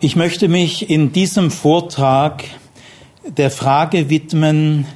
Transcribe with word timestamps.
Ich 0.00 0.14
möchte 0.14 0.46
mich 0.46 0.90
in 0.90 1.10
diesem 1.10 1.50
Vortrag 1.50 2.44
der 3.26 3.50
Frage 3.50 4.08
widmen, 4.08 4.86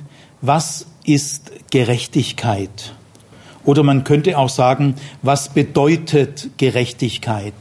was 0.42 0.86
ist 1.04 1.50
Gerechtigkeit? 1.72 2.94
Oder 3.64 3.82
man 3.82 4.04
könnte 4.04 4.38
auch 4.38 4.48
sagen, 4.48 4.94
was 5.20 5.48
bedeutet 5.48 6.50
Gerechtigkeit? 6.56 7.52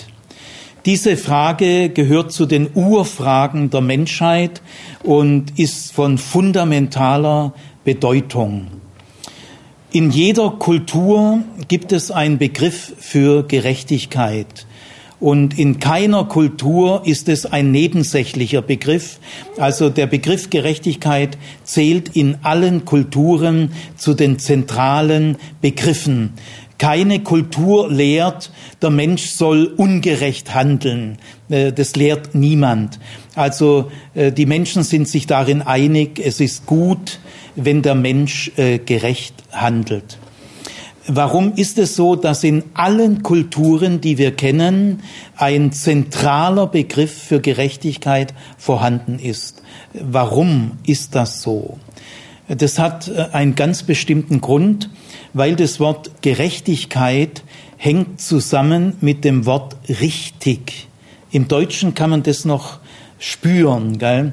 Diese 0.86 1.18
Frage 1.18 1.90
gehört 1.90 2.32
zu 2.32 2.46
den 2.46 2.70
Urfragen 2.76 3.71
der 3.71 3.82
Menschheit 3.82 4.62
und 5.02 5.58
ist 5.58 5.94
von 5.94 6.20
fundamentaler 6.20 7.54
Bedeutung. 7.84 8.68
In 9.92 10.12
jeder 10.12 10.52
Kultur 10.52 11.39
gibt 11.68 11.92
es 11.92 12.12
einen 12.12 12.38
Begriff 12.38 12.94
für 13.00 13.42
Gerechtigkeit. 13.48 14.67
Und 15.21 15.59
in 15.59 15.80
keiner 15.80 16.25
Kultur 16.25 17.03
ist 17.05 17.30
es 17.30 17.45
ein 17.45 17.70
nebensächlicher 17.70 18.63
Begriff. 18.63 19.20
Also 19.57 19.91
der 19.91 20.07
Begriff 20.07 20.49
Gerechtigkeit 20.49 21.38
zählt 21.63 22.16
in 22.16 22.39
allen 22.41 22.85
Kulturen 22.85 23.71
zu 23.95 24.16
den 24.16 24.39
zentralen 24.39 25.38
Begriffen. 25.61 26.34
Keine 26.80 27.20
Kultur 27.20 27.91
lehrt, 27.91 28.52
der 28.81 28.89
Mensch 28.89 29.27
soll 29.27 29.67
ungerecht 29.77 30.55
handeln. 30.55 31.20
Äh, 31.49 31.72
das 31.72 31.95
lehrt 31.95 32.33
niemand. 32.33 32.99
Also 33.35 33.91
äh, 34.16 34.31
die 34.31 34.47
Menschen 34.47 34.81
sind 34.81 35.08
sich 35.08 35.27
darin 35.27 35.61
einig, 35.61 36.19
es 36.19 36.39
ist 36.39 36.66
gut, 36.66 37.19
wenn 37.55 37.83
der 37.83 37.94
Mensch 37.94 38.52
äh, 38.58 38.80
gerecht 38.80 39.35
handelt. 39.52 40.17
Warum 41.14 41.56
ist 41.56 41.78
es 41.78 41.98
so, 41.98 42.16
dass 42.16 42.42
in 42.46 42.64
allen 42.74 43.22
Kulturen, 43.22 44.00
die 44.00 44.18
wir 44.18 44.32
kennen, 44.32 45.02
ein 45.36 45.74
zentraler 45.74 46.68
Begriff 46.68 47.12
für 47.12 47.42
Gerechtigkeit 47.42 48.34
vorhanden 48.58 49.20
ist? 49.20 49.62
Warum 49.94 50.78
ist 50.86 51.14
das 51.14 51.42
so? 51.42 51.78
Das 52.48 52.80
hat 52.80 53.09
äh, 53.09 53.28
einen 53.34 53.56
ganz 53.56 53.84
bestimmten 53.84 54.40
Grund, 54.40 54.90
weil 55.34 55.58
das 55.58 55.81
Wort 55.81 56.22
Gerechtigkeit 56.22 57.44
hängt 57.75 58.22
zusammen 58.22 58.94
mit 59.02 59.25
dem 59.25 59.46
Wort 59.46 59.75
richtig. 59.90 60.88
Im 61.30 61.50
Deutschen 61.50 61.94
kann 61.94 62.09
man 62.09 62.23
das 62.23 62.46
noch 62.46 62.80
spüren. 63.20 63.98
Gell? 63.98 64.31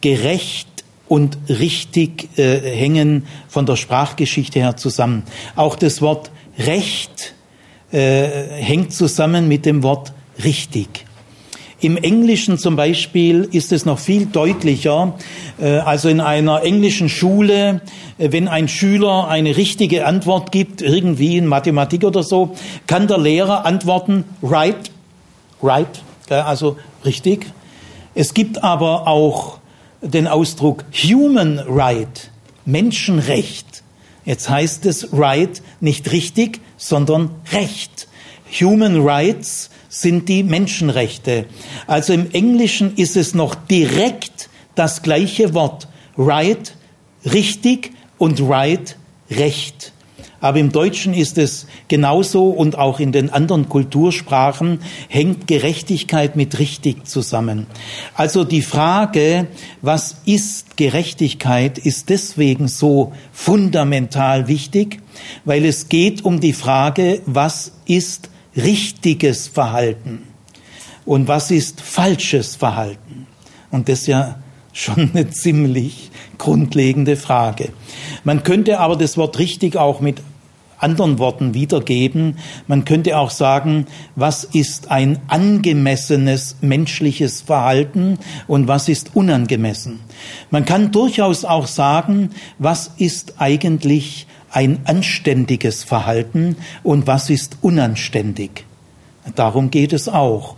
Gerecht 0.00 0.73
und 1.14 1.38
richtig 1.48 2.28
äh, 2.36 2.58
hängen 2.58 3.26
von 3.46 3.66
der 3.66 3.76
Sprachgeschichte 3.76 4.58
her 4.58 4.76
zusammen. 4.76 5.22
Auch 5.54 5.76
das 5.76 6.02
Wort 6.02 6.32
Recht 6.58 7.34
äh, 7.92 8.26
hängt 8.50 8.92
zusammen 8.92 9.46
mit 9.46 9.64
dem 9.64 9.84
Wort 9.84 10.12
richtig. 10.42 11.06
Im 11.78 11.96
Englischen 11.96 12.58
zum 12.58 12.74
Beispiel 12.74 13.48
ist 13.52 13.70
es 13.70 13.86
noch 13.86 14.00
viel 14.00 14.26
deutlicher. 14.26 15.14
Äh, 15.60 15.76
also 15.76 16.08
in 16.08 16.20
einer 16.20 16.64
englischen 16.64 17.08
Schule, 17.08 17.80
äh, 18.18 18.32
wenn 18.32 18.48
ein 18.48 18.66
Schüler 18.66 19.28
eine 19.28 19.56
richtige 19.56 20.06
Antwort 20.06 20.50
gibt, 20.50 20.82
irgendwie 20.82 21.36
in 21.36 21.46
Mathematik 21.46 22.02
oder 22.02 22.24
so, 22.24 22.56
kann 22.88 23.06
der 23.06 23.18
Lehrer 23.18 23.64
antworten, 23.66 24.24
right, 24.42 24.90
right, 25.62 26.02
also 26.28 26.76
richtig. 27.04 27.46
Es 28.16 28.34
gibt 28.34 28.64
aber 28.64 29.06
auch 29.06 29.58
den 30.04 30.26
Ausdruck 30.26 30.84
Human 30.92 31.58
Right, 31.58 32.30
Menschenrecht. 32.64 33.82
Jetzt 34.24 34.48
heißt 34.48 34.86
es 34.86 35.12
Right 35.12 35.62
nicht 35.80 36.12
richtig, 36.12 36.60
sondern 36.76 37.30
Recht. 37.52 38.08
Human 38.60 39.06
Rights 39.06 39.70
sind 39.88 40.28
die 40.28 40.42
Menschenrechte. 40.42 41.46
Also 41.86 42.12
im 42.12 42.30
Englischen 42.32 42.96
ist 42.96 43.16
es 43.16 43.34
noch 43.34 43.54
direkt 43.54 44.48
das 44.74 45.02
gleiche 45.02 45.54
Wort. 45.54 45.88
Right, 46.16 46.74
richtig 47.24 47.92
und 48.18 48.40
right, 48.40 48.96
Recht. 49.30 49.93
Aber 50.44 50.58
im 50.58 50.72
Deutschen 50.72 51.14
ist 51.14 51.38
es 51.38 51.66
genauso 51.88 52.50
und 52.50 52.76
auch 52.76 53.00
in 53.00 53.12
den 53.12 53.30
anderen 53.30 53.66
Kultursprachen 53.70 54.80
hängt 55.08 55.46
Gerechtigkeit 55.46 56.36
mit 56.36 56.58
richtig 56.58 57.06
zusammen. 57.08 57.66
Also 58.14 58.44
die 58.44 58.60
Frage, 58.60 59.46
was 59.80 60.18
ist 60.26 60.76
Gerechtigkeit, 60.76 61.78
ist 61.78 62.10
deswegen 62.10 62.68
so 62.68 63.14
fundamental 63.32 64.46
wichtig, 64.46 65.00
weil 65.46 65.64
es 65.64 65.88
geht 65.88 66.26
um 66.26 66.40
die 66.40 66.52
Frage, 66.52 67.22
was 67.24 67.72
ist 67.86 68.28
richtiges 68.54 69.48
Verhalten 69.48 70.24
und 71.06 71.26
was 71.26 71.50
ist 71.50 71.80
falsches 71.80 72.54
Verhalten. 72.54 73.28
Und 73.70 73.88
das 73.88 74.00
ist 74.00 74.08
ja 74.08 74.38
schon 74.74 75.12
eine 75.14 75.30
ziemlich 75.30 76.10
grundlegende 76.36 77.16
Frage. 77.16 77.70
Man 78.24 78.42
könnte 78.42 78.78
aber 78.80 78.96
das 78.96 79.16
Wort 79.16 79.38
richtig 79.38 79.76
auch 79.76 80.00
mit 80.02 80.20
anderen 80.84 81.18
Worten 81.18 81.54
wiedergeben. 81.54 82.36
Man 82.68 82.84
könnte 82.84 83.18
auch 83.18 83.30
sagen, 83.30 83.86
was 84.14 84.44
ist 84.44 84.90
ein 84.90 85.18
angemessenes 85.26 86.56
menschliches 86.60 87.40
Verhalten 87.42 88.18
und 88.46 88.68
was 88.68 88.88
ist 88.88 89.16
unangemessen. 89.16 90.00
Man 90.50 90.64
kann 90.64 90.92
durchaus 90.92 91.44
auch 91.44 91.66
sagen, 91.66 92.30
was 92.58 92.92
ist 92.98 93.34
eigentlich 93.38 94.26
ein 94.50 94.80
anständiges 94.84 95.82
Verhalten 95.82 96.56
und 96.84 97.06
was 97.08 97.30
ist 97.30 97.56
unanständig. 97.62 98.64
Darum 99.34 99.70
geht 99.70 99.92
es 99.92 100.08
auch. 100.08 100.56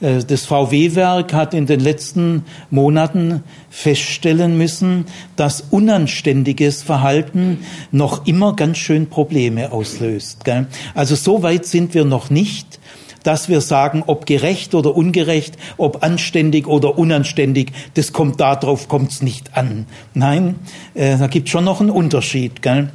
Äh, 0.00 0.24
das 0.24 0.44
VW-Werk 0.46 1.32
hat 1.32 1.54
in 1.54 1.66
den 1.66 1.80
letzten 1.80 2.44
Monaten 2.70 3.42
feststellen 3.70 4.56
müssen, 4.56 5.06
dass 5.36 5.64
unanständiges 5.70 6.82
Verhalten 6.82 7.64
noch 7.92 8.26
immer 8.26 8.54
ganz 8.54 8.78
schön 8.78 9.08
Probleme 9.08 9.72
auslöst. 9.72 10.40
Also 10.94 11.14
so 11.14 11.42
weit 11.42 11.66
sind 11.66 11.94
wir 11.94 12.04
noch 12.04 12.30
nicht, 12.30 12.78
dass 13.24 13.48
wir 13.48 13.60
sagen, 13.60 14.04
ob 14.06 14.26
gerecht 14.26 14.74
oder 14.74 14.96
ungerecht, 14.96 15.58
ob 15.76 16.02
anständig 16.02 16.66
oder 16.66 16.98
unanständig, 16.98 17.72
das 17.94 18.12
kommt 18.12 18.40
darauf 18.40 18.88
kommt's 18.88 19.22
nicht 19.22 19.56
an. 19.56 19.86
Nein, 20.14 20.54
äh, 20.94 21.18
da 21.18 21.26
gibt 21.26 21.48
schon 21.48 21.64
noch 21.64 21.80
einen 21.80 21.90
Unterschied. 21.90 22.62
Gell? 22.62 22.90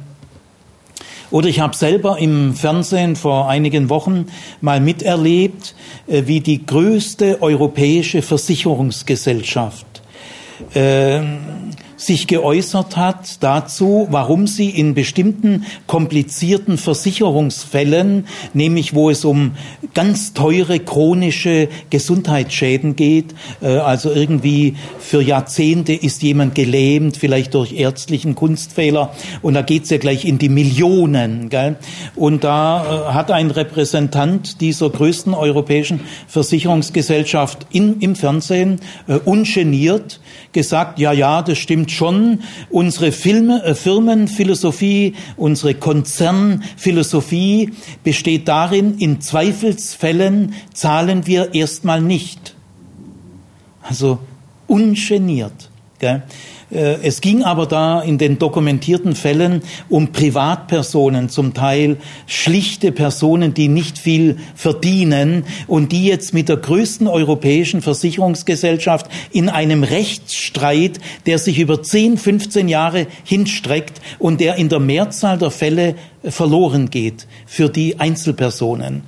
Oder 1.30 1.48
ich 1.48 1.60
habe 1.60 1.76
selber 1.76 2.18
im 2.18 2.54
Fernsehen 2.54 3.16
vor 3.16 3.48
einigen 3.48 3.88
Wochen 3.88 4.26
mal 4.60 4.80
miterlebt, 4.80 5.74
äh, 6.06 6.22
wie 6.26 6.40
die 6.40 6.64
größte 6.64 7.42
europäische 7.42 8.22
Versicherungsgesellschaft 8.22 9.86
äh, 10.74 11.20
sich 12.04 12.26
geäußert 12.26 12.96
hat 12.96 13.42
dazu, 13.42 14.06
warum 14.10 14.46
sie 14.46 14.68
in 14.68 14.94
bestimmten 14.94 15.64
komplizierten 15.86 16.76
Versicherungsfällen, 16.76 18.26
nämlich 18.52 18.94
wo 18.94 19.10
es 19.10 19.24
um 19.24 19.52
ganz 19.94 20.34
teure 20.34 20.80
chronische 20.80 21.68
Gesundheitsschäden 21.90 22.96
geht, 22.96 23.34
äh, 23.62 23.68
also 23.78 24.12
irgendwie 24.12 24.76
für 24.98 25.22
Jahrzehnte 25.22 25.94
ist 25.94 26.22
jemand 26.22 26.54
gelähmt, 26.54 27.16
vielleicht 27.16 27.54
durch 27.54 27.72
ärztlichen 27.72 28.34
Kunstfehler, 28.34 29.14
und 29.40 29.54
da 29.54 29.62
geht's 29.62 29.90
ja 29.90 29.98
gleich 29.98 30.24
in 30.24 30.38
die 30.38 30.48
Millionen. 30.48 31.48
Gell? 31.48 31.76
Und 32.16 32.44
da 32.44 33.08
äh, 33.08 33.12
hat 33.14 33.30
ein 33.30 33.50
Repräsentant 33.50 34.60
dieser 34.60 34.90
größten 34.90 35.32
europäischen 35.32 36.00
Versicherungsgesellschaft 36.28 37.66
in, 37.70 38.00
im 38.00 38.14
Fernsehen 38.14 38.80
äh, 39.06 39.14
ungeniert 39.24 40.20
gesagt, 40.52 40.98
ja, 40.98 41.12
ja, 41.12 41.42
das 41.42 41.58
stimmt 41.58 41.90
schon. 41.94 42.40
Unsere 42.70 43.12
Filme, 43.12 43.62
äh, 43.64 43.74
Firmenphilosophie, 43.74 45.14
unsere 45.36 45.74
Konzernphilosophie 45.74 47.72
besteht 48.02 48.48
darin, 48.48 48.98
in 48.98 49.20
Zweifelsfällen 49.20 50.54
zahlen 50.72 51.26
wir 51.26 51.54
erstmal 51.54 52.00
nicht. 52.00 52.54
Also 53.82 54.18
ungeniert. 54.66 55.70
Gell? 55.98 56.22
Äh, 56.70 56.96
es 57.02 57.20
ging 57.20 57.42
aber 57.42 57.66
da 57.66 58.00
in 58.00 58.18
den 58.18 58.38
dokumentierten 58.38 59.14
Fällen 59.14 59.62
um 59.88 60.12
Privatpersonen, 60.12 61.28
zum 61.28 61.54
Teil 61.54 61.96
schlichte 62.26 62.92
Personen, 62.92 63.54
die 63.54 63.68
nicht 63.68 63.98
viel 63.98 64.38
verdienen 64.54 65.44
und 65.66 65.92
die 65.92 66.06
jetzt 66.06 66.34
mit 66.34 66.48
der 66.48 66.56
größten 66.56 67.06
europäischen 67.06 67.82
Versicherungsgesellschaft 67.82 69.06
in 69.30 69.48
einem 69.48 69.82
Rechtsstreit, 69.82 70.98
der 71.26 71.38
sich 71.38 71.58
über 71.58 71.82
10, 71.82 72.18
15 72.18 72.68
Jahre 72.68 73.06
hinstreckt 73.24 74.00
und 74.18 74.40
der 74.40 74.56
in 74.56 74.68
der 74.68 74.80
Mehrzahl 74.80 75.38
der 75.38 75.50
Fälle 75.50 75.94
verloren 76.22 76.90
geht 76.90 77.26
für 77.46 77.68
die 77.68 78.00
Einzelpersonen. 78.00 79.02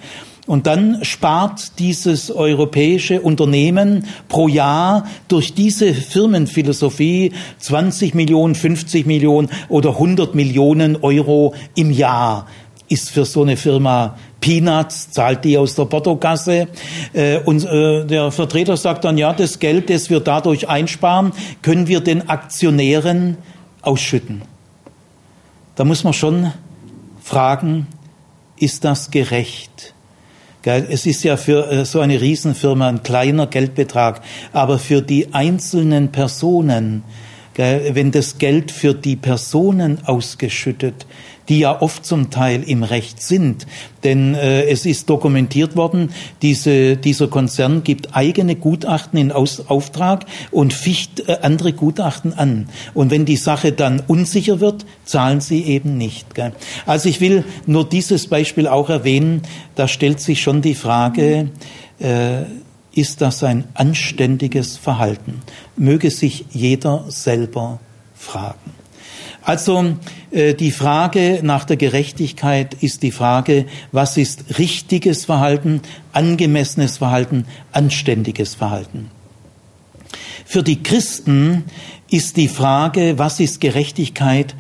Und 0.47 0.69
dann 0.69 1.05
spart 1.05 1.81
dieses 1.81 2.31
europäische 2.31 3.21
Unternehmen 3.21 4.07
pro 4.29 4.47
Jahr 4.47 5.07
durch 5.27 5.55
diese 5.55 5.93
Firmenphilosophie 5.93 7.33
20 7.59 8.15
Millionen, 8.15 8.55
50 8.55 9.07
Millionen 9.07 9.51
oder 9.69 9.91
100 9.91 10.37
Millionen 10.37 10.97
Euro 11.03 11.55
im 11.75 11.91
Jahr. 11.91 12.47
Ist 12.89 13.11
für 13.11 13.25
so 13.25 13.43
eine 13.43 13.57
Firma 13.57 14.17
Peanuts, 14.41 15.11
zahlt 15.11 15.45
die 15.45 15.59
aus 15.59 15.75
der 15.75 15.87
Portokasse. 15.87 16.69
Äh, 17.13 17.41
und 17.41 17.65
äh, 17.65 18.05
der 18.05 18.31
Vertreter 18.31 18.77
sagt 18.77 19.05
dann, 19.05 19.19
ja, 19.19 19.33
das 19.33 19.59
Geld, 19.59 19.91
das 19.91 20.11
wir 20.11 20.21
dadurch 20.21 20.69
einsparen, 20.69 21.33
können 21.63 21.89
wir 21.89 21.99
den 21.99 22.29
Aktionären 22.29 23.37
ausschütten. 23.83 24.43
Da 25.75 25.85
muss 25.85 26.05
man 26.05 26.13
schon 26.13 26.53
fragen, 27.21 27.89
ist 28.57 28.85
das 28.85 29.11
gerecht? 29.11 29.96
Es 30.67 31.07
ist 31.07 31.23
ja 31.23 31.37
für 31.37 31.71
äh, 31.71 31.85
so 31.85 32.01
eine 32.01 32.21
Riesenfirma 32.21 32.89
ein 32.89 33.03
kleiner 33.03 33.47
Geldbetrag, 33.47 34.21
aber 34.53 34.79
für 34.79 35.01
die 35.01 35.33
einzelnen 35.33 36.11
Personen, 36.11 37.05
wenn 37.55 38.11
das 38.11 38.37
Geld 38.37 38.71
für 38.71 38.93
die 38.93 39.17
Personen 39.17 39.99
ausgeschüttet 40.05 41.07
die 41.49 41.61
ja 41.61 41.81
oft 41.81 42.05
zum 42.05 42.31
Teil 42.31 42.63
im 42.63 42.83
Recht 42.83 43.23
sind. 43.23 43.67
Denn 44.05 44.35
äh, 44.35 44.65
es 44.65 44.87
ist 44.87 45.09
dokumentiert 45.11 45.77
worden, 45.77 46.11
diese, 46.43 46.97
dieser 46.97 47.29
Konzern 47.29 47.83
gibt 47.83 48.17
eigene 48.17 48.57
Gutachten 48.57 49.19
in 49.19 49.33
Aus 49.33 49.69
Auftrag 49.69 50.27
und 50.51 50.73
ficht 50.73 51.29
äh, 51.29 51.39
andere 51.43 51.73
Gutachten 51.73 52.33
an. 52.33 52.69
Und 52.95 53.11
wenn 53.11 53.25
die 53.25 53.37
Sache 53.37 53.73
dann 53.73 54.03
unsicher 54.07 54.61
wird, 54.61 54.87
zahlen 55.05 55.41
sie 55.41 55.63
eben 55.63 55.97
nicht. 55.97 56.35
Gell? 56.35 56.53
Also 56.85 57.09
ich 57.09 57.21
will 57.21 57.45
nur 57.67 57.89
dieses 57.89 58.27
Beispiel 58.29 58.67
auch 58.67 58.91
erwähnen. 58.91 59.43
Da 59.75 59.89
stellt 59.89 60.21
sich 60.21 60.43
schon 60.43 60.63
die 60.63 60.75
Frage, 60.75 61.51
äh, 61.99 62.43
ist 62.93 63.21
das 63.21 63.45
ein 63.45 63.65
anständiges 63.75 64.79
Verhalten? 64.79 65.43
Möge 65.77 66.11
sich 66.11 66.47
jeder 66.51 67.05
selber 67.09 67.79
fragen. 68.15 68.76
Also 69.47 69.95
äh, 70.33 70.55
die 70.55 70.73
Frage 70.73 71.39
nach 71.43 71.65
der 71.65 71.77
Gerechtigkeit 71.77 72.75
ist 72.83 73.05
die 73.05 73.13
Frage, 73.13 73.67
was 73.93 74.17
ist 74.17 74.59
richtiges 74.59 75.25
Verhalten, 75.25 75.83
angemessenes 76.13 76.99
Verhalten, 76.99 77.47
anständiges 77.71 78.57
Verhalten. 78.57 79.09
Für 80.45 80.65
die 80.65 80.83
Christen 80.83 81.63
ist 82.11 82.37
die 82.37 82.49
Frage, 82.49 83.19
was 83.19 83.39
ist 83.39 83.61
Gerechtigkeit, 83.61 84.57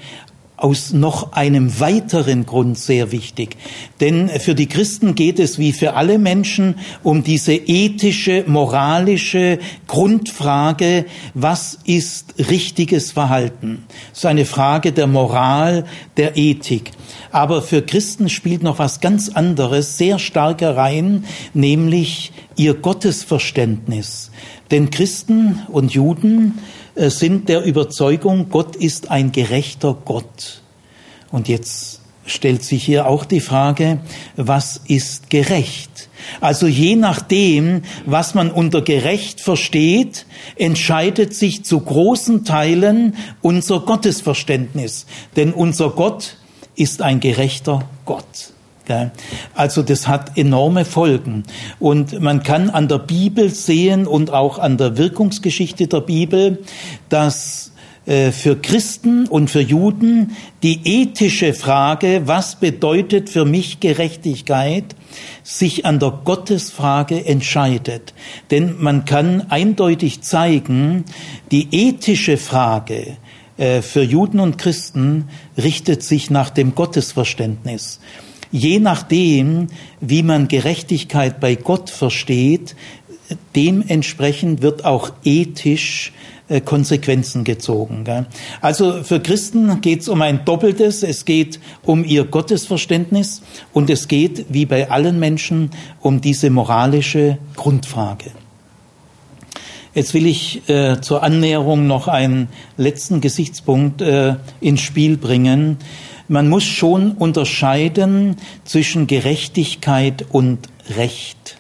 aus 0.56 0.92
noch 0.92 1.32
einem 1.32 1.80
weiteren 1.80 2.46
Grund 2.46 2.78
sehr 2.78 3.12
wichtig. 3.12 3.56
Denn 4.00 4.28
für 4.28 4.54
die 4.54 4.68
Christen 4.68 5.14
geht 5.14 5.38
es 5.38 5.58
wie 5.58 5.72
für 5.72 5.94
alle 5.94 6.18
Menschen 6.18 6.76
um 7.02 7.22
diese 7.22 7.54
ethische, 7.54 8.44
moralische 8.46 9.58
Grundfrage, 9.86 11.04
was 11.34 11.78
ist 11.84 12.34
richtiges 12.50 13.12
Verhalten? 13.12 13.84
Das 14.10 14.20
ist 14.20 14.26
eine 14.26 14.46
Frage 14.46 14.92
der 14.92 15.06
Moral, 15.06 15.84
der 16.16 16.36
Ethik. 16.36 16.92
Aber 17.30 17.60
für 17.60 17.82
Christen 17.82 18.28
spielt 18.30 18.62
noch 18.62 18.78
was 18.78 19.00
ganz 19.00 19.28
anderes 19.28 19.98
sehr 19.98 20.18
stark 20.18 20.62
herein, 20.62 21.24
nämlich 21.52 22.32
ihr 22.56 22.74
Gottesverständnis. 22.74 24.30
Denn 24.70 24.90
Christen 24.90 25.62
und 25.68 25.92
Juden 25.92 26.58
sind 26.96 27.48
der 27.48 27.64
Überzeugung, 27.64 28.48
Gott 28.48 28.76
ist 28.76 29.10
ein 29.10 29.32
gerechter 29.32 29.96
Gott. 30.04 30.62
Und 31.30 31.48
jetzt 31.48 32.00
stellt 32.24 32.62
sich 32.64 32.84
hier 32.84 33.06
auch 33.06 33.24
die 33.24 33.40
Frage, 33.40 33.98
was 34.36 34.80
ist 34.88 35.30
gerecht? 35.30 36.08
Also 36.40 36.66
je 36.66 36.96
nachdem, 36.96 37.82
was 38.04 38.34
man 38.34 38.50
unter 38.50 38.82
gerecht 38.82 39.40
versteht, 39.40 40.26
entscheidet 40.56 41.34
sich 41.34 41.64
zu 41.64 41.80
großen 41.80 42.44
Teilen 42.44 43.14
unser 43.42 43.80
Gottesverständnis. 43.80 45.06
Denn 45.36 45.52
unser 45.52 45.90
Gott 45.90 46.36
ist 46.74 47.02
ein 47.02 47.20
gerechter 47.20 47.88
Gott. 48.04 48.52
Also 49.54 49.82
das 49.82 50.08
hat 50.08 50.36
enorme 50.36 50.84
Folgen. 50.84 51.44
Und 51.78 52.20
man 52.20 52.42
kann 52.42 52.70
an 52.70 52.88
der 52.88 52.98
Bibel 52.98 53.50
sehen 53.50 54.06
und 54.06 54.32
auch 54.32 54.58
an 54.58 54.76
der 54.76 54.96
Wirkungsgeschichte 54.96 55.86
der 55.86 56.00
Bibel, 56.00 56.62
dass 57.08 57.72
äh, 58.06 58.30
für 58.30 58.56
Christen 58.56 59.26
und 59.26 59.50
für 59.50 59.60
Juden 59.60 60.36
die 60.62 61.02
ethische 61.02 61.54
Frage, 61.54 62.22
was 62.26 62.56
bedeutet 62.56 63.28
für 63.28 63.44
mich 63.44 63.80
Gerechtigkeit, 63.80 64.94
sich 65.42 65.84
an 65.84 65.98
der 65.98 66.20
Gottesfrage 66.24 67.26
entscheidet. 67.26 68.14
Denn 68.52 68.76
man 68.78 69.04
kann 69.04 69.50
eindeutig 69.50 70.22
zeigen, 70.22 71.04
die 71.50 71.68
ethische 71.72 72.36
Frage 72.36 73.16
äh, 73.56 73.82
für 73.82 74.02
Juden 74.02 74.38
und 74.38 74.56
Christen 74.56 75.28
richtet 75.58 76.04
sich 76.04 76.30
nach 76.30 76.50
dem 76.50 76.76
Gottesverständnis 76.76 77.98
je 78.50 78.78
nachdem, 78.80 79.68
wie 80.00 80.22
man 80.22 80.48
Gerechtigkeit 80.48 81.40
bei 81.40 81.54
Gott 81.54 81.90
versteht, 81.90 82.74
dementsprechend 83.54 84.62
wird 84.62 84.84
auch 84.84 85.10
ethisch 85.24 86.12
äh, 86.48 86.60
Konsequenzen 86.60 87.42
gezogen. 87.42 88.04
Also 88.60 89.02
für 89.02 89.18
Christen 89.20 89.80
geht 89.80 90.02
es 90.02 90.08
um 90.08 90.22
ein 90.22 90.44
Doppeltes. 90.44 91.02
Es 91.02 91.24
geht 91.24 91.58
um 91.82 92.04
ihr 92.04 92.24
Gottesverständnis 92.24 93.42
und 93.72 93.90
es 93.90 94.06
geht, 94.06 94.46
wie 94.48 94.64
bei 94.64 94.90
allen 94.90 95.18
Menschen, 95.18 95.70
um 96.00 96.20
diese 96.20 96.50
moralische 96.50 97.38
Grundfrage. 97.56 98.30
Jetzt 99.92 100.12
will 100.14 100.26
ich 100.26 100.68
äh, 100.68 101.00
zur 101.00 101.22
Annäherung 101.22 101.86
noch 101.86 102.06
einen 102.06 102.48
letzten 102.76 103.20
Gesichtspunkt 103.22 104.02
äh, 104.02 104.34
ins 104.60 104.82
Spiel 104.82 105.16
bringen. 105.16 105.78
Man 106.28 106.48
muss 106.48 106.64
schon 106.64 107.12
unterscheiden 107.12 108.36
zwischen 108.64 109.06
Gerechtigkeit 109.06 110.26
und 110.30 110.68
Recht. 110.96 111.58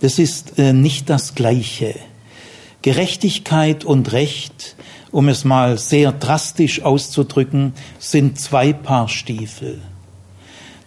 Das 0.00 0.18
ist 0.18 0.58
äh, 0.58 0.72
nicht 0.72 1.10
das 1.10 1.34
Gleiche. 1.34 1.94
Gerechtigkeit 2.82 3.84
und 3.84 4.12
Recht, 4.12 4.76
um 5.10 5.28
es 5.28 5.44
mal 5.44 5.78
sehr 5.78 6.12
drastisch 6.12 6.82
auszudrücken, 6.82 7.72
sind 7.98 8.38
zwei 8.40 8.72
Paar 8.72 9.08
Stiefel. 9.08 9.80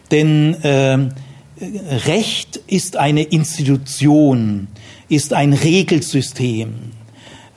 Denn 0.09 0.55
äh, 0.63 1.09
Recht 2.07 2.57
ist 2.67 2.97
eine 2.97 3.23
Institution, 3.23 4.67
ist 5.09 5.33
ein 5.33 5.53
Regelsystem 5.53 6.91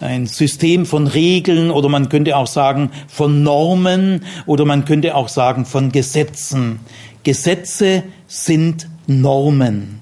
ein 0.05 0.27
System 0.27 0.85
von 0.85 1.07
Regeln 1.07 1.71
oder 1.71 1.89
man 1.89 2.11
könnte 2.11 2.37
auch 2.37 2.47
sagen 2.47 2.91
von 3.09 3.43
Normen 3.43 4.25
oder 4.47 4.67
man 4.67 4.85
könnte 4.85 5.15
auch 5.15 5.29
sagen 5.29 5.65
von 5.65 5.93
Gesetzen. 5.93 6.81
Gesetze 7.23 8.05
sind 8.27 8.89
Normen. 9.07 10.01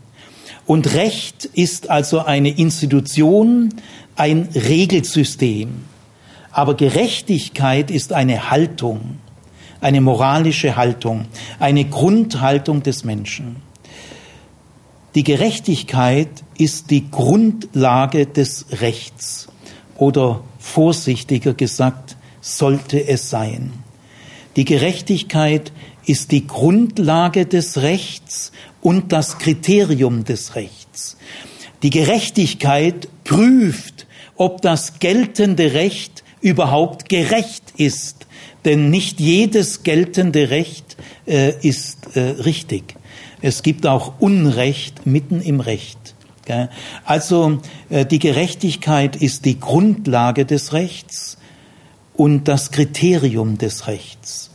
Und 0.66 0.94
Recht 0.94 1.44
ist 1.44 1.88
also 1.88 2.24
eine 2.24 2.50
Institution, 2.50 3.74
ein 4.16 4.48
Regelsystem. 4.54 5.70
Aber 6.50 6.74
Gerechtigkeit 6.74 7.90
ist 7.90 8.12
eine 8.12 8.50
Haltung, 8.50 9.18
eine 9.80 10.00
moralische 10.00 10.76
Haltung, 10.76 11.26
eine 11.60 11.84
Grundhaltung 11.84 12.82
des 12.82 13.04
Menschen. 13.04 13.56
Die 15.14 15.24
Gerechtigkeit 15.24 16.28
ist 16.58 16.90
die 16.90 17.10
Grundlage 17.10 18.26
des 18.26 18.66
Rechts 18.80 19.48
oder 20.02 20.42
vorsichtiger 20.58 21.54
gesagt, 21.54 22.16
sollte 22.40 23.06
es 23.06 23.30
sein. 23.30 23.72
Die 24.56 24.64
Gerechtigkeit 24.64 25.70
ist 26.06 26.32
die 26.32 26.44
Grundlage 26.44 27.46
des 27.46 27.82
Rechts 27.82 28.50
und 28.80 29.12
das 29.12 29.38
Kriterium 29.38 30.24
des 30.24 30.56
Rechts. 30.56 31.16
Die 31.84 31.90
Gerechtigkeit 31.90 33.08
prüft, 33.22 34.08
ob 34.34 34.60
das 34.60 34.98
geltende 34.98 35.72
Recht 35.72 36.24
überhaupt 36.40 37.08
gerecht 37.08 37.72
ist, 37.76 38.26
denn 38.64 38.90
nicht 38.90 39.20
jedes 39.20 39.84
geltende 39.84 40.50
Recht 40.50 40.96
äh, 41.28 41.52
ist 41.64 42.16
äh, 42.16 42.20
richtig. 42.20 42.96
Es 43.40 43.62
gibt 43.62 43.86
auch 43.86 44.14
Unrecht 44.18 45.06
mitten 45.06 45.40
im 45.40 45.60
Recht. 45.60 46.01
Also 47.04 47.60
äh, 47.88 48.04
die 48.04 48.18
Gerechtigkeit 48.18 49.16
ist 49.16 49.44
die 49.44 49.60
Grundlage 49.60 50.44
des 50.44 50.72
Rechts 50.72 51.38
und 52.14 52.48
das 52.48 52.70
Kriterium 52.70 53.58
des 53.58 53.86
Rechts. 53.86 54.50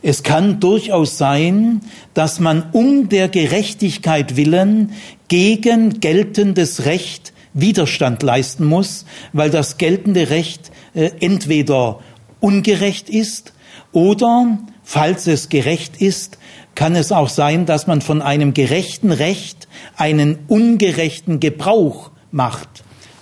Es 0.00 0.22
kann 0.22 0.60
durchaus 0.60 1.18
sein, 1.18 1.80
dass 2.14 2.38
man 2.40 2.70
um 2.72 3.08
der 3.08 3.28
Gerechtigkeit 3.28 4.36
willen 4.36 4.92
gegen 5.26 6.00
geltendes 6.00 6.84
Recht 6.84 7.32
Widerstand 7.52 8.22
leisten 8.22 8.64
muss, 8.64 9.04
weil 9.32 9.50
das 9.50 9.78
geltende 9.78 10.30
Recht 10.30 10.70
äh, 10.94 11.10
entweder 11.20 11.98
ungerecht 12.40 13.10
ist 13.10 13.52
oder, 13.92 14.58
falls 14.84 15.26
es 15.26 15.48
gerecht 15.48 16.00
ist, 16.00 16.38
kann 16.78 16.94
es 16.94 17.10
auch 17.10 17.28
sein, 17.28 17.66
dass 17.66 17.88
man 17.88 18.00
von 18.00 18.22
einem 18.22 18.54
gerechten 18.54 19.10
Recht 19.10 19.66
einen 19.96 20.38
ungerechten 20.46 21.40
Gebrauch 21.40 22.12
macht. 22.30 22.68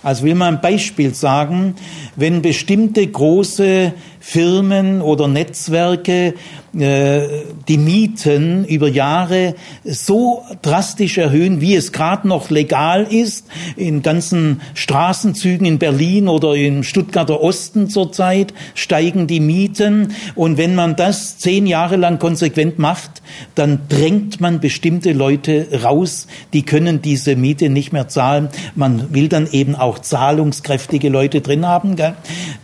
Also 0.03 0.25
will 0.25 0.35
man 0.35 0.57
ein 0.57 0.61
Beispiel 0.61 1.15
sagen, 1.15 1.73
wenn 2.15 2.43
bestimmte 2.43 3.07
große 3.07 3.93
Firmen 4.19 5.01
oder 5.01 5.27
Netzwerke 5.27 6.35
die 6.77 7.77
Mieten 7.77 8.63
über 8.65 8.87
Jahre 8.87 9.55
so 9.83 10.43
drastisch 10.61 11.17
erhöhen, 11.17 11.59
wie 11.59 11.75
es 11.75 11.91
gerade 11.91 12.27
noch 12.27 12.51
legal 12.51 13.07
ist, 13.09 13.47
in 13.75 14.03
ganzen 14.03 14.61
Straßenzügen 14.75 15.65
in 15.65 15.79
Berlin 15.79 16.27
oder 16.27 16.53
im 16.53 16.83
Stuttgarter 16.83 17.41
Osten 17.41 17.89
zurzeit 17.89 18.53
steigen 18.75 19.25
die 19.25 19.39
Mieten. 19.39 20.13
Und 20.35 20.57
wenn 20.57 20.75
man 20.75 20.95
das 20.95 21.39
zehn 21.39 21.65
Jahre 21.65 21.95
lang 21.95 22.19
konsequent 22.19 22.77
macht, 22.77 23.23
dann 23.55 23.79
drängt 23.89 24.39
man 24.39 24.59
bestimmte 24.59 25.13
Leute 25.13 25.67
raus, 25.83 26.27
die 26.53 26.63
können 26.63 27.01
diese 27.01 27.35
Miete 27.35 27.69
nicht 27.69 27.91
mehr 27.91 28.07
zahlen. 28.07 28.49
Man 28.75 29.13
will 29.15 29.29
dann 29.29 29.49
eben 29.51 29.75
auch 29.75 29.97
zahlungskräftige 29.97 31.09
Leute 31.09 31.41
drin 31.41 31.65
haben. 31.65 31.95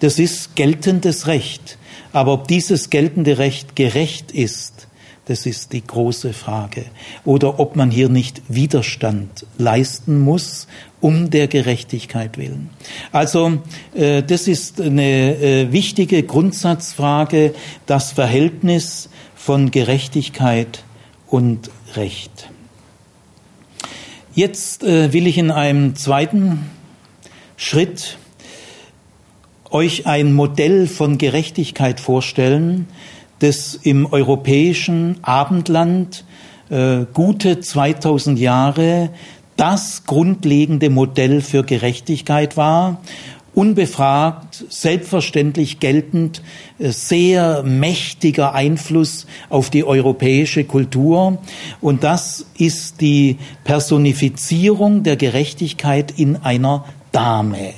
Das 0.01 0.19
ist 0.19 0.55
geltendes 0.55 1.25
Recht. 1.25 1.79
Aber 2.13 2.33
ob 2.33 2.47
dieses 2.47 2.89
geltende 2.89 3.39
Recht 3.39 3.75
gerecht 3.75 4.31
ist, 4.31 4.87
das 5.25 5.45
ist 5.45 5.71
die 5.71 5.85
große 5.85 6.33
Frage. 6.33 6.85
Oder 7.23 7.59
ob 7.59 7.75
man 7.75 7.91
hier 7.91 8.09
nicht 8.09 8.41
Widerstand 8.49 9.45
leisten 9.57 10.19
muss, 10.19 10.67
um 10.99 11.29
der 11.29 11.47
Gerechtigkeit 11.47 12.37
willen. 12.37 12.69
Also 13.11 13.59
äh, 13.93 14.21
das 14.21 14.47
ist 14.47 14.81
eine 14.81 15.35
äh, 15.37 15.71
wichtige 15.71 16.23
Grundsatzfrage, 16.23 17.53
das 17.85 18.11
Verhältnis 18.11 19.09
von 19.35 19.71
Gerechtigkeit 19.71 20.83
und 21.27 21.69
Recht. 21.95 22.49
Jetzt 24.35 24.83
äh, 24.83 25.13
will 25.13 25.27
ich 25.27 25.37
in 25.37 25.51
einem 25.51 25.95
zweiten 25.95 26.69
Schritt 27.55 28.17
euch 29.73 30.05
ein 30.05 30.33
Modell 30.33 30.87
von 30.87 31.17
Gerechtigkeit 31.17 31.99
vorstellen, 31.99 32.87
das 33.39 33.75
im 33.75 34.05
europäischen 34.05 35.17
Abendland 35.23 36.23
äh, 36.69 37.05
gute 37.11 37.59
2000 37.59 38.39
Jahre 38.39 39.09
das 39.57 40.05
grundlegende 40.05 40.89
Modell 40.89 41.41
für 41.41 41.63
Gerechtigkeit 41.63 42.55
war, 42.55 43.01
unbefragt, 43.53 44.65
selbstverständlich 44.69 45.79
geltend, 45.79 46.41
äh, 46.79 46.89
sehr 46.89 47.63
mächtiger 47.63 48.53
Einfluss 48.53 49.27
auf 49.49 49.69
die 49.69 49.83
europäische 49.83 50.63
Kultur. 50.63 51.39
Und 51.81 52.03
das 52.03 52.45
ist 52.57 53.01
die 53.01 53.37
Personifizierung 53.63 55.03
der 55.03 55.17
Gerechtigkeit 55.17 56.13
in 56.17 56.37
einer 56.37 56.85
Dame. 57.11 57.73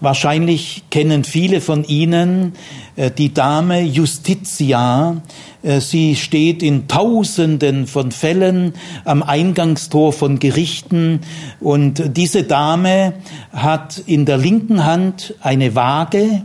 Wahrscheinlich 0.00 0.84
kennen 0.90 1.24
viele 1.24 1.60
von 1.60 1.82
Ihnen 1.82 2.52
äh, 2.94 3.10
die 3.10 3.34
Dame 3.34 3.80
Justitia. 3.80 5.22
Äh, 5.62 5.80
sie 5.80 6.14
steht 6.14 6.62
in 6.62 6.86
Tausenden 6.86 7.88
von 7.88 8.12
Fällen 8.12 8.74
am 9.04 9.24
Eingangstor 9.24 10.12
von 10.12 10.38
Gerichten 10.38 11.20
und 11.58 12.16
diese 12.16 12.44
Dame 12.44 13.14
hat 13.52 13.98
in 14.06 14.24
der 14.24 14.38
linken 14.38 14.84
Hand 14.84 15.34
eine 15.40 15.74
Waage, 15.74 16.44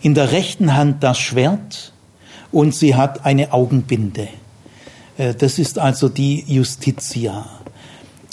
in 0.00 0.14
der 0.14 0.32
rechten 0.32 0.74
Hand 0.74 1.02
das 1.02 1.18
Schwert 1.18 1.92
und 2.52 2.74
sie 2.74 2.94
hat 2.94 3.26
eine 3.26 3.52
Augenbinde. 3.52 4.28
Äh, 5.18 5.34
das 5.34 5.58
ist 5.58 5.78
also 5.78 6.08
die 6.08 6.42
Justitia. 6.46 7.61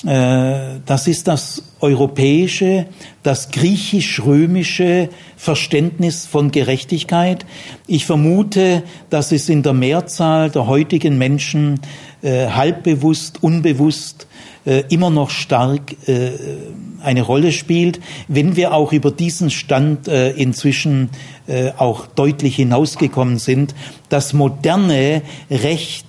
Äh, 0.05 0.79
das 0.85 1.07
ist 1.07 1.27
das 1.27 1.61
europäische, 1.81 2.85
das 3.23 3.51
griechisch-römische 3.51 5.09
Verständnis 5.35 6.25
von 6.25 6.51
Gerechtigkeit. 6.51 7.45
Ich 7.85 8.05
vermute, 8.05 8.83
dass 9.09 9.31
es 9.31 9.49
in 9.49 9.61
der 9.61 9.73
Mehrzahl 9.73 10.49
der 10.51 10.67
heutigen 10.67 11.17
Menschen 11.17 11.81
äh, 12.21 12.47
halbbewusst, 12.47 13.43
unbewusst 13.43 14.27
äh, 14.65 14.83
immer 14.89 15.09
noch 15.09 15.29
stark 15.29 15.95
eine 17.01 17.21
Rolle 17.21 17.53
spielt, 17.53 18.01
wenn 18.27 18.57
wir 18.57 18.73
auch 18.73 18.91
über 18.91 19.09
diesen 19.09 19.49
Stand 19.49 20.07
inzwischen 20.07 21.09
auch 21.77 22.07
deutlich 22.07 22.57
hinausgekommen 22.57 23.39
sind. 23.39 23.73
Das 24.09 24.33
moderne 24.33 25.21
Recht 25.49 26.08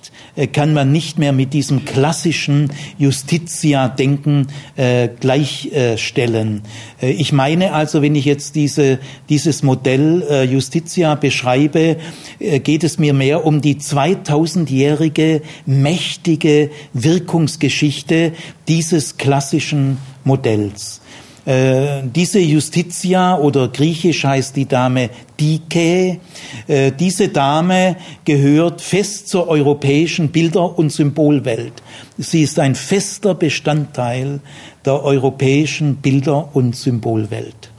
kann 0.53 0.73
man 0.73 0.91
nicht 0.91 1.19
mehr 1.19 1.33
mit 1.33 1.53
diesem 1.53 1.85
klassischen 1.85 2.71
Justitia-Denken 2.97 4.47
äh, 4.75 5.09
gleichstellen. 5.19 6.61
Äh, 7.01 7.11
ich 7.11 7.33
meine 7.33 7.73
also, 7.73 8.01
wenn 8.01 8.15
ich 8.15 8.25
jetzt 8.25 8.55
diese, 8.55 8.99
dieses 9.29 9.63
Modell 9.63 10.23
äh, 10.29 10.43
Justitia 10.43 11.15
beschreibe, 11.15 11.97
äh, 12.39 12.59
geht 12.59 12.83
es 12.83 12.97
mir 12.97 13.13
mehr 13.13 13.45
um 13.45 13.61
die 13.61 13.75
2000-jährige 13.75 15.41
mächtige 15.65 16.71
Wirkungsgeschichte 16.93 18.33
dieses 18.67 19.17
klassischen 19.17 19.97
Modells. 20.23 21.00
Äh, 21.43 22.03
diese 22.03 22.39
Justitia 22.39 23.37
oder 23.37 23.67
griechisch 23.67 24.23
heißt 24.23 24.55
die 24.55 24.67
Dame 24.67 25.09
Dike, 25.39 26.19
äh, 26.67 26.91
diese 26.91 27.29
Dame 27.29 27.95
gehört 28.25 28.79
fest 28.81 29.27
zur 29.27 29.47
europäischen 29.47 30.29
Bilder- 30.29 30.77
und 30.77 30.91
Symbolwelt. 30.91 31.73
Sie 32.19 32.43
ist 32.43 32.59
ein 32.59 32.75
fester 32.75 33.33
Bestandteil 33.33 34.39
der 34.85 35.03
europäischen 35.03 35.95
Bilder- 35.95 36.49
und 36.53 36.75
Symbolwelt. 36.75 37.71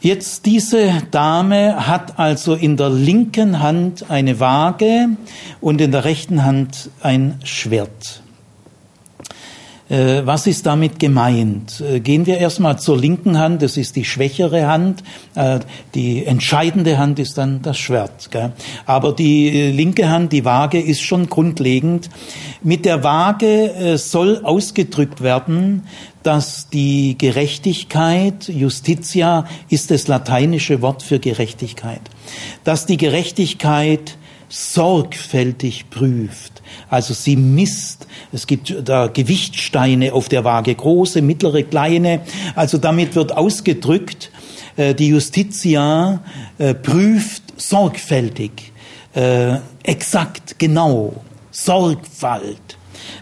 Jetzt 0.00 0.46
diese 0.46 1.02
Dame 1.10 1.88
hat 1.88 2.18
also 2.18 2.54
in 2.54 2.76
der 2.76 2.88
linken 2.88 3.60
Hand 3.60 4.10
eine 4.10 4.38
Waage 4.40 5.08
und 5.60 5.80
in 5.80 5.90
der 5.90 6.04
rechten 6.04 6.44
Hand 6.44 6.90
ein 7.02 7.40
Schwert. 7.44 8.22
Äh, 9.90 10.24
was 10.24 10.46
ist 10.46 10.66
damit 10.66 11.00
gemeint? 11.00 11.80
Äh, 11.80 11.98
gehen 11.98 12.24
wir 12.24 12.38
erstmal 12.38 12.78
zur 12.78 12.96
linken 12.96 13.38
Hand, 13.38 13.60
das 13.60 13.76
ist 13.76 13.96
die 13.96 14.04
schwächere 14.04 14.68
Hand. 14.68 15.02
Äh, 15.34 15.58
die 15.94 16.24
entscheidende 16.24 16.96
Hand 16.96 17.18
ist 17.18 17.36
dann 17.36 17.60
das 17.62 17.76
Schwert. 17.76 18.30
Aber 18.86 19.12
die 19.12 19.72
linke 19.72 20.08
Hand, 20.08 20.32
die 20.32 20.44
Waage, 20.44 20.80
ist 20.80 21.02
schon 21.02 21.28
grundlegend. 21.28 22.08
Mit 22.62 22.84
der 22.84 23.02
Waage 23.02 23.96
soll 23.96 24.42
ausgedrückt 24.44 25.22
werden, 25.22 25.82
dass 26.22 26.68
die 26.68 27.16
Gerechtigkeit, 27.16 28.48
Justitia 28.48 29.46
ist 29.70 29.90
das 29.90 30.06
lateinische 30.06 30.82
Wort 30.82 31.02
für 31.02 31.18
Gerechtigkeit, 31.18 32.02
dass 32.64 32.86
die 32.86 32.98
Gerechtigkeit 32.98 34.18
sorgfältig 34.50 35.90
prüft. 35.90 36.60
Also 36.90 37.14
sie 37.14 37.36
misst, 37.36 38.06
es 38.32 38.46
gibt 38.46 38.76
da 38.84 39.06
Gewichtsteine 39.06 40.12
auf 40.12 40.28
der 40.28 40.44
Waage, 40.44 40.74
große, 40.74 41.22
mittlere, 41.22 41.62
kleine. 41.62 42.20
Also 42.56 42.76
damit 42.76 43.14
wird 43.14 43.36
ausgedrückt, 43.36 44.30
äh, 44.76 44.94
die 44.94 45.08
Justitia 45.08 46.22
äh, 46.58 46.74
prüft 46.74 47.44
sorgfältig, 47.56 48.72
äh, 49.14 49.58
exakt, 49.84 50.58
genau, 50.58 51.14
Sorgfalt. 51.52 52.76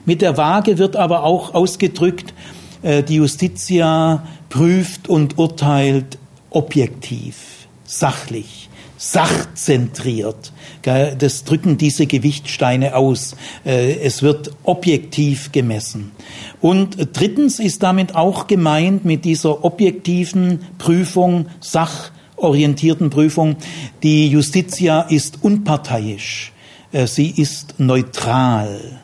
Mit 0.04 0.22
der 0.22 0.36
Waage 0.36 0.78
wird 0.78 0.96
aber 0.96 1.24
auch 1.24 1.54
ausgedrückt, 1.54 2.34
die 2.82 3.14
Justitia 3.14 4.22
prüft 4.50 5.08
und 5.08 5.38
urteilt 5.38 6.18
objektiv, 6.50 7.36
sachlich 7.84 8.68
sachzentriert. 8.98 10.52
Das 10.82 11.44
drücken 11.44 11.78
diese 11.78 12.06
Gewichtsteine 12.06 12.96
aus. 12.96 13.36
Äh, 13.64 13.94
es 14.00 14.22
wird 14.22 14.50
objektiv 14.62 15.52
gemessen. 15.52 16.12
Und 16.60 16.96
drittens 17.12 17.58
ist 17.58 17.82
damit 17.82 18.14
auch 18.14 18.46
gemeint 18.46 19.04
mit 19.04 19.24
dieser 19.24 19.64
objektiven 19.64 20.60
Prüfung, 20.78 21.46
sachorientierten 21.60 23.10
Prüfung, 23.10 23.56
die 24.02 24.28
Justitia 24.28 25.02
ist 25.02 25.42
unparteiisch. 25.42 26.52
Äh, 26.92 27.06
sie 27.06 27.30
ist 27.30 27.74
neutral. 27.78 29.00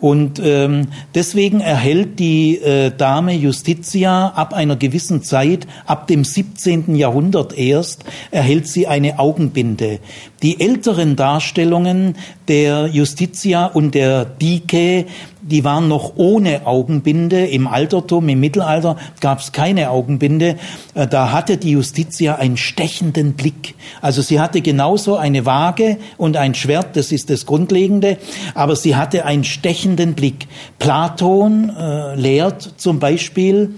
Und 0.00 0.40
ähm, 0.42 0.88
deswegen 1.14 1.60
erhält 1.60 2.18
die 2.18 2.56
äh, 2.58 2.90
Dame 2.90 3.34
Justitia 3.34 4.28
ab 4.28 4.54
einer 4.54 4.76
gewissen 4.76 5.22
Zeit, 5.22 5.66
ab 5.86 6.06
dem 6.06 6.24
17. 6.24 6.94
Jahrhundert 6.96 7.56
erst, 7.56 8.04
erhält 8.30 8.66
sie 8.66 8.86
eine 8.86 9.18
Augenbinde. 9.18 9.98
Die 10.42 10.60
älteren 10.60 11.16
Darstellungen 11.16 12.16
der 12.48 12.86
Justitia 12.86 13.66
und 13.66 13.94
der 13.94 14.24
Dike 14.24 15.04
die 15.50 15.64
waren 15.64 15.88
noch 15.88 16.12
ohne 16.16 16.66
Augenbinde. 16.66 17.46
Im 17.46 17.66
Altertum, 17.66 18.28
im 18.28 18.40
Mittelalter 18.40 18.96
gab 19.20 19.40
es 19.40 19.52
keine 19.52 19.90
Augenbinde. 19.90 20.56
Äh, 20.94 21.06
da 21.06 21.32
hatte 21.32 21.56
die 21.56 21.72
Justitia 21.72 22.36
einen 22.36 22.56
stechenden 22.56 23.34
Blick. 23.34 23.74
Also 24.00 24.22
sie 24.22 24.40
hatte 24.40 24.60
genauso 24.60 25.16
eine 25.16 25.44
Waage 25.44 25.98
und 26.16 26.36
ein 26.36 26.54
Schwert, 26.54 26.96
das 26.96 27.12
ist 27.12 27.30
das 27.30 27.46
Grundlegende, 27.46 28.18
aber 28.54 28.76
sie 28.76 28.96
hatte 28.96 29.24
einen 29.24 29.44
stechenden 29.44 30.14
Blick. 30.14 30.46
Platon 30.78 31.70
äh, 31.76 32.14
lehrt 32.14 32.74
zum 32.76 32.98
Beispiel, 32.98 33.74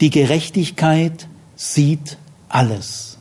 die 0.00 0.10
Gerechtigkeit 0.10 1.26
sieht 1.56 2.18
alles. 2.48 3.13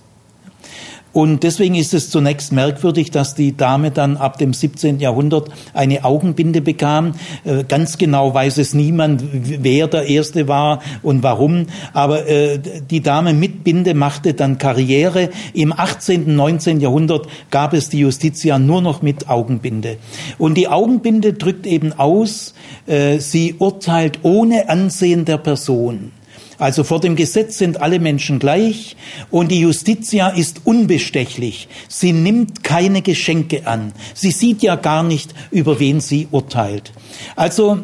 Und 1.14 1.44
deswegen 1.44 1.76
ist 1.76 1.94
es 1.94 2.10
zunächst 2.10 2.52
merkwürdig, 2.52 3.12
dass 3.12 3.36
die 3.36 3.56
Dame 3.56 3.92
dann 3.92 4.18
ab 4.18 4.40
dem 4.40 4.52
17. 4.52 5.00
Jahrhundert 5.00 5.50
eine 5.74 6.04
Augenbinde 6.04 6.62
bekam. 6.62 7.14
Äh, 7.46 7.64
ganz 7.66 8.00
genau 8.00 8.34
weiß 8.34 8.58
es 8.58 8.74
niemand, 8.74 9.24
wer 9.32 9.88
der 9.88 10.08
Erste 10.08 10.48
war 10.48 10.82
und 11.04 11.22
warum. 11.22 11.68
Aber 11.94 12.28
äh, 12.28 12.60
die 12.90 13.02
Dame 13.02 13.34
mit 13.34 13.64
Binde 13.64 13.94
machte 13.94 14.34
dann 14.34 14.58
Karriere. 14.58 15.30
Im 15.54 15.72
18., 15.72 16.36
19. 16.36 16.82
Jahrhundert 16.82 17.28
gab 17.52 17.74
es 17.74 17.90
die 17.90 18.00
Justitia 18.00 18.58
nur 18.58 18.82
noch 18.82 19.04
mit 19.04 19.30
Augenbinde. 19.30 19.98
Und 20.40 20.56
die 20.56 20.68
Augenbinde 20.68 21.34
drückt 21.34 21.68
eben 21.68 21.94
aus, 21.94 22.56
äh, 22.88 23.20
sie 23.20 23.56
urteilt 23.60 24.20
ohne 24.24 24.68
Ansehen 24.68 25.26
der 25.26 25.38
Person. 25.38 26.12
Also 26.58 26.84
vor 26.84 27.00
dem 27.00 27.16
Gesetz 27.16 27.58
sind 27.58 27.82
alle 27.82 28.00
Menschen 28.00 28.40
gleich 28.40 28.96
und 29.32 29.52
die 29.52 29.60
Justitia 29.60 30.30
ist 30.30 30.62
unbestechlich. 30.66 31.68
Sie 31.88 32.14
nimmt 32.14 32.64
keine 32.64 33.02
Geschenke 33.02 33.68
an. 33.68 33.94
Sie 34.14 34.32
sieht 34.32 34.62
ja 34.62 34.76
gar 34.76 35.04
nicht, 35.04 35.34
über 35.52 35.80
wen 35.80 36.00
sie 36.00 36.28
urteilt. 36.32 36.92
Also 37.36 37.80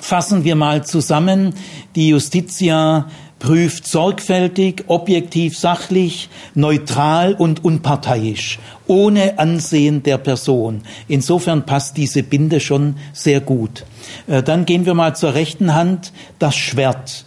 fassen 0.00 0.44
wir 0.44 0.54
mal 0.54 0.84
zusammen. 0.84 1.54
Die 1.94 2.08
Justitia 2.08 3.08
prüft 3.38 3.86
sorgfältig, 3.86 4.84
objektiv, 4.88 5.56
sachlich, 5.56 6.28
neutral 6.54 7.34
und 7.34 7.64
unparteiisch, 7.64 8.58
ohne 8.86 9.38
Ansehen 9.38 10.02
der 10.02 10.18
Person. 10.18 10.82
Insofern 11.06 11.64
passt 11.64 11.96
diese 11.96 12.22
Binde 12.22 12.60
schon 12.60 12.96
sehr 13.12 13.40
gut. 13.40 13.84
Äh, 14.26 14.42
dann 14.42 14.64
gehen 14.64 14.86
wir 14.86 14.94
mal 14.94 15.14
zur 15.14 15.34
rechten 15.34 15.74
Hand, 15.74 16.12
das 16.38 16.56
Schwert. 16.56 17.24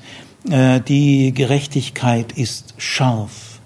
Äh, 0.50 0.82
die 0.82 1.34
Gerechtigkeit 1.34 2.32
ist 2.32 2.74
scharf. 2.78 3.60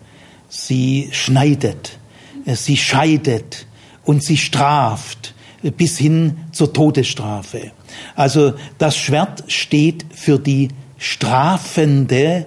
Sie 0.50 1.10
schneidet, 1.12 2.00
äh, 2.46 2.56
sie 2.56 2.78
scheidet 2.78 3.68
und 4.04 4.24
sie 4.24 4.38
straft 4.38 5.34
bis 5.78 5.98
hin 5.98 6.38
zur 6.52 6.74
Todesstrafe. 6.74 7.72
Also 8.16 8.54
das 8.78 8.98
Schwert 8.98 9.46
steht 9.48 10.06
für 10.14 10.38
die 10.38 10.68
strafende 10.98 12.46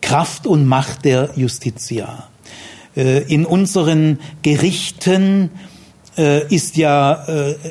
Kraft 0.00 0.46
und 0.46 0.64
Macht 0.64 1.04
der 1.04 1.30
Justitia. 1.36 2.28
Äh, 2.96 3.22
in 3.24 3.44
unseren 3.44 4.20
Gerichten 4.42 5.50
ist 6.48 6.78
ja 6.78 7.26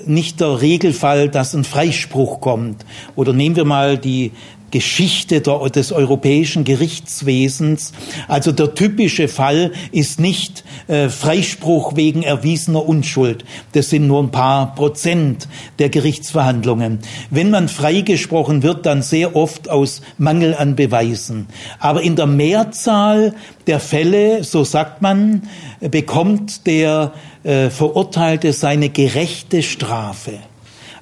nicht 0.05 0.39
der 0.39 0.61
Regelfall, 0.61 1.29
dass 1.29 1.55
ein 1.55 1.63
Freispruch 1.63 2.41
kommt. 2.41 2.85
Oder 3.15 3.33
nehmen 3.33 3.55
wir 3.55 3.65
mal 3.65 3.97
die 3.97 4.33
Geschichte 4.75 5.39
der, 5.39 5.70
des 5.70 5.94
europäischen 5.94 6.65
Gerichtswesens. 6.65 7.94
Also 8.27 8.51
der 8.51 8.75
typische 8.75 9.29
Fall 9.29 9.72
ist 9.94 10.20
nicht 10.20 10.65
äh, 10.88 11.08
Freispruch 11.08 11.96
wegen 11.96 12.24
erwiesener 12.24 12.86
Unschuld. 12.86 13.46
Das 13.72 13.89
sind 13.89 14.05
nur 14.05 14.22
ein 14.22 14.32
paar 14.32 14.75
Prozent 14.75 15.48
der 15.79 15.88
Gerichtsverhandlungen. 15.88 17.00
Wenn 17.29 17.51
man 17.51 17.70
freigesprochen 17.70 18.63
wird, 18.63 18.86
dann 18.86 19.01
sehr 19.01 19.38
oft 19.38 19.70
aus 19.70 20.01
Mangel 20.17 20.53
an 20.53 20.75
Beweisen. 20.75 21.48
Aber 21.79 22.01
in 22.01 22.17
der 22.17 22.27
Mehrzahl 22.27 23.34
der 23.67 23.79
Fälle, 23.79 24.44
so 24.44 24.65
sagt 24.65 25.01
man, 25.01 25.44
bekommt 25.79 26.67
der 26.67 27.13
äh, 27.44 27.70
Verurteilte 27.70 28.51
seine 28.51 28.89
gerechte 28.89 29.63
Strafe. 29.63 30.34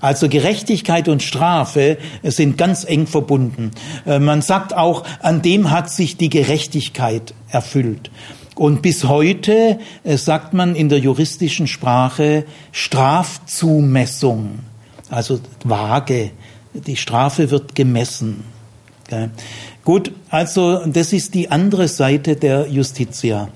Also 0.03 0.27
Gerechtigkeit 0.27 1.07
und 1.07 1.24
Strafe 1.24 1.98
sind 2.24 2.57
ganz 2.57 2.83
eng 2.83 3.07
verbunden. 3.07 3.72
Äh, 4.05 4.19
man 4.19 4.41
sagt 4.41 4.75
auch, 4.75 5.05
an 5.22 5.41
dem 5.41 5.72
hat 5.72 5.89
sich 5.89 6.17
die 6.17 6.29
Gerechtigkeit 6.29 7.33
erfüllt. 7.48 8.12
Und 8.53 8.81
bis 8.81 9.05
heute 9.05 9.79
äh, 10.03 10.17
sagt 10.17 10.53
man 10.53 10.75
in 10.75 10.89
der 10.89 11.00
juristischen 11.00 11.67
Sprache 11.67 12.43
Strafzumessung, 12.74 14.60
also 15.10 15.39
Waage. 15.63 16.31
Die 16.74 16.98
Strafe 16.98 17.50
wird 17.50 17.74
gemessen. 17.74 18.43
Gut, 19.86 20.11
also 20.29 20.85
das 20.85 21.13
ist 21.13 21.33
die 21.33 21.50
andere 21.50 21.87
Seite 21.87 22.35
der 22.35 22.68
Justitia. 22.68 23.50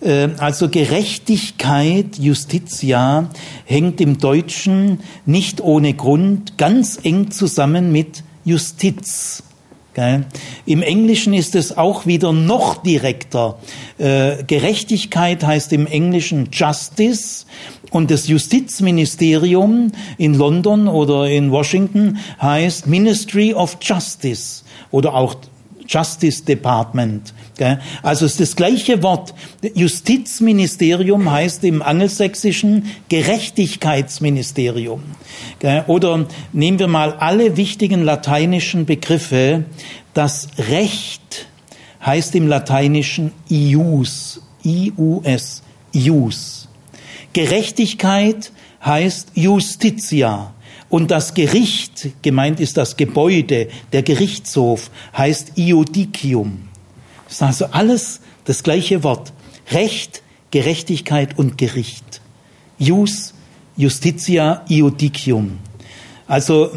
Äh, 0.00 0.28
also 0.38 0.68
Gerechtigkeit, 0.68 2.18
Justitia, 2.18 3.30
hängt 3.64 4.00
im 4.00 4.18
Deutschen 4.18 5.00
nicht 5.26 5.60
ohne 5.60 5.94
Grund 5.94 6.58
ganz 6.58 6.98
eng 7.02 7.30
zusammen 7.30 7.92
mit 7.92 8.22
Justiz. 8.44 9.42
Im 10.64 10.82
Englischen 10.82 11.34
ist 11.34 11.54
es 11.54 11.76
auch 11.76 12.06
wieder 12.06 12.32
noch 12.32 12.82
direkter. 12.82 13.58
Äh, 13.98 14.44
Gerechtigkeit 14.44 15.44
heißt 15.44 15.74
im 15.74 15.86
Englischen 15.86 16.48
Justice 16.52 17.44
und 17.90 18.10
das 18.10 18.26
Justizministerium 18.28 19.92
in 20.16 20.34
London 20.34 20.88
oder 20.88 21.28
in 21.28 21.50
Washington 21.50 22.18
heißt 22.40 22.86
Ministry 22.86 23.52
of 23.52 23.76
Justice 23.82 24.62
oder 24.90 25.14
auch 25.14 25.34
Justice 25.90 26.44
Department. 26.44 27.34
Also 28.02 28.24
es 28.24 28.32
ist 28.32 28.40
das 28.40 28.56
gleiche 28.56 29.02
Wort. 29.02 29.34
Justizministerium 29.74 31.30
heißt 31.30 31.64
im 31.64 31.82
angelsächsischen 31.82 32.86
Gerechtigkeitsministerium. 33.08 35.02
Oder 35.88 36.26
nehmen 36.52 36.78
wir 36.78 36.86
mal 36.86 37.14
alle 37.14 37.56
wichtigen 37.56 38.04
lateinischen 38.04 38.86
Begriffe. 38.86 39.64
Das 40.14 40.48
Recht 40.58 41.48
heißt 42.06 42.36
im 42.36 42.46
Lateinischen 42.46 43.32
ius, 43.50 44.40
ius, 44.64 45.62
ius. 45.92 46.68
Gerechtigkeit 47.32 48.52
heißt 48.84 49.32
justitia. 49.34 50.54
Und 50.90 51.12
das 51.12 51.34
Gericht, 51.34 52.10
gemeint 52.20 52.60
ist 52.60 52.76
das 52.76 52.96
Gebäude, 52.96 53.68
der 53.92 54.02
Gerichtshof, 54.02 54.90
heißt 55.16 55.52
iudicium. 55.56 56.68
Das 57.24 57.34
ist 57.34 57.42
also 57.42 57.66
alles 57.66 58.20
das 58.44 58.64
gleiche 58.64 59.04
Wort. 59.04 59.32
Recht, 59.70 60.22
Gerechtigkeit 60.50 61.38
und 61.38 61.56
Gericht. 61.56 62.20
Jus, 62.78 63.34
Justitia, 63.76 64.64
Iudicium. 64.68 65.58
Also 66.26 66.70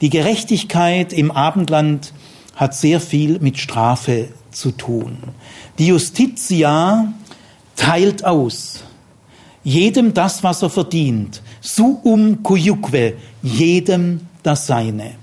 die 0.00 0.10
Gerechtigkeit 0.10 1.12
im 1.12 1.30
Abendland 1.30 2.14
hat 2.56 2.74
sehr 2.74 3.00
viel 3.00 3.38
mit 3.40 3.58
Strafe 3.58 4.28
zu 4.50 4.70
tun. 4.72 5.18
Die 5.78 5.88
Justitia 5.88 7.12
teilt 7.76 8.24
aus. 8.24 8.84
Jedem 9.64 10.14
das, 10.14 10.42
was 10.42 10.62
er 10.62 10.70
verdient. 10.70 11.42
Suum 11.60 12.42
cuiuque, 12.42 13.14
jedem 13.42 14.20
das 14.42 14.66
Seine. 14.66 15.20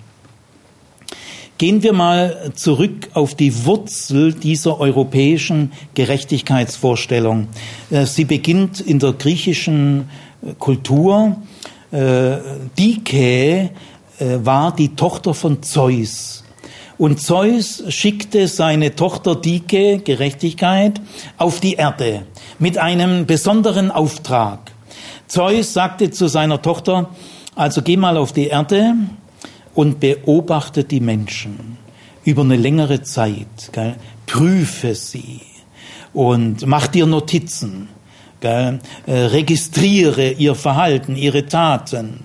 Gehen 1.58 1.82
wir 1.82 1.94
mal 1.94 2.52
zurück 2.54 3.10
auf 3.16 3.34
die 3.34 3.66
Wurzel 3.66 4.32
dieser 4.34 4.80
europäischen 4.80 5.72
Gerechtigkeitsvorstellung. 5.96 7.48
Äh, 7.90 8.06
sie 8.06 8.26
beginnt 8.26 8.80
in 8.80 9.00
der 9.00 9.14
griechischen 9.14 10.08
äh, 10.44 10.54
Kultur. 10.60 11.38
Äh, 11.92 12.38
Dike 12.78 13.72
war 14.20 14.76
die 14.76 14.96
Tochter 14.96 15.36
von 15.36 15.62
Zeus. 15.62 16.44
Und 16.98 17.22
Zeus 17.22 17.84
schickte 17.90 18.48
seine 18.48 18.96
Tochter 18.96 19.36
Dike, 19.36 20.00
Gerechtigkeit, 20.00 21.00
auf 21.38 21.60
die 21.60 21.74
Erde 21.74 22.26
mit 22.58 22.80
einem 22.80 23.28
besonderen 23.28 23.92
Auftrag. 23.92 24.72
Zeus 25.28 25.74
sagte 25.74 26.10
zu 26.10 26.28
seiner 26.28 26.62
Tochter, 26.62 27.10
also 27.56 27.82
geh 27.82 27.98
mal 27.98 28.18
auf 28.18 28.32
die 28.32 28.48
Erde 28.48 28.94
und 29.76 30.00
beobachte 30.00 30.84
die 30.84 31.00
Menschen 31.00 31.78
über 32.24 32.44
eine 32.44 32.56
längere 32.56 33.04
Zeit. 33.04 33.72
Gell? 33.72 33.96
Prüfe 34.26 34.96
sie 34.96 35.42
und 36.14 36.66
mach 36.66 36.88
dir 36.88 37.06
Notizen. 37.06 37.90
Gell? 38.40 38.80
Äh, 39.06 39.14
registriere 39.14 40.32
ihr 40.32 40.56
Verhalten, 40.56 41.16
ihre 41.16 41.46
Taten. 41.46 42.22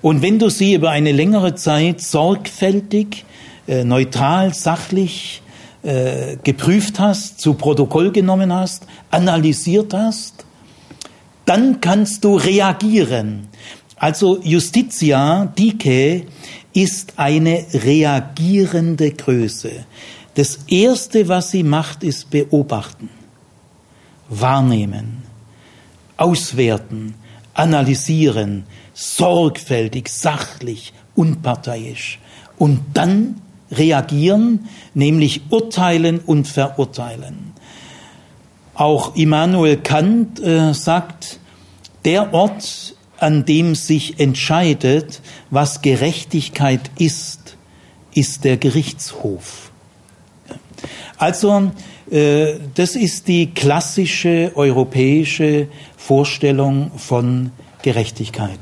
Und 0.00 0.22
wenn 0.22 0.38
du 0.38 0.48
sie 0.48 0.74
über 0.74 0.90
eine 0.90 1.12
längere 1.12 1.54
Zeit 1.54 2.00
sorgfältig, 2.00 3.24
äh, 3.66 3.82
neutral, 3.82 4.54
sachlich 4.54 5.42
äh, 5.82 6.36
geprüft 6.44 7.00
hast, 7.00 7.40
zu 7.40 7.54
Protokoll 7.54 8.12
genommen 8.12 8.52
hast, 8.52 8.86
analysiert 9.10 9.92
hast, 9.92 10.45
dann 11.46 11.80
kannst 11.80 12.24
du 12.24 12.36
reagieren. 12.36 13.48
Also 13.96 14.40
Justitia, 14.42 15.46
Dike, 15.58 16.26
ist 16.74 17.14
eine 17.16 17.64
reagierende 17.72 19.12
Größe. 19.12 19.86
Das 20.34 20.58
Erste, 20.68 21.28
was 21.28 21.50
sie 21.50 21.62
macht, 21.62 22.04
ist 22.04 22.28
beobachten, 22.28 23.08
wahrnehmen, 24.28 25.22
auswerten, 26.18 27.14
analysieren, 27.54 28.64
sorgfältig, 28.92 30.10
sachlich, 30.10 30.92
unparteiisch 31.14 32.18
und 32.58 32.80
dann 32.92 33.40
reagieren, 33.70 34.68
nämlich 34.92 35.40
urteilen 35.50 36.18
und 36.18 36.46
verurteilen. 36.46 37.52
Auch 38.76 39.16
Immanuel 39.16 39.78
Kant 39.78 40.38
äh, 40.38 40.74
sagt, 40.74 41.38
der 42.04 42.34
Ort, 42.34 42.94
an 43.18 43.46
dem 43.46 43.74
sich 43.74 44.20
entscheidet, 44.20 45.22
was 45.50 45.80
Gerechtigkeit 45.80 46.90
ist, 46.98 47.56
ist 48.12 48.44
der 48.44 48.58
Gerichtshof. 48.58 49.70
Also 51.16 51.72
äh, 52.10 52.54
das 52.74 52.96
ist 52.96 53.28
die 53.28 53.54
klassische 53.54 54.52
europäische 54.54 55.68
Vorstellung 55.96 56.90
von 56.96 57.52
Gerechtigkeit. 57.82 58.58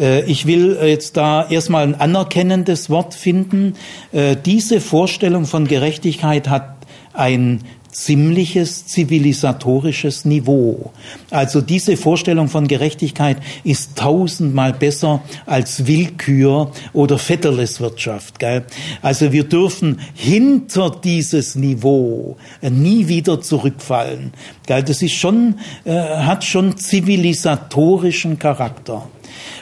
Äh, 0.00 0.24
ich 0.24 0.46
will 0.46 0.76
jetzt 0.82 1.16
da 1.16 1.48
erstmal 1.48 1.84
ein 1.84 1.94
anerkennendes 1.94 2.90
Wort 2.90 3.14
finden. 3.14 3.74
Äh, 4.12 4.36
diese 4.44 4.80
Vorstellung 4.80 5.46
von 5.46 5.66
Gerechtigkeit 5.68 6.48
hat 6.48 6.76
ein 7.12 7.62
ziemliches 7.96 8.86
zivilisatorisches 8.86 10.26
Niveau. 10.26 10.92
Also 11.30 11.62
diese 11.62 11.96
Vorstellung 11.96 12.48
von 12.48 12.68
Gerechtigkeit 12.68 13.38
ist 13.64 13.96
tausendmal 13.96 14.74
besser 14.74 15.22
als 15.46 15.86
Willkür 15.86 16.72
oder 16.92 17.18
Vetterleswirtschaft. 17.18 18.38
Gell? 18.38 18.64
Also 19.00 19.32
wir 19.32 19.44
dürfen 19.44 20.00
hinter 20.14 20.90
dieses 21.02 21.54
Niveau 21.54 22.36
nie 22.60 23.08
wieder 23.08 23.40
zurückfallen. 23.40 24.34
Gell? 24.66 24.82
Das 24.82 25.00
ist 25.00 25.14
schon, 25.14 25.54
äh, 25.84 25.92
hat 25.94 26.44
schon 26.44 26.76
zivilisatorischen 26.76 28.38
Charakter. 28.38 29.08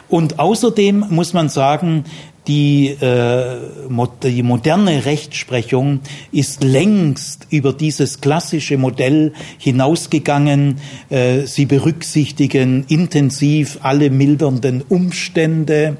Und 0.08 0.40
außerdem 0.40 1.06
muss 1.08 1.34
man 1.34 1.48
sagen, 1.48 2.04
die, 2.46 2.88
äh, 2.88 3.56
die 4.22 4.42
moderne 4.42 5.04
Rechtsprechung 5.06 6.00
ist 6.30 6.62
längst 6.62 7.46
über 7.50 7.72
dieses 7.72 8.20
klassische 8.20 8.76
Modell 8.76 9.32
hinausgegangen. 9.58 10.78
Äh, 11.08 11.46
sie 11.46 11.66
berücksichtigen 11.66 12.84
intensiv 12.88 13.78
alle 13.82 14.10
mildernden 14.10 14.82
Umstände 14.82 15.96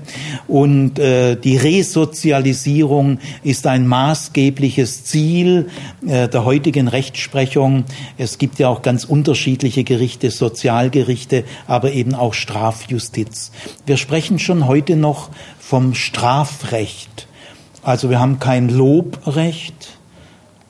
und 0.47 0.99
äh, 0.99 1.37
die 1.37 1.57
Resozialisierung 1.57 3.19
ist 3.43 3.67
ein 3.67 3.87
maßgebliches 3.87 5.05
Ziel 5.05 5.69
äh, 6.07 6.29
der 6.29 6.45
heutigen 6.45 6.89
Rechtsprechung. 6.89 7.85
Es 8.19 8.39
gibt 8.39 8.59
ja 8.59 8.69
auch 8.69 8.83
ganz 8.83 9.05
unterschiedliche 9.05 9.85
Gerichte, 9.85 10.31
Sozialgerichte, 10.31 11.45
aber 11.67 11.93
eben 11.93 12.15
auch 12.15 12.35
Strafjustiz. 12.35 13.51
Wir 13.87 13.97
sprechen 13.97 14.39
schon 14.39 14.67
heute 14.67 14.97
noch 14.97 15.31
vom 15.75 15.93
Strafrecht. 15.95 17.27
Also 17.83 18.09
wir 18.09 18.21
haben 18.21 18.39
kein 18.39 18.69
Lobrecht, 18.69 19.99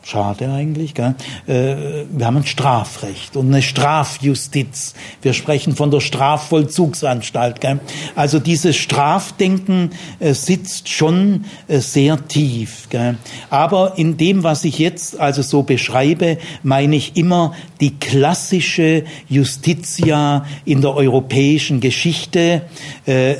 Schade 0.04 0.52
eigentlich. 0.52 0.92
Gell? 0.92 1.14
Äh, 1.46 2.04
wir 2.10 2.26
haben 2.26 2.36
ein 2.36 2.46
Strafrecht 2.46 3.36
und 3.36 3.46
eine 3.46 3.62
Strafjustiz. 3.62 4.92
Wir 5.22 5.32
sprechen 5.32 5.76
von 5.76 5.90
der 5.90 6.00
Strafvollzugsanstalt. 6.00 7.62
Gell? 7.62 7.80
Also 8.14 8.38
dieses 8.38 8.76
Strafdenken 8.76 9.92
äh, 10.20 10.34
sitzt 10.34 10.90
schon 10.90 11.46
äh, 11.68 11.78
sehr 11.78 12.28
tief. 12.28 12.88
Gell? 12.90 13.16
Aber 13.48 13.96
in 13.96 14.18
dem, 14.18 14.42
was 14.42 14.64
ich 14.64 14.78
jetzt 14.78 15.18
also 15.18 15.40
so 15.40 15.62
beschreibe, 15.62 16.36
meine 16.62 16.96
ich 16.96 17.16
immer 17.16 17.54
die 17.80 17.98
klassische 17.98 19.04
Justitia 19.28 20.44
in 20.66 20.82
der 20.82 20.94
europäischen 20.94 21.80
Geschichte, 21.80 22.62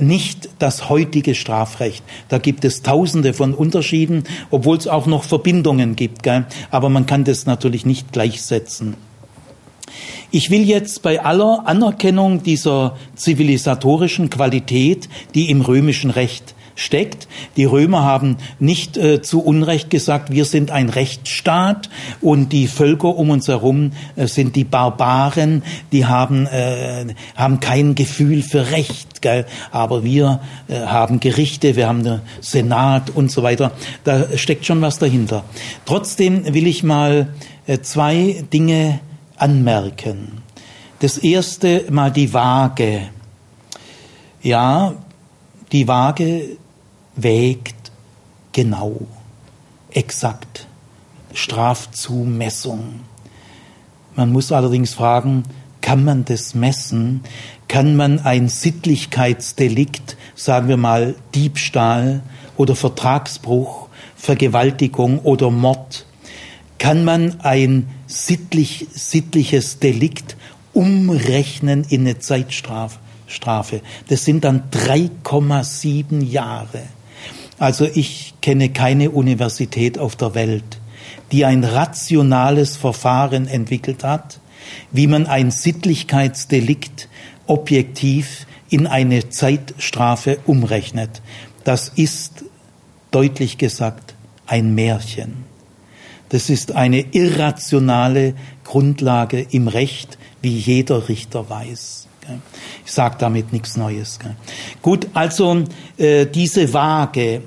nicht 0.01 0.51
das 0.59 0.89
heutige 0.89 1.35
Strafrecht. 1.35 2.03
Da 2.29 2.39
gibt 2.39 2.65
es 2.65 2.83
Tausende 2.83 3.33
von 3.33 3.55
Unterschieden, 3.55 4.25
obwohl 4.51 4.77
es 4.77 4.87
auch 4.87 5.07
noch 5.07 5.25
Verbindungen 5.25 5.97
gibt. 5.97 6.23
Gell? 6.23 6.45
Aber 6.71 6.89
man 6.89 7.07
kann 7.07 7.25
das 7.25 7.47
natürlich 7.47 7.87
nicht 7.87 8.13
gleichsetzen. 8.13 8.97
Ich 10.31 10.51
will 10.51 10.63
jetzt 10.63 11.03
bei 11.03 11.23
aller 11.23 11.63
Anerkennung 11.67 12.43
dieser 12.43 12.97
zivilisatorischen 13.15 14.31
Qualität, 14.31 15.09
die 15.35 15.51
im 15.51 15.61
römischen 15.61 16.11
Recht 16.11 16.54
steckt. 16.75 17.29
Die 17.57 17.65
Römer 17.65 18.03
haben 18.03 18.37
nicht 18.59 18.97
äh, 18.97 19.23
zu 19.23 19.41
Unrecht 19.41 19.91
gesagt, 19.91 20.31
wir 20.31 20.45
sind 20.45 20.71
ein 20.71 20.89
Rechtsstaat 20.89 21.89
und 22.21 22.53
die 22.53 22.67
Völker 22.67 23.17
um 23.17 23.31
uns 23.31 23.49
herum 23.49 23.93
äh, 24.17 24.27
sind 24.27 24.57
die 24.57 24.65
Barbaren, 24.65 25.63
die 25.93 26.07
haben, 26.07 26.47
äh, 26.47 27.07
haben 27.37 27.61
kein 27.61 27.95
Gefühl 27.95 28.43
für 28.43 28.71
Recht. 28.71 29.23
Gell? 29.23 29.47
Aber 29.71 30.05
wir 30.05 30.41
äh, 30.69 30.81
haben 30.81 31.21
Gerichte, 31.21 31.77
wir 31.77 31.89
haben 31.89 32.03
den 32.03 32.21
Senat 32.41 33.11
und 33.11 33.31
so 33.31 33.43
weiter. 33.43 33.73
Da 34.05 34.37
steckt 34.37 34.67
schon 34.67 34.81
was 34.83 34.99
dahinter. 34.99 35.45
Trotzdem 35.87 36.55
will 36.55 36.67
ich 36.67 36.83
mal 36.83 37.29
äh, 37.67 37.81
zwei 37.81 38.45
Dinge 38.53 39.01
anmerken. 39.37 40.43
Das 41.01 41.19
erste 41.19 41.85
mal 41.91 42.11
die 42.11 42.33
Waage. 42.33 43.03
Ja, 44.43 44.95
die 45.73 45.89
Waage 45.89 46.57
wägt 47.17 47.93
genau, 48.53 49.01
exakt, 49.91 50.67
Strafzumessung. 51.33 53.01
Man 54.17 54.33
muss 54.33 54.53
allerdings 54.53 54.95
fragen, 54.95 55.45
kann 55.81 56.05
man 56.05 56.25
das 56.25 56.55
messen? 56.55 57.23
Kann 57.69 57.97
man 57.97 58.21
ein 58.21 58.49
Sittlichkeitsdelikt, 58.49 60.17
sagen 60.35 60.69
wir 60.69 60.77
mal 60.77 61.15
Diebstahl 61.35 62.23
oder 62.57 62.77
Vertragsbruch, 62.77 63.89
Vergewaltigung 64.17 65.19
oder 65.19 65.51
Mord, 65.51 66.07
kann 66.79 67.05
man 67.05 67.41
ein 67.41 67.89
sittlich, 68.07 68.87
sittliches 68.93 69.79
Delikt 69.79 70.37
umrechnen 70.73 71.85
in 71.89 72.03
eine 72.03 72.19
Zeitstrafe? 72.19 72.99
Das 74.09 74.25
sind 74.25 74.45
dann 74.45 74.65
3,7 74.71 76.23
Jahre. 76.23 76.83
Also 77.59 77.87
ich 77.87 78.35
kenne 78.43 78.71
keine 78.71 79.11
Universität 79.11 79.99
auf 79.99 80.17
der 80.17 80.35
Welt, 80.35 80.81
die 81.33 81.45
ein 81.45 81.65
rationales 81.65 82.77
Verfahren 82.77 83.47
entwickelt 83.47 84.05
hat, 84.05 84.41
wie 84.91 85.07
man 85.07 85.27
ein 85.27 85.51
Sittlichkeitsdelikt 85.51 87.09
objektiv 87.47 88.47
in 88.71 88.87
eine 88.87 89.29
Zeitstrafe 89.29 90.39
umrechnet. 90.47 91.23
Das 91.65 91.89
ist 91.89 92.45
deutlich 93.11 93.59
gesagt 93.59 94.15
ein 94.47 94.75
Märchen. 94.75 95.45
Das 96.31 96.51
ist 96.51 96.73
eine 96.73 97.01
irrationale 97.13 98.35
Grundlage 98.65 99.47
im 99.51 99.69
Recht, 99.69 100.19
wie 100.43 100.57
jeder 100.57 101.09
Richter 101.09 101.49
weiß. 101.49 102.09
Ich 102.85 102.93
sage 102.93 103.17
damit 103.19 103.53
nichts 103.53 103.77
Neues. 103.77 104.19
Gut, 104.83 105.09
also 105.15 105.65
äh, 105.97 106.27
diese 106.27 106.73
Waage, 106.73 107.43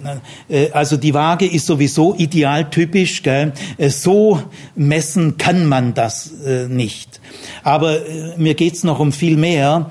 äh, 0.49 0.71
also 0.71 0.97
die 0.97 1.13
Waage 1.13 1.45
ist 1.45 1.65
sowieso 1.65 2.15
idealtypisch. 2.15 3.23
Gell? 3.23 3.53
Äh, 3.77 3.89
so 3.89 4.41
messen 4.75 5.37
kann 5.37 5.65
man 5.65 5.93
das 5.93 6.31
äh, 6.45 6.67
nicht. 6.67 7.19
Aber 7.63 8.05
äh, 8.05 8.37
mir 8.37 8.55
geht's 8.55 8.83
noch 8.83 8.99
um 8.99 9.11
viel 9.11 9.37
mehr. 9.37 9.89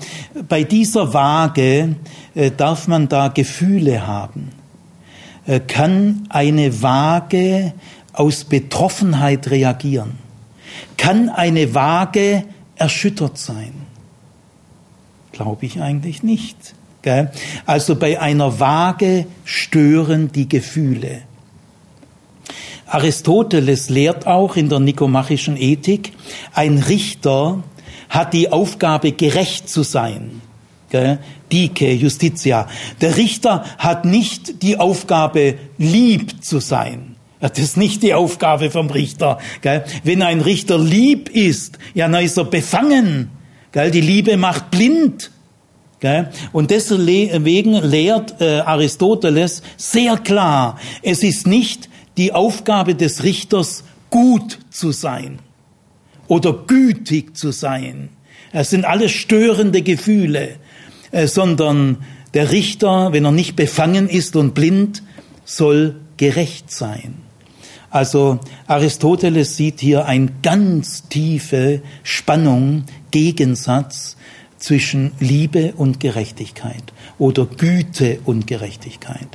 Bei 0.48 0.64
dieser 0.64 1.12
Waage 1.14 1.96
äh, 2.34 2.50
darf 2.50 2.88
man 2.88 3.08
da 3.08 3.28
Gefühle 3.28 4.06
haben. 4.06 4.50
Kann 5.68 6.26
eine 6.28 6.82
Waage 6.82 7.72
aus 8.12 8.42
Betroffenheit 8.42 9.48
reagieren? 9.48 10.18
Kann 10.96 11.28
eine 11.28 11.72
Waage 11.72 12.42
erschüttert 12.74 13.38
sein? 13.38 13.85
Glaube 15.36 15.66
ich 15.66 15.82
eigentlich 15.82 16.22
nicht. 16.22 16.56
Also 17.66 17.94
bei 17.94 18.18
einer 18.18 18.58
Waage 18.58 19.26
stören 19.44 20.32
die 20.32 20.48
Gefühle. 20.48 21.20
Aristoteles 22.86 23.90
lehrt 23.90 24.26
auch 24.26 24.56
in 24.56 24.70
der 24.70 24.80
nikomachischen 24.80 25.58
Ethik, 25.58 26.14
ein 26.54 26.78
Richter 26.78 27.62
hat 28.08 28.32
die 28.32 28.50
Aufgabe, 28.50 29.12
gerecht 29.12 29.68
zu 29.68 29.82
sein. 29.82 30.40
Dike, 31.52 31.92
Justitia. 31.92 32.66
Der 33.02 33.18
Richter 33.18 33.64
hat 33.76 34.06
nicht 34.06 34.62
die 34.62 34.80
Aufgabe, 34.80 35.58
lieb 35.76 36.42
zu 36.42 36.60
sein. 36.60 37.16
Das 37.40 37.58
ist 37.58 37.76
nicht 37.76 38.02
die 38.02 38.14
Aufgabe 38.14 38.70
vom 38.70 38.88
Richter. 38.88 39.38
Wenn 40.02 40.22
ein 40.22 40.40
Richter 40.40 40.78
lieb 40.78 41.28
ist, 41.28 41.78
ja, 41.92 42.08
dann 42.08 42.24
ist 42.24 42.38
er 42.38 42.46
befangen. 42.46 43.35
Die 43.76 44.00
Liebe 44.00 44.38
macht 44.38 44.70
blind. 44.70 45.30
Und 46.52 46.70
deswegen 46.70 47.72
lehrt 47.72 48.40
äh, 48.40 48.60
Aristoteles 48.60 49.62
sehr 49.76 50.16
klar, 50.18 50.78
es 51.02 51.22
ist 51.22 51.46
nicht 51.46 51.88
die 52.16 52.32
Aufgabe 52.32 52.94
des 52.94 53.22
Richters, 53.22 53.84
gut 54.08 54.58
zu 54.70 54.92
sein 54.92 55.40
oder 56.28 56.52
gütig 56.52 57.36
zu 57.36 57.50
sein. 57.50 58.10
Es 58.52 58.70
sind 58.70 58.84
alles 58.84 59.12
störende 59.12 59.82
Gefühle, 59.82 60.56
äh, 61.10 61.26
sondern 61.26 61.98
der 62.34 62.52
Richter, 62.52 63.12
wenn 63.12 63.24
er 63.24 63.32
nicht 63.32 63.56
befangen 63.56 64.08
ist 64.08 64.36
und 64.36 64.54
blind, 64.54 65.02
soll 65.44 65.96
gerecht 66.16 66.70
sein. 66.70 67.16
Also 67.90 68.40
Aristoteles 68.66 69.56
sieht 69.56 69.80
hier 69.80 70.06
eine 70.06 70.28
ganz 70.42 71.08
tiefe 71.08 71.82
Spannung, 72.02 72.84
Gegensatz 73.16 74.14
zwischen 74.58 75.12
Liebe 75.20 75.72
und 75.78 76.00
Gerechtigkeit 76.00 76.82
oder 77.18 77.46
Güte 77.46 78.18
und 78.26 78.46
Gerechtigkeit. 78.46 79.28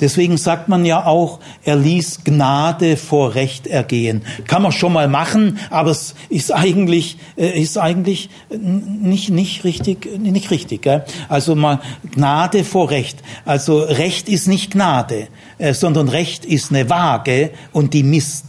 Deswegen 0.00 0.36
sagt 0.36 0.68
man 0.68 0.84
ja 0.84 1.06
auch, 1.06 1.38
er 1.62 1.76
ließ 1.76 2.24
Gnade 2.24 2.96
vor 2.96 3.36
Recht 3.36 3.68
ergehen. 3.68 4.22
Kann 4.48 4.62
man 4.62 4.72
schon 4.72 4.92
mal 4.92 5.06
machen, 5.06 5.58
aber 5.70 5.90
es 5.92 6.16
ist 6.30 6.52
eigentlich, 6.52 7.18
äh, 7.36 7.60
ist 7.60 7.78
eigentlich 7.78 8.28
nicht, 8.50 9.30
nicht 9.30 9.62
richtig, 9.62 10.18
nicht 10.18 10.50
richtig. 10.50 10.88
Also 11.28 11.54
mal 11.54 11.80
Gnade 12.12 12.64
vor 12.64 12.90
Recht. 12.90 13.22
Also 13.44 13.78
Recht 13.80 14.28
ist 14.28 14.48
nicht 14.48 14.72
Gnade, 14.72 15.28
äh, 15.58 15.74
sondern 15.74 16.08
Recht 16.08 16.44
ist 16.44 16.70
eine 16.70 16.90
Waage 16.90 17.50
und 17.72 17.94
die 17.94 18.02
misst. 18.02 18.46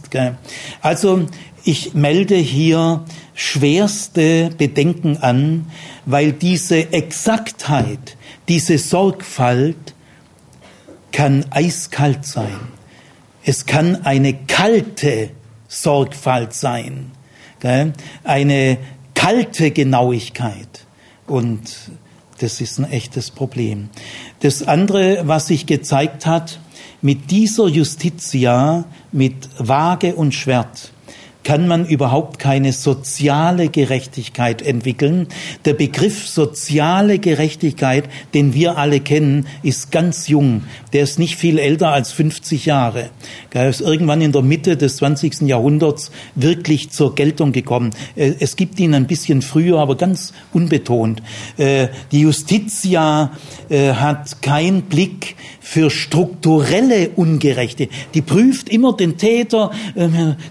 Also 0.80 1.26
ich 1.64 1.94
melde 1.94 2.36
hier 2.36 3.04
schwerste 3.34 4.50
Bedenken 4.56 5.16
an, 5.18 5.66
weil 6.06 6.32
diese 6.32 6.92
Exaktheit, 6.92 8.16
diese 8.48 8.78
Sorgfalt 8.78 9.94
kann 11.12 11.44
eiskalt 11.50 12.26
sein. 12.26 12.58
Es 13.44 13.66
kann 13.66 14.04
eine 14.04 14.34
kalte 14.34 15.30
Sorgfalt 15.68 16.54
sein, 16.54 17.10
eine 18.24 18.78
kalte 19.14 19.70
Genauigkeit. 19.70 20.86
Und 21.26 21.76
das 22.38 22.60
ist 22.60 22.78
ein 22.78 22.90
echtes 22.90 23.30
Problem. 23.30 23.88
Das 24.40 24.62
andere, 24.62 25.22
was 25.26 25.46
sich 25.46 25.66
gezeigt 25.66 26.26
hat, 26.26 26.60
mit 27.00 27.30
dieser 27.30 27.68
Justitia, 27.68 28.84
mit 29.12 29.48
Waage 29.58 30.14
und 30.14 30.34
Schwert, 30.34 30.91
kann 31.44 31.66
man 31.66 31.86
überhaupt 31.86 32.38
keine 32.38 32.72
soziale 32.72 33.68
Gerechtigkeit 33.68 34.62
entwickeln. 34.62 35.28
Der 35.64 35.74
Begriff 35.74 36.28
soziale 36.28 37.18
Gerechtigkeit, 37.18 38.04
den 38.34 38.54
wir 38.54 38.78
alle 38.78 39.00
kennen, 39.00 39.46
ist 39.62 39.90
ganz 39.90 40.28
jung. 40.28 40.64
Der 40.92 41.02
ist 41.02 41.18
nicht 41.18 41.36
viel 41.36 41.58
älter 41.58 41.90
als 41.90 42.12
50 42.12 42.66
Jahre. 42.66 43.10
Er 43.52 43.68
ist 43.68 43.80
irgendwann 43.80 44.20
in 44.20 44.32
der 44.32 44.42
Mitte 44.42 44.76
des 44.76 44.96
20. 44.96 45.42
Jahrhunderts 45.42 46.10
wirklich 46.34 46.90
zur 46.90 47.14
Geltung 47.14 47.52
gekommen. 47.52 47.90
Äh, 48.16 48.34
es 48.40 48.56
gibt 48.56 48.78
ihn 48.80 48.94
ein 48.94 49.06
bisschen 49.06 49.42
früher, 49.42 49.78
aber 49.78 49.96
ganz 49.96 50.32
unbetont. 50.52 51.22
Äh, 51.56 51.88
die 52.12 52.20
Justitia 52.20 53.32
äh, 53.68 53.92
hat 53.92 54.42
keinen 54.42 54.82
Blick 54.82 55.36
für 55.62 55.90
strukturelle 55.90 57.10
Ungerechte. 57.10 57.88
Die 58.14 58.22
prüft 58.22 58.68
immer 58.68 58.94
den 58.94 59.16
Täter, 59.16 59.70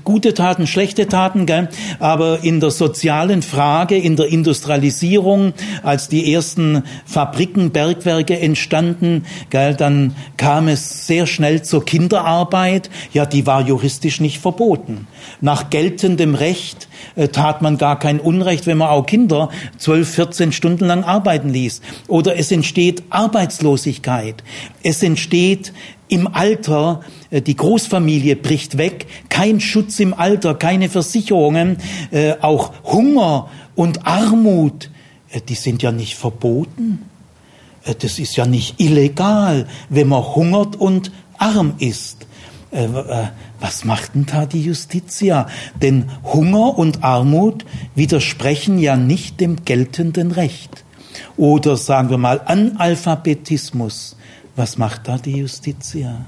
gute 0.04 0.34
Taten, 0.34 0.68
schlechte 0.68 0.92
schlechte 0.92 1.08
Taten, 1.08 1.46
gell? 1.46 1.70
aber 2.00 2.44
in 2.44 2.60
der 2.60 2.72
sozialen 2.72 3.42
Frage, 3.42 3.98
in 3.98 4.16
der 4.16 4.28
Industrialisierung, 4.28 5.54
als 5.84 6.10
die 6.10 6.34
ersten 6.34 6.84
Fabriken, 7.06 7.72
Bergwerke 7.72 8.40
entstanden, 8.40 9.24
gell, 9.50 9.76
dann 9.76 10.16
kam 10.38 10.68
es 10.68 11.08
sehr 11.08 11.28
schnell 11.28 11.62
zur 11.62 11.86
Kinderarbeit. 11.86 12.90
Ja, 13.14 13.26
die 13.26 13.46
war 13.46 13.62
juristisch 13.62 14.20
nicht 14.20 14.40
verboten. 14.40 15.08
Nach 15.42 15.70
geltendem 15.70 16.36
Recht 16.36 16.88
äh, 17.16 17.28
tat 17.28 17.62
man 17.62 17.78
gar 17.78 18.00
kein 18.00 18.20
Unrecht, 18.20 18.68
wenn 18.68 18.78
man 18.78 18.90
auch 18.90 19.06
Kinder 19.06 19.50
12, 19.78 20.10
14 20.10 20.52
Stunden 20.52 20.86
lang 20.86 21.04
arbeiten 21.04 21.50
ließ. 21.50 21.82
Oder 22.08 22.38
es 22.38 22.52
entsteht 22.52 23.04
Arbeitslosigkeit. 23.10 24.44
Es 24.84 25.04
entsteht 25.04 25.74
im 26.12 26.28
Alter, 26.28 27.02
äh, 27.32 27.42
die 27.42 27.56
Großfamilie 27.56 28.36
bricht 28.36 28.78
weg, 28.78 29.08
kein 29.30 29.60
Schutz 29.60 30.00
im 30.00 30.14
Alter, 30.14 30.56
keine 30.56 30.90
Versicherungen, 30.90 31.78
äh, 32.12 32.34
auch 32.42 32.74
Hunger 32.84 33.50
und 33.76 34.06
Armut, 34.06 34.92
äh, 35.32 35.40
die 35.40 35.56
sind 35.56 35.82
ja 35.82 35.92
nicht 35.92 36.16
verboten. 36.16 37.04
Das 38.00 38.20
ist 38.20 38.36
ja 38.36 38.46
nicht 38.46 38.80
illegal, 38.80 39.68
wenn 39.90 40.08
man 40.08 40.24
hungert 40.24 40.76
und 40.76 41.12
arm 41.40 41.74
ist. 41.80 42.28
Was 43.62 43.86
macht 43.86 44.16
denn 44.16 44.26
da 44.26 44.46
die 44.46 44.64
Justitia? 44.64 45.48
Denn 45.82 46.10
Hunger 46.24 46.78
und 46.78 47.04
Armut 47.04 47.66
widersprechen 47.96 48.78
ja 48.78 48.98
nicht 48.98 49.40
dem 49.40 49.64
geltenden 49.64 50.32
Recht. 50.32 50.84
Oder 51.38 51.78
sagen 51.78 52.10
wir 52.10 52.18
mal 52.18 52.42
Analphabetismus 52.44 54.18
was 54.56 54.78
macht 54.78 55.08
da 55.08 55.18
die 55.18 55.38
Justitia? 55.38 56.26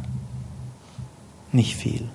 Nicht 1.51 1.75
viel. 1.75 2.05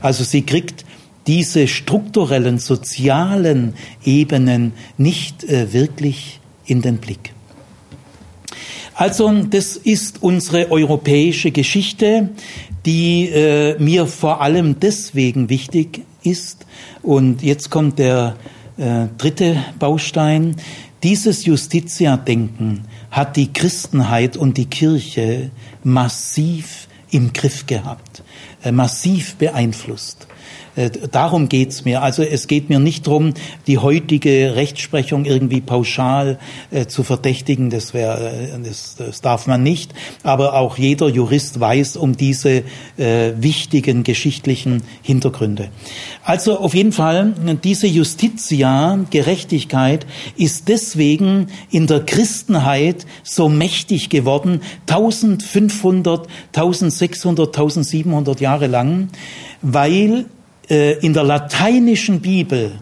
Also 0.00 0.24
sie 0.24 0.42
kriegt 0.42 0.84
diese 1.26 1.68
strukturellen, 1.68 2.58
sozialen 2.58 3.74
Ebenen 4.04 4.72
nicht 4.96 5.44
äh, 5.44 5.72
wirklich 5.72 6.40
in 6.64 6.80
den 6.82 6.98
Blick. 6.98 7.32
Also 8.94 9.30
das 9.44 9.76
ist 9.76 10.22
unsere 10.22 10.72
europäische 10.72 11.52
Geschichte, 11.52 12.30
die 12.86 13.28
äh, 13.28 13.78
mir 13.78 14.06
vor 14.06 14.40
allem 14.40 14.80
deswegen 14.80 15.48
wichtig 15.48 16.04
ist. 16.22 16.66
Und 17.02 17.42
jetzt 17.42 17.70
kommt 17.70 17.98
der 17.98 18.36
äh, 18.76 19.06
dritte 19.18 19.56
Baustein. 19.78 20.56
Dieses 21.02 21.44
Justitia-Denken 21.44 22.84
hat 23.10 23.36
die 23.36 23.52
Christenheit 23.52 24.36
und 24.36 24.56
die 24.56 24.66
Kirche 24.66 25.50
massiv 25.84 26.88
im 27.10 27.32
Griff 27.32 27.66
gehabt, 27.66 28.22
äh, 28.62 28.72
massiv 28.72 29.36
beeinflusst. 29.36 30.26
Äh, 30.78 30.90
darum 31.10 31.48
geht's 31.48 31.84
mir. 31.84 32.02
Also 32.02 32.22
es 32.22 32.46
geht 32.46 32.68
mir 32.68 32.78
nicht 32.78 33.06
darum, 33.06 33.34
die 33.66 33.78
heutige 33.78 34.54
Rechtsprechung 34.54 35.24
irgendwie 35.24 35.60
pauschal 35.60 36.38
äh, 36.70 36.86
zu 36.86 37.02
verdächtigen. 37.02 37.68
Das, 37.70 37.94
wäre, 37.94 38.30
äh, 38.30 38.62
das, 38.62 38.94
das 38.96 39.20
darf 39.20 39.48
man 39.48 39.62
nicht. 39.64 39.92
Aber 40.22 40.54
auch 40.54 40.78
jeder 40.78 41.08
Jurist 41.08 41.58
weiß 41.58 41.96
um 41.96 42.16
diese 42.16 42.62
äh, 42.96 43.32
wichtigen 43.36 44.04
geschichtlichen 44.04 44.84
Hintergründe. 45.02 45.70
Also 46.22 46.58
auf 46.58 46.74
jeden 46.74 46.92
Fall, 46.92 47.34
diese 47.64 47.88
Justitia, 47.88 49.00
Gerechtigkeit, 49.10 50.06
ist 50.36 50.68
deswegen 50.68 51.48
in 51.70 51.86
der 51.86 52.04
Christenheit 52.04 53.06
so 53.24 53.48
mächtig 53.48 54.10
geworden, 54.10 54.60
1500, 54.88 56.28
1600, 56.54 57.48
1700 57.48 58.40
Jahre 58.40 58.66
lang, 58.66 59.08
weil 59.62 60.26
in 60.68 61.14
der 61.14 61.24
lateinischen 61.24 62.20
Bibel, 62.20 62.72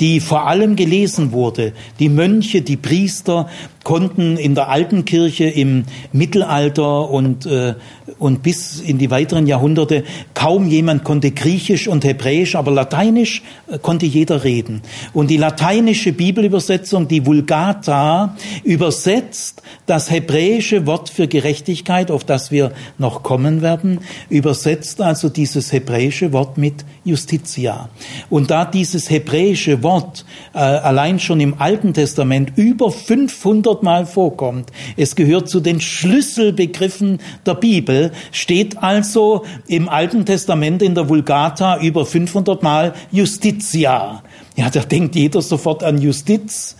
die 0.00 0.20
vor 0.20 0.46
allem 0.46 0.76
gelesen 0.76 1.32
wurde, 1.32 1.72
die 1.98 2.08
Mönche, 2.08 2.62
die 2.62 2.76
Priester 2.76 3.48
konnten 3.86 4.36
in 4.36 4.56
der 4.56 4.68
alten 4.68 5.04
Kirche 5.04 5.44
im 5.44 5.84
Mittelalter 6.10 7.08
und, 7.08 7.46
äh, 7.46 7.74
und 8.18 8.42
bis 8.42 8.80
in 8.80 8.98
die 8.98 9.12
weiteren 9.12 9.46
Jahrhunderte 9.46 10.02
kaum 10.34 10.66
jemand 10.66 11.04
konnte 11.04 11.30
Griechisch 11.30 11.86
und 11.86 12.04
Hebräisch, 12.04 12.56
aber 12.56 12.72
Lateinisch 12.72 13.44
äh, 13.70 13.78
konnte 13.78 14.04
jeder 14.04 14.42
reden. 14.42 14.82
Und 15.12 15.30
die 15.30 15.36
lateinische 15.36 16.12
Bibelübersetzung, 16.12 17.06
die 17.06 17.26
Vulgata, 17.26 18.36
übersetzt 18.64 19.62
das 19.86 20.10
hebräische 20.10 20.84
Wort 20.86 21.08
für 21.08 21.28
Gerechtigkeit, 21.28 22.10
auf 22.10 22.24
das 22.24 22.50
wir 22.50 22.72
noch 22.98 23.22
kommen 23.22 23.62
werden, 23.62 24.00
übersetzt 24.28 25.00
also 25.00 25.28
dieses 25.28 25.72
hebräische 25.72 26.32
Wort 26.32 26.58
mit 26.58 26.84
Justitia. 27.04 27.88
Und 28.30 28.50
da 28.50 28.64
dieses 28.64 29.10
hebräische 29.10 29.84
Wort 29.84 30.24
äh, 30.54 30.58
allein 30.58 31.20
schon 31.20 31.38
im 31.38 31.60
Alten 31.60 31.94
Testament 31.94 32.50
über 32.56 32.90
500 32.90 33.75
Mal 33.82 34.06
vorkommt. 34.06 34.70
Es 34.96 35.16
gehört 35.16 35.48
zu 35.48 35.60
den 35.60 35.80
Schlüsselbegriffen 35.80 37.20
der 37.44 37.54
Bibel, 37.54 38.12
steht 38.32 38.82
also 38.82 39.44
im 39.66 39.88
Alten 39.88 40.24
Testament 40.24 40.82
in 40.82 40.94
der 40.94 41.08
Vulgata 41.08 41.78
über 41.80 42.06
500 42.06 42.62
Mal 42.62 42.94
Justitia. 43.12 44.22
Ja, 44.56 44.70
da 44.70 44.80
denkt 44.80 45.14
jeder 45.14 45.42
sofort 45.42 45.82
an 45.82 46.00
Justiz 46.00 46.76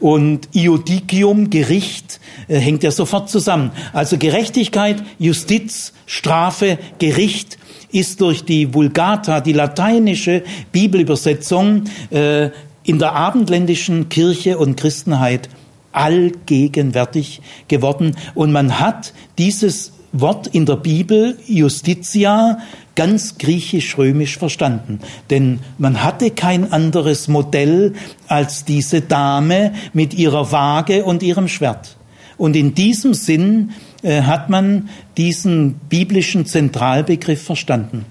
und 0.00 0.48
Iudicium, 0.54 1.50
Gericht, 1.50 2.20
äh, 2.48 2.58
hängt 2.58 2.82
ja 2.82 2.90
sofort 2.90 3.28
zusammen. 3.28 3.70
Also 3.92 4.16
Gerechtigkeit, 4.16 5.02
Justiz, 5.18 5.92
Strafe, 6.06 6.78
Gericht 6.98 7.58
ist 7.92 8.20
durch 8.20 8.44
die 8.44 8.74
Vulgata, 8.74 9.40
die 9.40 9.52
lateinische 9.52 10.42
Bibelübersetzung, 10.72 11.84
äh, 12.10 12.50
in 12.84 12.98
der 12.98 13.12
abendländischen 13.12 14.08
Kirche 14.08 14.56
und 14.56 14.76
Christenheit 14.76 15.50
allgegenwärtig 15.92 17.40
geworden. 17.68 18.16
Und 18.34 18.52
man 18.52 18.78
hat 18.78 19.12
dieses 19.38 19.92
Wort 20.12 20.46
in 20.46 20.66
der 20.66 20.76
Bibel, 20.76 21.38
Justitia, 21.46 22.58
ganz 22.94 23.38
griechisch-römisch 23.38 24.38
verstanden. 24.38 25.00
Denn 25.30 25.60
man 25.76 26.02
hatte 26.02 26.30
kein 26.30 26.72
anderes 26.72 27.28
Modell 27.28 27.92
als 28.26 28.64
diese 28.64 29.02
Dame 29.02 29.72
mit 29.92 30.14
ihrer 30.14 30.50
Waage 30.50 31.04
und 31.04 31.22
ihrem 31.22 31.48
Schwert. 31.48 31.96
Und 32.38 32.56
in 32.56 32.74
diesem 32.74 33.14
Sinn 33.14 33.70
äh, 34.02 34.22
hat 34.22 34.48
man 34.48 34.88
diesen 35.16 35.74
biblischen 35.74 36.46
Zentralbegriff 36.46 37.42
verstanden. 37.42 38.04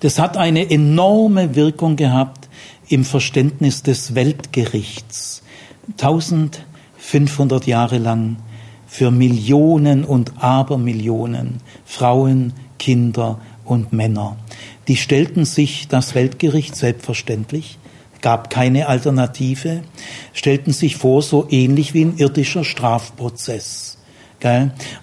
Das 0.00 0.18
hat 0.18 0.36
eine 0.36 0.70
enorme 0.70 1.54
Wirkung 1.54 1.96
gehabt 1.96 2.48
im 2.88 3.04
Verständnis 3.04 3.82
des 3.82 4.14
Weltgerichts. 4.14 5.42
1500 5.92 7.66
Jahre 7.66 7.98
lang 7.98 8.36
für 8.86 9.10
Millionen 9.10 10.04
und 10.04 10.42
Abermillionen 10.42 11.60
Frauen, 11.84 12.52
Kinder 12.78 13.38
und 13.64 13.92
Männer. 13.92 14.36
Die 14.88 14.96
stellten 14.96 15.44
sich 15.44 15.86
das 15.88 16.14
Weltgericht 16.14 16.74
selbstverständlich, 16.74 17.78
gab 18.20 18.50
keine 18.50 18.88
Alternative, 18.88 19.82
stellten 20.32 20.72
sich 20.72 20.96
vor, 20.96 21.22
so 21.22 21.46
ähnlich 21.50 21.94
wie 21.94 22.04
ein 22.04 22.16
irdischer 22.16 22.64
Strafprozess. 22.64 23.98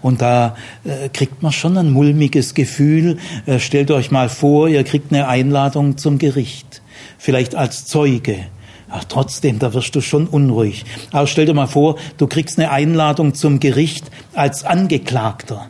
Und 0.01 0.21
da 0.21 0.55
äh, 0.83 1.09
kriegt 1.09 1.43
man 1.43 1.51
schon 1.51 1.77
ein 1.77 1.91
mulmiges 1.91 2.55
Gefühl. 2.55 3.19
Äh, 3.45 3.59
stellt 3.59 3.91
euch 3.91 4.09
mal 4.09 4.29
vor, 4.29 4.67
ihr 4.67 4.83
kriegt 4.83 5.13
eine 5.13 5.27
Einladung 5.27 5.97
zum 5.97 6.17
Gericht, 6.17 6.81
vielleicht 7.19 7.53
als 7.53 7.85
Zeuge. 7.85 8.47
Ach, 8.89 9.03
trotzdem, 9.03 9.59
da 9.59 9.73
wirst 9.73 9.95
du 9.95 10.01
schon 10.01 10.27
unruhig. 10.27 10.85
Aber 11.11 11.27
stell 11.27 11.45
dir 11.45 11.53
mal 11.53 11.67
vor, 11.67 11.97
du 12.17 12.27
kriegst 12.27 12.57
eine 12.57 12.71
Einladung 12.71 13.33
zum 13.33 13.59
Gericht 13.59 14.05
als 14.33 14.63
Angeklagter. 14.63 15.69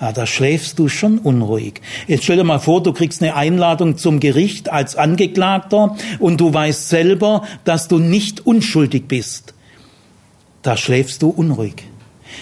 Ja, 0.00 0.12
da 0.12 0.26
schläfst 0.26 0.78
du 0.78 0.88
schon 0.88 1.18
unruhig. 1.18 1.80
Jetzt 2.06 2.24
stell 2.24 2.36
dir 2.36 2.44
mal 2.44 2.60
vor, 2.60 2.82
du 2.82 2.92
kriegst 2.92 3.20
eine 3.20 3.34
Einladung 3.34 3.96
zum 3.96 4.20
Gericht 4.20 4.70
als 4.70 4.94
Angeklagter 4.94 5.96
und 6.20 6.40
du 6.40 6.54
weißt 6.54 6.88
selber, 6.88 7.42
dass 7.64 7.88
du 7.88 7.98
nicht 7.98 8.46
unschuldig 8.46 9.08
bist. 9.08 9.54
Da 10.62 10.76
schläfst 10.76 11.22
du 11.22 11.30
unruhig. 11.30 11.84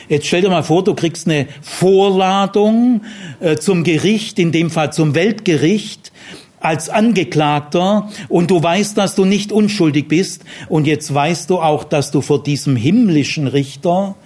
Jetzt 0.08 0.26
stell 0.26 0.42
dir 0.42 0.50
mal 0.50 0.64
vor, 0.64 0.84
du 0.84 0.94
kriegst 0.94 1.26
eine 1.26 1.46
Vorladung 1.62 3.02
äh, 3.40 3.56
zum 3.56 3.84
Gericht, 3.84 4.38
in 4.38 4.52
dem 4.52 4.70
Fall 4.70 4.92
zum 4.92 5.14
Weltgericht, 5.14 6.12
als 6.60 6.88
Angeklagter 6.88 8.08
und 8.28 8.50
du 8.50 8.62
weißt, 8.62 8.96
dass 8.96 9.14
du 9.14 9.24
nicht 9.24 9.52
unschuldig 9.52 10.08
bist 10.08 10.44
und 10.68 10.86
jetzt 10.86 11.12
weißt 11.12 11.50
du 11.50 11.58
auch, 11.58 11.84
dass 11.84 12.10
du 12.10 12.20
vor 12.20 12.42
diesem 12.42 12.76
himmlischen 12.76 13.46
Richter 13.46 14.16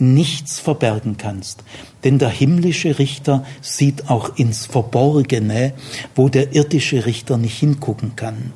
nichts 0.00 0.58
verbergen 0.58 1.16
kannst. 1.18 1.62
Denn 2.04 2.18
der 2.18 2.30
himmlische 2.30 2.98
Richter 2.98 3.44
sieht 3.60 4.08
auch 4.08 4.36
ins 4.36 4.64
Verborgene, 4.64 5.74
wo 6.14 6.28
der 6.30 6.54
irdische 6.54 7.04
Richter 7.04 7.36
nicht 7.36 7.58
hingucken 7.58 8.16
kann. 8.16 8.52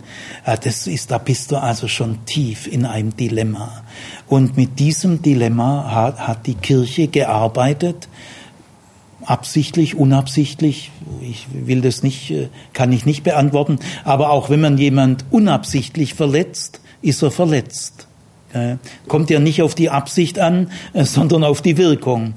Das 0.62 0.86
ist, 0.86 1.10
da 1.10 1.18
bist 1.18 1.50
du 1.50 1.56
also 1.56 1.86
schon 1.86 2.24
tief 2.24 2.66
in 2.66 2.86
einem 2.86 3.14
Dilemma. 3.16 3.84
Und 4.26 4.56
mit 4.56 4.78
diesem 4.78 5.20
Dilemma 5.20 5.90
hat, 5.90 6.26
hat 6.26 6.46
die 6.46 6.54
Kirche 6.54 7.08
gearbeitet, 7.08 8.08
absichtlich, 9.24 9.94
unabsichtlich, 9.94 10.90
ich 11.20 11.46
will 11.52 11.80
das 11.80 12.02
nicht, 12.02 12.32
kann 12.72 12.92
ich 12.92 13.06
nicht 13.06 13.22
beantworten, 13.22 13.78
aber 14.04 14.30
auch 14.30 14.50
wenn 14.50 14.60
man 14.60 14.78
jemand 14.78 15.24
unabsichtlich 15.30 16.14
verletzt, 16.14 16.80
ist 17.02 17.22
er 17.22 17.30
verletzt. 17.30 18.08
Kommt 19.08 19.30
ja 19.30 19.40
nicht 19.40 19.62
auf 19.62 19.74
die 19.74 19.90
Absicht 19.90 20.38
an, 20.38 20.70
äh, 20.92 21.04
sondern 21.04 21.42
auf 21.42 21.60
die 21.60 21.76
Wirkung. 21.76 22.34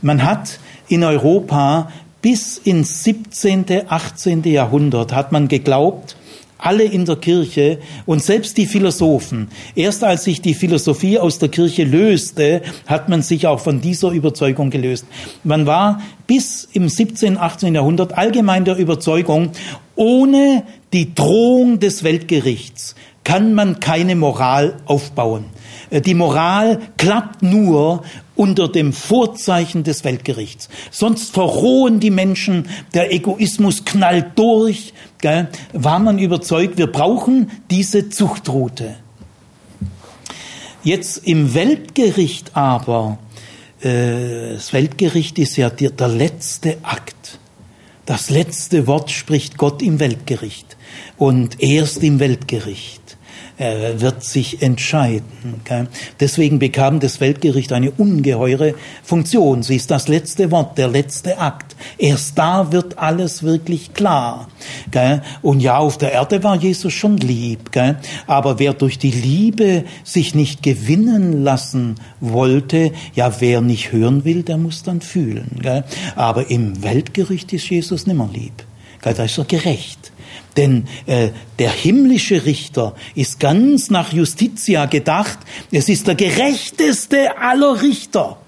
Man 0.00 0.24
hat 0.24 0.58
in 0.88 1.04
Europa 1.04 1.92
bis 2.22 2.56
ins 2.56 3.04
17., 3.04 3.66
18. 3.88 4.42
Jahrhundert 4.44 5.12
hat 5.12 5.30
man 5.30 5.48
geglaubt, 5.48 6.16
alle 6.58 6.84
in 6.84 7.04
der 7.04 7.16
Kirche 7.16 7.78
und 8.04 8.22
selbst 8.22 8.56
die 8.58 8.66
Philosophen. 8.66 9.48
Erst 9.74 10.04
als 10.04 10.24
sich 10.24 10.42
die 10.42 10.54
Philosophie 10.54 11.18
aus 11.18 11.38
der 11.38 11.48
Kirche 11.48 11.84
löste, 11.84 12.62
hat 12.86 13.08
man 13.08 13.22
sich 13.22 13.46
auch 13.46 13.60
von 13.60 13.80
dieser 13.80 14.10
Überzeugung 14.10 14.70
gelöst. 14.70 15.06
Man 15.44 15.66
war 15.66 16.02
bis 16.26 16.68
im 16.72 16.88
17., 16.88 17.38
18. 17.38 17.74
Jahrhundert 17.74 18.18
allgemein 18.18 18.64
der 18.64 18.76
Überzeugung, 18.76 19.52
ohne 19.94 20.64
die 20.92 21.14
Drohung 21.14 21.78
des 21.78 22.02
Weltgerichts 22.02 22.94
kann 23.28 23.52
man 23.52 23.78
keine 23.78 24.16
Moral 24.16 24.78
aufbauen. 24.86 25.44
Äh, 25.90 26.00
die 26.00 26.14
Moral 26.14 26.80
klappt 26.96 27.42
nur 27.42 28.02
unter 28.36 28.68
dem 28.68 28.94
Vorzeichen 28.94 29.84
des 29.84 30.02
Weltgerichts. 30.02 30.70
Sonst 30.90 31.34
verrohen 31.34 32.00
die 32.00 32.10
Menschen, 32.10 32.70
der 32.94 33.12
Egoismus 33.12 33.84
knallt 33.84 34.28
durch. 34.36 34.94
Gell? 35.20 35.48
War 35.74 35.98
man 35.98 36.18
überzeugt, 36.18 36.78
wir 36.78 36.86
brauchen 36.86 37.50
diese 37.70 38.08
Zuchtroute. 38.08 38.96
Jetzt 40.82 41.18
im 41.26 41.52
Weltgericht 41.52 42.56
aber, 42.56 43.18
äh, 43.82 44.54
das 44.54 44.72
Weltgericht 44.72 45.38
ist 45.38 45.58
ja 45.58 45.68
der, 45.68 45.90
der 45.90 46.08
letzte 46.08 46.78
Akt. 46.82 47.38
Das 48.06 48.30
letzte 48.30 48.86
Wort 48.86 49.10
spricht 49.10 49.58
Gott 49.58 49.82
im 49.82 50.00
Weltgericht 50.00 50.78
und 51.18 51.62
erst 51.62 52.02
im 52.02 52.20
Weltgericht 52.20 52.97
er 53.58 54.00
wird 54.00 54.22
sich 54.22 54.62
entscheiden. 54.62 55.24
Deswegen 56.20 56.60
bekam 56.60 57.00
das 57.00 57.20
Weltgericht 57.20 57.72
eine 57.72 57.90
ungeheure 57.90 58.74
Funktion. 59.02 59.64
Sie 59.64 59.76
ist 59.76 59.90
das 59.90 60.06
letzte 60.06 60.52
Wort, 60.52 60.78
der 60.78 60.88
letzte 60.88 61.38
Akt. 61.38 61.74
Erst 61.98 62.38
da 62.38 62.70
wird 62.70 62.98
alles 62.98 63.42
wirklich 63.42 63.94
klar. 63.94 64.48
Und 65.42 65.60
ja, 65.60 65.78
auf 65.78 65.98
der 65.98 66.12
Erde 66.12 66.44
war 66.44 66.56
Jesus 66.56 66.92
schon 66.92 67.16
lieb. 67.16 67.70
Aber 68.28 68.58
wer 68.60 68.74
durch 68.74 68.98
die 68.98 69.10
Liebe 69.10 69.84
sich 70.04 70.36
nicht 70.36 70.62
gewinnen 70.62 71.42
lassen 71.42 71.96
wollte, 72.20 72.92
ja, 73.14 73.40
wer 73.40 73.60
nicht 73.60 73.90
hören 73.90 74.24
will, 74.24 74.44
der 74.44 74.58
muss 74.58 74.84
dann 74.84 75.00
fühlen. 75.00 75.60
Aber 76.14 76.48
im 76.50 76.82
Weltgericht 76.84 77.52
ist 77.52 77.68
Jesus 77.68 78.06
nimmer 78.06 78.28
lieb. 78.32 78.64
Da 79.02 79.10
ist 79.10 79.38
er 79.38 79.44
gerecht. 79.44 80.07
Denn 80.58 80.88
äh, 81.06 81.28
der 81.60 81.70
himmlische 81.70 82.44
Richter 82.44 82.96
ist 83.14 83.38
ganz 83.38 83.90
nach 83.90 84.12
Justitia 84.12 84.86
gedacht. 84.86 85.38
Es 85.70 85.88
ist 85.88 86.08
der 86.08 86.16
gerechteste 86.16 87.38
aller 87.38 87.80
Richter. 87.80 88.38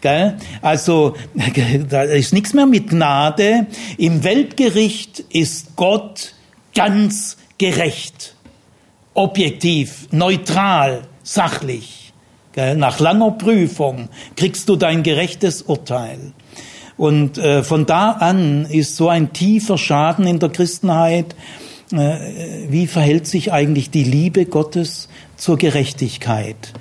Gell? 0.00 0.36
Also 0.62 1.14
da 1.88 2.02
ist 2.02 2.32
nichts 2.32 2.54
mehr 2.54 2.66
mit 2.66 2.90
Gnade. 2.90 3.68
Im 3.98 4.24
Weltgericht 4.24 5.20
ist 5.30 5.76
Gott 5.76 6.34
ganz 6.74 7.36
gerecht, 7.56 8.34
objektiv, 9.14 10.08
neutral, 10.10 11.02
sachlich. 11.22 12.12
Gell? 12.52 12.74
Nach 12.74 12.98
langer 12.98 13.30
Prüfung 13.30 14.08
kriegst 14.34 14.68
du 14.68 14.74
dein 14.74 15.04
gerechtes 15.04 15.62
Urteil. 15.62 16.32
Und 17.00 17.38
äh, 17.38 17.62
von 17.62 17.86
da 17.86 18.10
an 18.10 18.66
ist 18.66 18.96
so 18.96 19.08
ein 19.08 19.32
tiefer 19.32 19.78
Schaden 19.78 20.26
in 20.26 20.38
der 20.38 20.50
Christenheit. 20.50 21.34
Äh, 21.92 22.66
wie 22.68 22.86
verhält 22.86 23.26
sich 23.26 23.54
eigentlich 23.54 23.88
die 23.88 24.04
Liebe 24.04 24.44
Gottes 24.44 25.08
zur 25.38 25.56
Gerechtigkeit? 25.56 26.74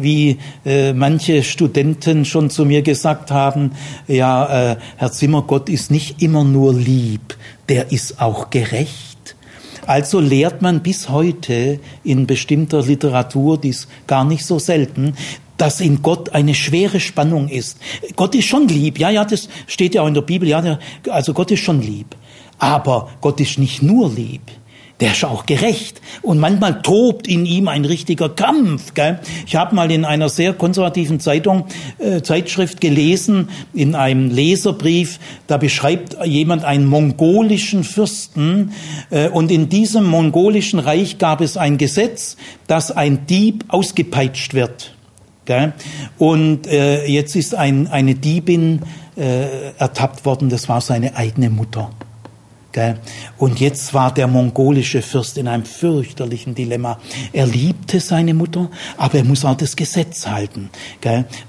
Wie 0.00 0.38
äh, 0.64 0.94
manche 0.94 1.42
Studenten 1.42 2.24
schon 2.24 2.48
zu 2.48 2.66
mir 2.66 2.80
gesagt 2.80 3.30
haben, 3.30 3.72
ja, 4.06 4.72
äh, 4.72 4.76
Herr 4.96 5.12
Zimmer, 5.12 5.42
Gott 5.42 5.68
ist 5.68 5.90
nicht 5.90 6.22
immer 6.22 6.44
nur 6.44 6.72
lieb, 6.72 7.36
der 7.68 7.92
ist 7.92 8.20
auch 8.20 8.48
gerecht. 8.48 9.36
Also 9.86 10.20
lehrt 10.20 10.62
man 10.62 10.82
bis 10.82 11.08
heute 11.08 11.80
in 12.02 12.26
bestimmter 12.26 12.82
Literatur, 12.82 13.58
die 13.58 13.70
ist 13.70 13.88
gar 14.06 14.24
nicht 14.24 14.44
so 14.44 14.58
selten, 14.58 15.14
dass 15.58 15.80
in 15.80 16.02
Gott 16.02 16.30
eine 16.34 16.54
schwere 16.54 17.00
Spannung 17.00 17.48
ist. 17.48 17.78
Gott 18.16 18.34
ist 18.34 18.46
schon 18.46 18.68
lieb, 18.68 18.98
ja, 18.98 19.10
ja, 19.10 19.24
das 19.24 19.48
steht 19.66 19.94
ja 19.94 20.02
auch 20.02 20.08
in 20.08 20.14
der 20.14 20.22
Bibel, 20.22 20.48
ja, 20.48 20.78
also 21.10 21.34
Gott 21.34 21.50
ist 21.50 21.60
schon 21.60 21.82
lieb. 21.82 22.16
Aber 22.58 23.10
Gott 23.20 23.40
ist 23.40 23.58
nicht 23.58 23.82
nur 23.82 24.10
lieb, 24.10 24.42
der 25.00 25.12
ist 25.12 25.24
auch 25.24 25.46
gerecht. 25.46 26.00
Und 26.22 26.40
manchmal 26.40 26.82
tobt 26.82 27.28
in 27.28 27.46
ihm 27.46 27.68
ein 27.68 27.84
richtiger 27.84 28.28
Kampf. 28.28 28.94
Gell? 28.94 29.20
Ich 29.46 29.54
habe 29.54 29.76
mal 29.76 29.90
in 29.92 30.04
einer 30.04 30.28
sehr 30.28 30.52
konservativen 30.54 31.20
Zeitung, 31.20 31.66
äh, 31.98 32.20
Zeitschrift 32.22 32.80
gelesen, 32.80 33.48
in 33.74 33.94
einem 33.94 34.30
Leserbrief, 34.30 35.20
da 35.46 35.56
beschreibt 35.56 36.16
jemand 36.24 36.64
einen 36.64 36.86
mongolischen 36.86 37.84
Fürsten. 37.84 38.72
Äh, 39.10 39.28
und 39.28 39.52
in 39.52 39.68
diesem 39.68 40.04
mongolischen 40.04 40.80
Reich 40.80 41.18
gab 41.18 41.40
es 41.40 41.56
ein 41.56 41.78
Gesetz, 41.78 42.36
dass 42.66 42.90
ein 42.90 43.26
Dieb 43.26 43.66
ausgepeitscht 43.68 44.54
wird. 44.54 44.97
Und 46.18 46.66
äh, 46.66 47.06
jetzt 47.06 47.36
ist 47.36 47.54
ein, 47.54 47.86
eine 47.88 48.14
Diebin 48.14 48.82
äh, 49.16 49.72
ertappt 49.78 50.24
worden, 50.24 50.48
das 50.48 50.68
war 50.68 50.80
seine 50.80 51.16
eigene 51.16 51.50
Mutter. 51.50 51.90
Und 53.38 53.60
jetzt 53.60 53.94
war 53.94 54.12
der 54.12 54.26
mongolische 54.26 55.00
Fürst 55.00 55.38
in 55.38 55.48
einem 55.48 55.64
fürchterlichen 55.64 56.54
Dilemma. 56.54 56.98
Er 57.32 57.46
liebte 57.46 57.98
seine 57.98 58.34
Mutter, 58.34 58.70
aber 58.98 59.14
er 59.18 59.24
muss 59.24 59.44
auch 59.44 59.56
das 59.56 59.74
Gesetz 59.74 60.26
halten, 60.26 60.68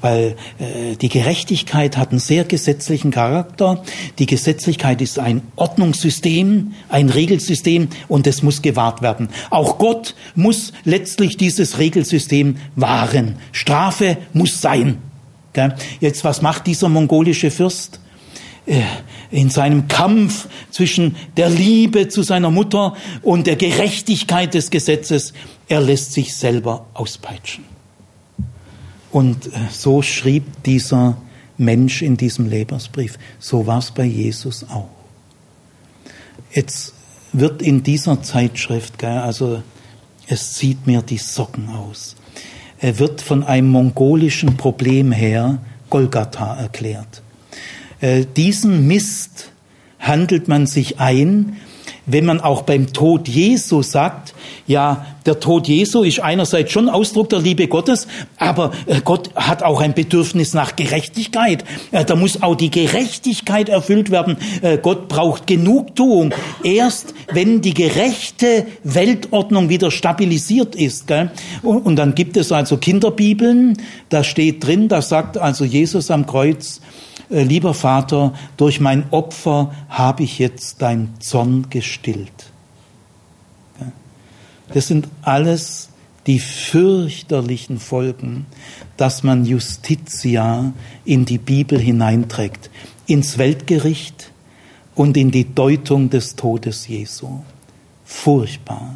weil 0.01 0.35
äh, 0.59 0.95
die 0.95 1.09
Gerechtigkeit 1.09 1.97
hat 1.97 2.11
einen 2.11 2.19
sehr 2.19 2.45
gesetzlichen 2.45 3.11
Charakter. 3.11 3.83
Die 4.17 4.25
Gesetzlichkeit 4.25 5.01
ist 5.01 5.19
ein 5.19 5.41
Ordnungssystem, 5.55 6.73
ein 6.87 7.09
Regelsystem 7.09 7.89
und 8.07 8.25
es 8.25 8.41
muss 8.41 8.61
gewahrt 8.61 9.01
werden. 9.01 9.29
Auch 9.49 9.77
Gott 9.77 10.15
muss 10.35 10.71
letztlich 10.85 11.35
dieses 11.37 11.79
Regelsystem 11.79 12.55
wahren. 12.75 13.35
Strafe 13.51 14.17
muss 14.33 14.61
sein. 14.61 14.99
Jetzt, 15.99 16.23
was 16.23 16.41
macht 16.41 16.67
dieser 16.67 16.87
mongolische 16.87 17.51
Fürst? 17.51 17.99
Äh, 18.69 18.83
in 19.31 19.49
seinem 19.49 19.87
Kampf 19.87 20.47
zwischen 20.69 21.15
der 21.37 21.49
Liebe 21.49 22.07
zu 22.07 22.21
seiner 22.21 22.51
Mutter 22.51 22.95
und 23.23 23.47
der 23.47 23.55
Gerechtigkeit 23.55 24.53
des 24.53 24.69
Gesetzes, 24.69 25.33
er 25.67 25.81
lässt 25.81 26.13
sich 26.13 26.35
selber 26.35 26.85
auspeitschen. 26.93 27.63
Und 29.11 29.47
äh, 29.47 29.51
so 29.71 30.03
schrieb 30.03 30.63
dieser 30.63 31.17
Mensch 31.57 32.03
in 32.03 32.15
diesem 32.15 32.47
Lebersbrief. 32.47 33.17
So 33.39 33.65
war 33.65 33.79
es 33.79 33.89
bei 33.89 34.05
Jesus 34.05 34.63
auch. 34.69 34.89
Jetzt 36.53 36.93
wird 37.33 37.63
in 37.63 37.81
dieser 37.81 38.21
Zeitschrift, 38.21 39.03
also 39.03 39.63
es 40.27 40.53
zieht 40.53 40.85
mir 40.85 41.01
die 41.01 41.17
Socken 41.17 41.69
aus, 41.69 42.15
er 42.79 42.99
wird 42.99 43.21
von 43.21 43.43
einem 43.43 43.69
mongolischen 43.69 44.57
Problem 44.57 45.11
her 45.11 45.57
Golgatha 45.89 46.55
erklärt. 46.55 47.23
Äh, 48.01 48.25
diesen 48.25 48.87
Mist 48.87 49.51
handelt 49.99 50.47
man 50.47 50.67
sich 50.67 50.99
ein, 50.99 51.57
wenn 52.05 52.25
man 52.25 52.41
auch 52.41 52.63
beim 52.63 52.93
Tod 52.93 53.27
Jesu 53.27 53.81
sagt, 53.81 54.33
ja, 54.65 55.05
der 55.25 55.39
Tod 55.39 55.67
Jesu 55.67 56.03
ist 56.03 56.19
einerseits 56.19 56.71
schon 56.71 56.89
Ausdruck 56.89 57.29
der 57.29 57.39
Liebe 57.39 57.67
Gottes, 57.67 58.07
aber 58.37 58.71
äh, 58.85 59.01
Gott 59.03 59.29
hat 59.35 59.63
auch 59.63 59.81
ein 59.81 59.93
Bedürfnis 59.93 60.53
nach 60.53 60.75
Gerechtigkeit. 60.75 61.63
Äh, 61.91 62.05
da 62.05 62.15
muss 62.15 62.41
auch 62.41 62.55
die 62.55 62.71
Gerechtigkeit 62.71 63.69
erfüllt 63.69 64.11
werden. 64.11 64.37
Äh, 64.61 64.77
Gott 64.77 65.07
braucht 65.07 65.47
Genugtuung. 65.47 66.33
Erst 66.63 67.13
wenn 67.31 67.61
die 67.61 67.73
gerechte 67.73 68.65
Weltordnung 68.83 69.69
wieder 69.69 69.91
stabilisiert 69.91 70.75
ist. 70.75 71.11
Und 71.63 71.95
dann 71.95 72.15
gibt 72.15 72.37
es 72.37 72.51
also 72.51 72.77
Kinderbibeln, 72.77 73.77
da 74.09 74.23
steht 74.23 74.65
drin, 74.65 74.87
da 74.87 75.01
sagt 75.01 75.37
also 75.37 75.65
Jesus 75.65 76.11
am 76.11 76.25
Kreuz, 76.25 76.81
lieber 77.29 77.73
Vater, 77.73 78.33
durch 78.57 78.79
mein 78.79 79.05
Opfer 79.11 79.71
habe 79.89 80.23
ich 80.23 80.39
jetzt 80.39 80.81
dein 80.81 81.13
Zorn 81.19 81.67
gestillt. 81.69 82.48
Das 84.73 84.87
sind 84.87 85.07
alles 85.21 85.89
die 86.27 86.39
fürchterlichen 86.39 87.79
Folgen, 87.79 88.45
dass 88.97 89.23
man 89.23 89.45
Justitia 89.45 90.73
in 91.05 91.25
die 91.25 91.37
Bibel 91.37 91.79
hineinträgt, 91.79 92.69
ins 93.07 93.37
Weltgericht 93.37 94.31
und 94.95 95.17
in 95.17 95.31
die 95.31 95.55
Deutung 95.55 96.09
des 96.09 96.35
Todes 96.35 96.87
Jesu. 96.87 97.39
Furchtbar. 98.05 98.95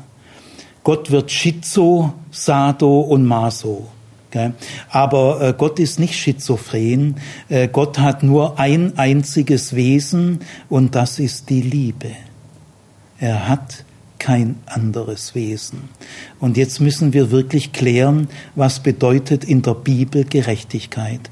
Gott 0.84 1.12
wird 1.12 1.32
Schizo, 1.32 2.14
Sado 2.30 3.02
und 3.02 3.26
Maso. 3.26 3.88
Aber 4.90 5.42
äh, 5.42 5.54
Gott 5.56 5.80
ist 5.80 6.00
nicht 6.00 6.16
schizophren. 6.16 7.18
Äh, 7.50 7.68
Gott 7.68 8.00
hat 8.00 8.24
nur 8.24 8.60
ein 8.60 8.98
einziges 8.98 9.76
Wesen 9.76 10.40
und 10.70 10.96
das 10.96 11.20
ist 11.20 11.50
die 11.50 11.62
Liebe. 11.62 12.12
Er 13.20 13.48
hat 13.48 13.86
kein 14.24 14.56
anderes 14.68 15.36
Wesen. 15.36 15.90
Und 16.40 16.56
jetzt 16.56 16.80
müssen 16.80 17.12
wir 17.12 17.30
wirklich 17.30 17.74
klären, 17.74 18.30
was 18.56 18.80
bedeutet 18.80 19.44
in 19.44 19.64
der 19.64 19.74
Bibel 19.74 20.24
Gerechtigkeit. 20.24 21.30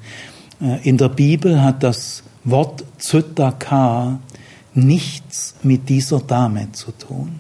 Äh, 0.61 0.85
in 0.87 0.97
der 0.97 1.07
Bibel 1.07 1.63
hat 1.63 1.83
das 1.83 2.23
Wort 2.43 2.83
Zytaka 2.97 4.19
nichts 4.73 5.55
mit 5.63 5.87
dieser 5.87 6.19
Dame 6.19 6.73
zu 6.73 6.91
tun. 6.91 7.39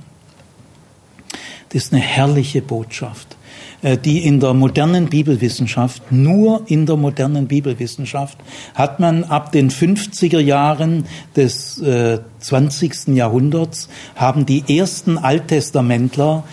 Das 1.67 1.83
ist 1.83 1.93
eine 1.93 2.01
herrliche 2.01 2.61
Botschaft. 2.61 3.35
Äh, 3.81 3.97
die 3.97 4.25
in 4.25 4.39
der 4.39 4.53
modernen 4.53 5.07
Bibelwissenschaft, 5.07 6.11
nur 6.11 6.63
in 6.67 6.85
der 6.85 6.97
modernen 6.97 7.47
Bibelwissenschaft, 7.47 8.37
hat 8.75 8.99
man 8.99 9.23
ab 9.23 9.51
den 9.51 9.71
50er 9.71 10.39
Jahren 10.39 11.05
des 11.35 11.81
äh, 11.81 12.19
20. 12.39 13.07
Jahrhunderts, 13.15 13.89
haben 14.15 14.45
die 14.45 14.77
ersten 14.77 15.17
Alttestamentler 15.17 16.43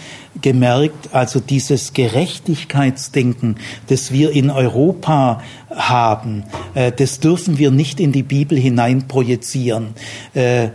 gemerkt, 0.41 1.13
also 1.13 1.41
dieses 1.41 1.93
Gerechtigkeitsdenken, 1.93 3.57
das 3.89 4.13
wir 4.13 4.31
in 4.31 4.51
Europa 4.51 5.43
haben, 5.71 6.45
äh, 6.75 6.93
das 6.93 7.21
dürfen 7.21 7.59
wir 7.59 7.71
nicht 7.71 8.01
in 8.01 8.13
die 8.13 8.23
Bibel 8.23 8.59
hinein 8.59 9.07
projizieren. 9.07 9.89
Äh, 10.35 10.65
äh, 10.65 10.71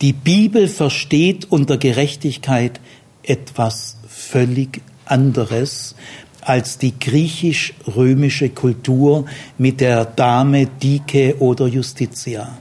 die 0.00 0.14
Bibel 0.14 0.66
versteht 0.66 1.50
unter 1.50 1.76
Gerechtigkeit 1.76 2.80
etwas 3.22 3.98
völlig 4.08 4.80
anderes 5.10 5.94
als 6.40 6.78
die 6.78 6.98
griechisch-römische 6.98 8.50
Kultur 8.50 9.26
mit 9.58 9.80
der 9.80 10.04
Dame, 10.04 10.66
Dike 10.66 11.36
oder 11.38 11.66
Justitia. 11.66 12.58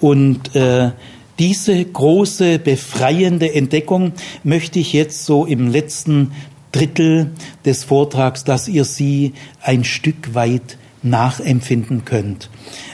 Und 0.00 0.54
äh, 0.54 0.92
diese 1.38 1.84
große 1.84 2.58
befreiende 2.58 3.52
Entdeckung 3.52 4.12
möchte 4.44 4.78
ich 4.78 4.92
jetzt 4.92 5.24
so 5.24 5.46
im 5.46 5.70
letzten 5.70 6.32
Drittel 6.72 7.32
des 7.64 7.84
Vortrags, 7.84 8.44
dass 8.44 8.68
ihr 8.68 8.84
sie 8.84 9.32
ein 9.60 9.84
Stück 9.84 10.34
weit 10.34 10.78
nachempfinden 11.02 12.04
könnt. 12.04 12.50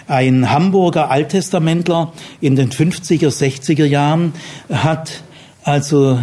Ein 0.07 0.51
Hamburger 0.51 1.11
Alttestamentler 1.11 2.13
in 2.41 2.57
den 2.57 2.71
50er, 2.71 3.29
60er 3.29 3.85
Jahren 3.85 4.33
hat 4.71 5.25
also 5.65 6.19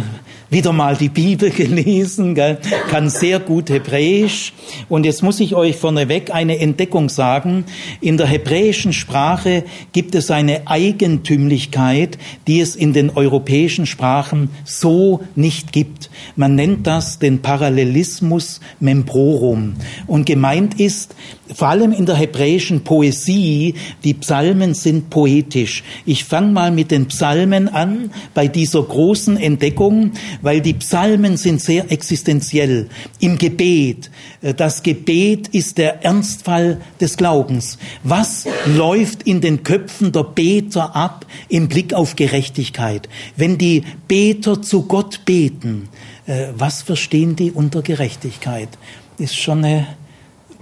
wieder 0.50 0.72
mal 0.72 0.96
die 0.96 1.08
Bibel 1.08 1.50
gelesen, 1.50 2.34
gell? 2.34 2.58
kann 2.90 3.10
sehr 3.10 3.40
gut 3.40 3.70
Hebräisch. 3.70 4.52
Und 4.88 5.04
jetzt 5.04 5.22
muss 5.22 5.40
ich 5.40 5.54
euch 5.54 5.76
vorneweg 5.76 6.32
eine 6.34 6.58
Entdeckung 6.58 7.08
sagen. 7.08 7.64
In 8.00 8.16
der 8.16 8.26
hebräischen 8.26 8.92
Sprache 8.92 9.64
gibt 9.92 10.14
es 10.14 10.30
eine 10.30 10.66
Eigentümlichkeit, 10.66 12.18
die 12.46 12.60
es 12.60 12.76
in 12.76 12.92
den 12.92 13.10
europäischen 13.10 13.86
Sprachen 13.86 14.50
so 14.64 15.20
nicht 15.34 15.72
gibt. 15.72 16.10
Man 16.36 16.54
nennt 16.54 16.86
das 16.86 17.18
den 17.18 17.42
Parallelismus 17.42 18.60
membrorum. 18.80 19.74
Und 20.06 20.26
gemeint 20.26 20.80
ist, 20.80 21.14
vor 21.52 21.68
allem 21.68 21.92
in 21.92 22.06
der 22.06 22.16
hebräischen 22.16 22.84
Poesie, 22.84 23.74
die 24.02 24.14
Psalmen 24.14 24.72
sind 24.72 25.10
poetisch. 25.10 25.82
Ich 26.06 26.24
fange 26.24 26.52
mal 26.52 26.70
mit 26.70 26.90
den 26.90 27.06
Psalmen 27.06 27.68
an, 27.68 28.10
bei 28.32 28.48
dieser 28.48 28.82
großen 28.82 29.36
Entdeckung, 29.36 30.12
weil 30.40 30.62
die 30.62 30.72
Psalmen 30.74 31.36
sind 31.36 31.60
sehr 31.60 31.90
existenziell. 31.92 32.88
Im 33.20 33.36
Gebet, 33.36 34.10
äh, 34.40 34.54
das 34.54 34.82
Gebet 34.82 35.48
ist 35.48 35.76
der 35.76 36.02
Ernstfall 36.02 36.80
des 37.00 37.16
Glaubens. 37.16 37.78
Was 38.02 38.46
läuft 38.66 39.24
in 39.24 39.40
den 39.40 39.62
Köpfen 39.62 40.12
der 40.12 40.24
Beter 40.24 40.96
ab 40.96 41.26
im 41.48 41.68
Blick 41.68 41.92
auf 41.92 42.16
Gerechtigkeit? 42.16 43.08
Wenn 43.36 43.58
die 43.58 43.82
Beter 44.08 44.62
zu 44.62 44.82
Gott 44.82 45.26
beten, 45.26 45.88
äh, 46.26 46.46
was 46.56 46.80
verstehen 46.80 47.36
die 47.36 47.52
unter 47.52 47.82
Gerechtigkeit? 47.82 48.70
Ist 49.18 49.36
schon 49.36 49.64
eine 49.64 49.86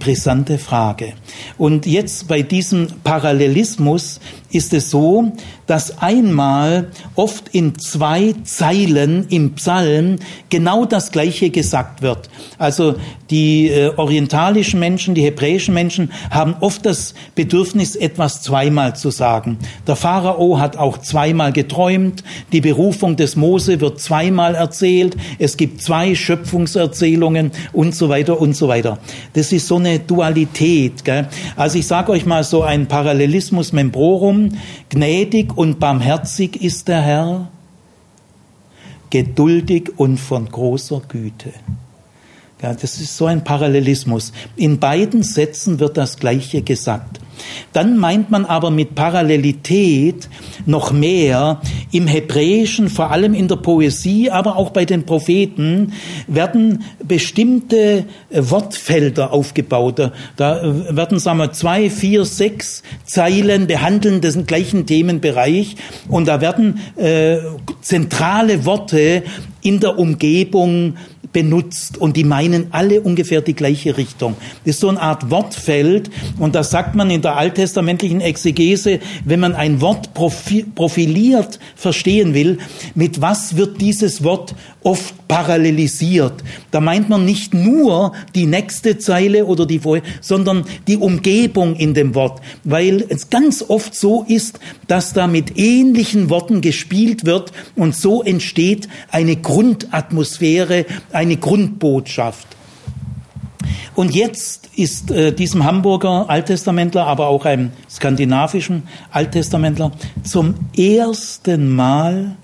brisante 0.03 0.57
Frage. 0.57 1.13
Und 1.57 1.85
jetzt 1.85 2.27
bei 2.27 2.41
diesem 2.41 2.87
Parallelismus 3.05 4.19
ist 4.51 4.73
es 4.73 4.89
so, 4.89 5.31
dass 5.65 5.99
einmal 5.99 6.91
oft 7.15 7.49
in 7.49 7.79
zwei 7.79 8.35
Zeilen 8.43 9.27
im 9.29 9.53
Psalm 9.53 10.17
genau 10.49 10.85
das 10.85 11.11
Gleiche 11.11 11.49
gesagt 11.49 12.01
wird. 12.01 12.29
Also 12.57 12.95
die 13.29 13.69
äh, 13.69 13.91
orientalischen 13.95 14.79
Menschen, 14.79 15.15
die 15.15 15.23
hebräischen 15.23 15.73
Menschen 15.73 16.11
haben 16.29 16.55
oft 16.59 16.85
das 16.85 17.15
Bedürfnis, 17.33 17.95
etwas 17.95 18.41
zweimal 18.41 18.95
zu 18.95 19.09
sagen. 19.09 19.57
Der 19.87 19.95
Pharao 19.95 20.59
hat 20.59 20.77
auch 20.77 20.99
zweimal 20.99 21.51
geträumt, 21.53 22.23
die 22.51 22.61
Berufung 22.61 23.15
des 23.15 23.35
Mose 23.35 23.81
wird 23.81 23.99
zweimal 23.99 24.53
erzählt, 24.53 25.17
es 25.39 25.57
gibt 25.57 25.81
zwei 25.81 26.13
Schöpfungserzählungen 26.13 27.51
und 27.71 27.95
so 27.95 28.09
weiter 28.09 28.39
und 28.39 28.55
so 28.55 28.67
weiter. 28.67 28.99
Das 29.33 29.51
ist 29.51 29.67
so 29.67 29.77
eine 29.77 29.92
Dualität. 29.99 31.03
Gell? 31.03 31.27
Also 31.55 31.77
ich 31.77 31.87
sage 31.87 32.11
euch 32.11 32.25
mal 32.25 32.43
so 32.43 32.63
ein 32.63 32.87
Parallelismus 32.87 33.73
membrorum, 33.73 34.49
gnädig 34.89 35.57
und 35.57 35.79
barmherzig 35.79 36.61
ist 36.61 36.87
der 36.87 37.01
Herr, 37.01 37.47
geduldig 39.09 39.91
und 39.97 40.17
von 40.17 40.49
großer 40.49 41.01
Güte. 41.07 41.53
Ja, 42.63 42.73
das 42.73 43.01
ist 43.01 43.17
so 43.17 43.25
ein 43.25 43.43
Parallelismus. 43.43 44.31
In 44.55 44.79
beiden 44.79 45.21
Sätzen 45.21 45.81
wird 45.81 45.97
das 45.97 46.17
Gleiche 46.17 46.61
gesagt. 46.61 47.19
Dann 47.73 47.97
meint 47.97 48.31
man 48.31 48.45
aber 48.45 48.71
mit 48.71 48.95
Parallelität 48.95 50.29
noch 50.65 50.93
mehr. 50.93 51.59
Im 51.91 52.07
Hebräischen, 52.07 52.87
vor 52.87 53.11
allem 53.11 53.33
in 53.33 53.49
der 53.49 53.57
Poesie, 53.57 54.29
aber 54.29 54.55
auch 54.55 54.69
bei 54.69 54.85
den 54.85 55.03
Propheten, 55.03 55.91
werden 56.27 56.85
bestimmte 57.05 58.05
äh, 58.29 58.41
Wortfelder 58.49 59.33
aufgebaut. 59.33 60.11
Da 60.37 60.61
äh, 60.61 60.95
werden, 60.95 61.19
sagen 61.19 61.39
wir, 61.39 61.51
zwei, 61.51 61.89
vier, 61.89 62.23
sechs 62.23 62.81
Zeilen 63.03 63.67
behandeln 63.67 64.21
diesen 64.21 64.45
gleichen 64.45 64.85
Themenbereich 64.85 65.75
und 66.07 66.29
da 66.29 66.39
werden 66.39 66.79
äh, 66.95 67.39
zentrale 67.81 68.65
Worte 68.65 69.23
in 69.61 69.79
der 69.79 69.97
Umgebung 69.99 70.95
benutzt 71.33 71.97
und 71.97 72.15
die 72.15 72.23
meinen 72.23 72.67
alle 72.71 73.01
ungefähr 73.01 73.41
die 73.41 73.55
gleiche 73.55 73.97
Richtung. 73.97 74.35
Das 74.63 74.75
ist 74.75 74.81
so 74.81 74.89
eine 74.89 75.01
Art 75.01 75.29
Wortfeld 75.29 76.09
und 76.39 76.55
das 76.55 76.71
sagt 76.71 76.95
man 76.95 77.09
in 77.09 77.21
der 77.21 77.35
alttestamentlichen 77.35 78.21
Exegese, 78.21 78.99
wenn 79.25 79.39
man 79.39 79.55
ein 79.55 79.81
Wort 79.81 80.13
profiliert 80.13 81.59
verstehen 81.75 82.33
will, 82.33 82.59
mit 82.95 83.19
was 83.19 83.57
wird 83.57 83.81
dieses 83.81 84.23
Wort 84.23 84.55
oft 84.83 85.27
parallelisiert. 85.27 86.43
Da 86.71 86.79
meint 86.79 87.09
man 87.09 87.25
nicht 87.25 87.53
nur 87.53 88.13
die 88.35 88.45
nächste 88.45 88.97
Zeile 88.97 89.45
oder 89.45 89.65
die 89.65 89.79
vorher, 89.79 90.03
sondern 90.21 90.65
die 90.87 90.97
Umgebung 90.97 91.75
in 91.75 91.93
dem 91.93 92.13
Wort, 92.13 92.41
weil 92.63 93.03
es 93.09 93.29
ganz 93.29 93.63
oft 93.67 93.95
so 93.95 94.25
ist, 94.27 94.59
dass 94.87 95.13
da 95.13 95.27
mit 95.27 95.57
ähnlichen 95.57 96.29
Worten 96.29 96.61
gespielt 96.61 97.25
wird 97.25 97.51
und 97.75 97.95
so 97.95 98.21
entsteht 98.21 98.87
eine 99.09 99.35
Grundatmosphäre, 99.35 100.85
eine 101.11 101.22
Grundbotschaft. 101.37 102.47
Und 103.95 104.15
jetzt 104.15 104.69
ist 104.75 105.11
äh, 105.11 105.31
diesem 105.31 105.63
Hamburger 105.63 106.29
Alttestamentler, 106.29 107.05
aber 107.05 107.27
auch 107.27 107.45
einem 107.45 107.71
skandinavischen 107.89 108.83
Alttestamentler 109.11 109.91
zum 110.23 110.55
ersten 110.75 111.75
Mal 111.75 112.35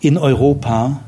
in 0.00 0.16
Europa 0.16 1.00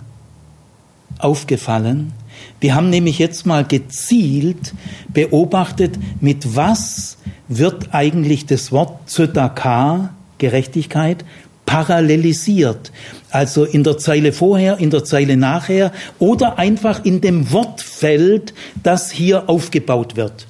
aufgefallen. 1.19 2.13
Wir 2.61 2.75
haben 2.75 2.91
nämlich 2.91 3.19
jetzt 3.19 3.47
mal 3.47 3.65
gezielt 3.65 4.75
beobachtet, 5.13 5.99
mit 6.21 6.57
was 6.57 7.19
wird 7.49 7.95
eigentlich 7.95 8.47
das 8.47 8.71
Wort 8.71 9.09
Zödaka, 9.09 10.11
Gerechtigkeit, 10.39 11.25
parallelisiert. 11.69 12.91
Also 13.31 13.65
in 13.65 13.85
der 13.85 13.99
Zeile 13.99 14.33
vorher, 14.33 14.79
in 14.79 14.89
der 14.89 15.05
Zeile 15.05 15.37
nachher 15.37 15.93
oder 16.19 16.59
einfach 16.59 17.05
in 17.05 17.21
dem 17.21 17.53
Wortfeld, 17.53 18.55
das 18.83 19.11
hier 19.11 19.51
aufgebaut 19.51 20.17
wird. 20.17 20.47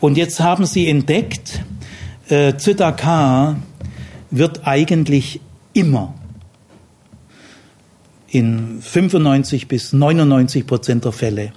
Und 0.00 0.16
jetzt 0.16 0.40
haben 0.40 0.64
Sie 0.64 0.88
entdeckt, 0.88 1.60
äh, 2.30 2.56
Zödaka 2.56 3.56
wird 4.30 4.66
eigentlich 4.66 5.40
immer 5.74 6.14
in 8.28 8.80
95 8.80 9.68
bis 9.68 9.92
99 9.92 10.66
Prozent 10.66 11.04
der 11.04 11.12
Fälle 11.12 11.52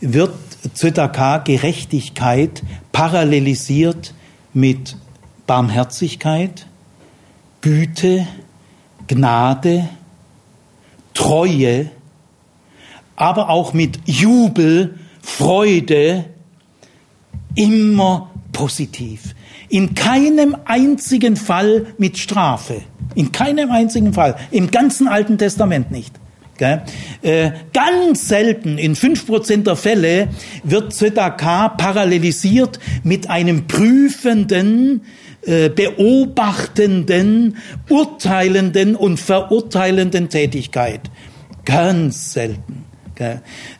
wird 0.00 0.32
Zödaka 0.72 1.38
Gerechtigkeit 1.38 2.62
parallelisiert 2.92 4.14
mit 4.54 4.96
Barmherzigkeit, 5.48 6.66
Güte, 7.60 8.26
Gnade, 9.14 9.88
Treue, 11.12 11.90
aber 13.14 13.50
auch 13.50 13.74
mit 13.74 13.98
Jubel, 14.06 14.98
Freude, 15.20 16.24
immer 17.54 18.30
positiv. 18.52 19.34
In 19.68 19.94
keinem 19.94 20.56
einzigen 20.64 21.36
Fall 21.36 21.86
mit 21.98 22.16
Strafe. 22.16 22.82
In 23.14 23.32
keinem 23.32 23.70
einzigen 23.70 24.14
Fall. 24.14 24.36
Im 24.50 24.70
ganzen 24.70 25.08
Alten 25.08 25.36
Testament 25.36 25.90
nicht. 25.90 26.14
Äh, 27.22 27.50
ganz 27.72 28.28
selten, 28.28 28.78
in 28.78 28.94
fünf 28.94 29.26
Prozent 29.26 29.66
der 29.66 29.74
Fälle, 29.74 30.28
wird 30.62 30.94
Zedakah 30.94 31.70
parallelisiert 31.70 32.78
mit 33.02 33.28
einem 33.28 33.66
prüfenden, 33.66 35.02
äh, 35.44 35.68
beobachtenden, 35.68 37.56
urteilenden 37.88 38.94
und 38.94 39.18
verurteilenden 39.18 40.28
Tätigkeit. 40.28 41.10
Ganz 41.64 42.32
selten. 42.32 42.84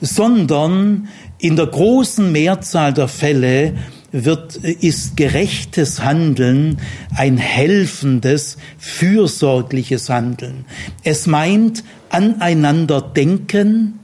Sondern 0.01 1.09
in 1.39 1.57
der 1.57 1.67
großen 1.67 2.31
Mehrzahl 2.31 2.93
der 2.93 3.09
Fälle 3.09 3.75
wird, 4.13 4.57
ist 4.57 5.17
gerechtes 5.17 6.03
Handeln 6.03 6.77
ein 7.17 7.39
helfendes, 7.39 8.59
fürsorgliches 8.79 10.11
Handeln. 10.11 10.65
Es 11.03 11.27
meint 11.27 11.83
aneinander 12.11 13.01
denken 13.01 14.01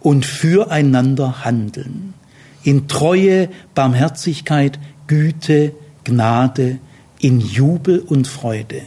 und 0.00 0.26
füreinander 0.26 1.44
handeln. 1.44 2.14
In 2.62 2.88
Treue, 2.88 3.48
Barmherzigkeit, 3.74 4.78
Güte, 5.06 5.72
Gnade, 6.08 6.78
in 7.20 7.40
Jubel 7.40 8.00
und 8.00 8.26
Freude. 8.26 8.82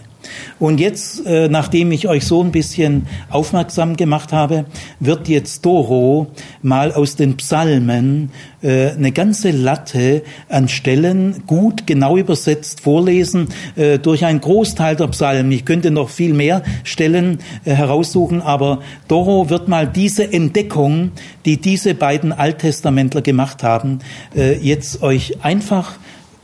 Und 0.59 0.79
jetzt, 0.79 1.25
äh, 1.25 1.49
nachdem 1.49 1.91
ich 1.91 2.07
euch 2.07 2.25
so 2.25 2.43
ein 2.43 2.51
bisschen 2.51 3.07
aufmerksam 3.29 3.97
gemacht 3.97 4.31
habe, 4.31 4.65
wird 4.99 5.27
jetzt 5.27 5.65
Doro 5.65 6.27
mal 6.61 6.91
aus 6.91 7.15
den 7.15 7.37
Psalmen 7.37 8.29
äh, 8.61 8.91
eine 8.91 9.11
ganze 9.11 9.51
Latte 9.51 10.23
an 10.49 10.67
Stellen 10.67 11.43
gut, 11.47 11.87
genau 11.87 12.17
übersetzt 12.17 12.81
vorlesen 12.81 13.47
äh, 13.75 13.97
durch 13.97 14.25
einen 14.25 14.41
Großteil 14.41 14.95
der 14.95 15.07
Psalmen. 15.07 15.51
Ich 15.51 15.65
könnte 15.65 15.89
noch 15.89 16.09
viel 16.09 16.33
mehr 16.33 16.61
Stellen 16.83 17.39
heraussuchen, 17.63 18.41
aber 18.41 18.79
Doro 19.07 19.49
wird 19.49 19.67
mal 19.67 19.87
diese 19.87 20.31
Entdeckung, 20.31 21.11
die 21.45 21.57
diese 21.57 21.95
beiden 21.95 22.31
Alttestamentler 22.31 23.21
gemacht 23.21 23.63
haben, 23.63 23.99
jetzt 24.33 25.01
euch 25.01 25.43
einfach 25.43 25.93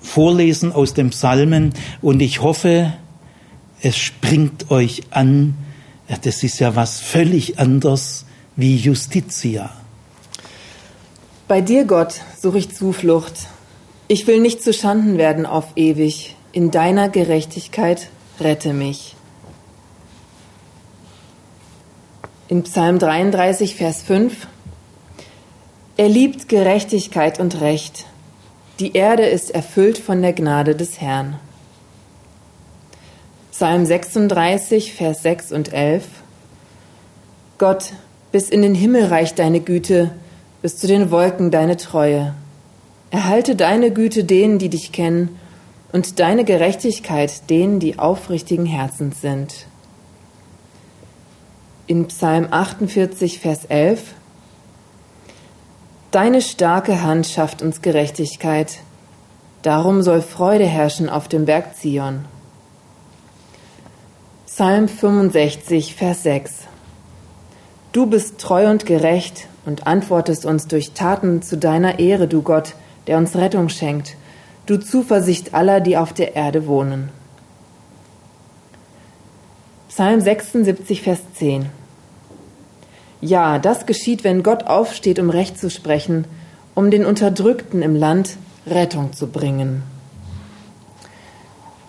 vorlesen 0.08 0.72
aus 0.72 0.94
den 0.94 1.12
Psalmen 1.12 1.74
und 2.02 2.22
ich 2.22 2.42
hoffe, 2.42 2.94
es 3.82 3.98
springt 3.98 4.72
euch 4.72 5.04
an, 5.12 5.56
das 6.24 6.44
ist 6.44 6.60
ja 6.60 6.76
was 6.76 7.00
völlig 7.00 7.60
anderes 7.60 8.26
wie 8.56 8.76
Justitia. 8.76 9.70
Bei 11.48 11.62
dir, 11.62 11.86
Gott, 11.86 12.22
suche 12.40 12.58
ich 12.58 12.76
Zuflucht. 12.76 13.34
Ich 14.08 14.26
will 14.28 14.40
nicht 14.40 14.64
zu 14.64 14.74
Schanden 14.74 15.18
werden 15.18 15.46
auf 15.46 15.66
ewig. 15.76 16.36
In 16.52 16.72
deiner 16.72 17.10
Gerechtigkeit 17.10 18.10
rette 18.40 18.74
mich. 18.74 19.16
In 22.48 22.64
Psalm 22.64 23.00
33, 23.00 23.76
Vers 23.76 24.02
5. 24.02 24.48
Er 25.98 26.10
liebt 26.10 26.48
Gerechtigkeit 26.48 27.40
und 27.40 27.60
Recht. 27.60 28.06
Die 28.80 28.94
Erde 28.96 29.26
ist 29.26 29.50
erfüllt 29.50 29.98
von 29.98 30.22
der 30.22 30.34
Gnade 30.34 30.76
des 30.76 31.02
Herrn. 31.02 31.40
Psalm 33.52 33.88
36, 33.88 34.94
Vers 34.94 35.24
6 35.24 35.52
und 35.52 35.74
11. 35.74 36.06
Gott, 37.58 37.94
bis 38.32 38.50
in 38.50 38.62
den 38.62 38.76
Himmel 38.76 39.06
reicht 39.06 39.40
deine 39.40 39.62
Güte, 39.62 40.12
bis 40.62 40.78
zu 40.78 40.86
den 40.86 41.10
Wolken 41.10 41.50
deine 41.50 41.78
Treue. 41.78 42.36
Erhalte 43.10 43.56
deine 43.56 43.90
Güte 43.90 44.24
denen, 44.24 44.60
die 44.60 44.70
dich 44.70 44.92
kennen, 44.92 45.40
und 45.92 46.20
deine 46.20 46.44
Gerechtigkeit 46.44 47.50
denen, 47.50 47.80
die 47.80 47.98
aufrichtigen 47.98 48.68
Herzens 48.68 49.22
sind. 49.22 49.66
In 51.88 52.08
Psalm 52.10 52.48
48, 52.52 53.40
Vers 53.40 53.66
11. 53.66 54.14
Deine 56.12 56.42
starke 56.42 57.02
Hand 57.04 57.28
schafft 57.28 57.62
uns 57.62 57.82
Gerechtigkeit. 57.82 58.78
Darum 59.62 60.02
soll 60.02 60.22
Freude 60.22 60.66
herrschen 60.66 61.10
auf 61.10 61.28
dem 61.28 61.44
Berg 61.44 61.76
Zion. 61.76 62.24
Psalm 64.46 64.88
65, 64.88 65.96
Vers 65.96 66.24
6. 66.24 66.54
Du 67.92 68.06
bist 68.06 68.40
treu 68.40 68.70
und 68.70 68.86
gerecht 68.86 69.48
und 69.66 69.86
antwortest 69.86 70.46
uns 70.46 70.68
durch 70.68 70.94
Taten 70.94 71.42
zu 71.42 71.58
deiner 71.58 72.00
Ehre, 72.00 72.28
du 72.28 72.42
Gott, 72.42 72.76
der 73.08 73.18
uns 73.18 73.36
Rettung 73.36 73.68
schenkt, 73.68 74.16
du 74.66 74.78
Zuversicht 74.78 75.54
aller, 75.54 75.82
die 75.82 75.98
auf 75.98 76.14
der 76.14 76.36
Erde 76.36 76.68
wohnen. 76.68 77.10
Psalm 79.90 80.22
76, 80.22 81.02
Vers 81.02 81.20
10. 81.34 81.66
Ja, 83.22 83.58
das 83.58 83.86
geschieht, 83.86 84.24
wenn 84.24 84.44
Gott 84.44 84.64
aufsteht, 84.64 85.20
um 85.20 85.30
Recht 85.30 85.58
zu 85.58 85.70
sprechen, 85.70 86.26
um 86.76 86.92
den 86.92 87.06
Unterdrückten 87.06 87.82
im 87.82 87.96
Land 87.96 88.38
Rettung 88.68 89.14
zu 89.14 89.28
bringen. 89.28 89.84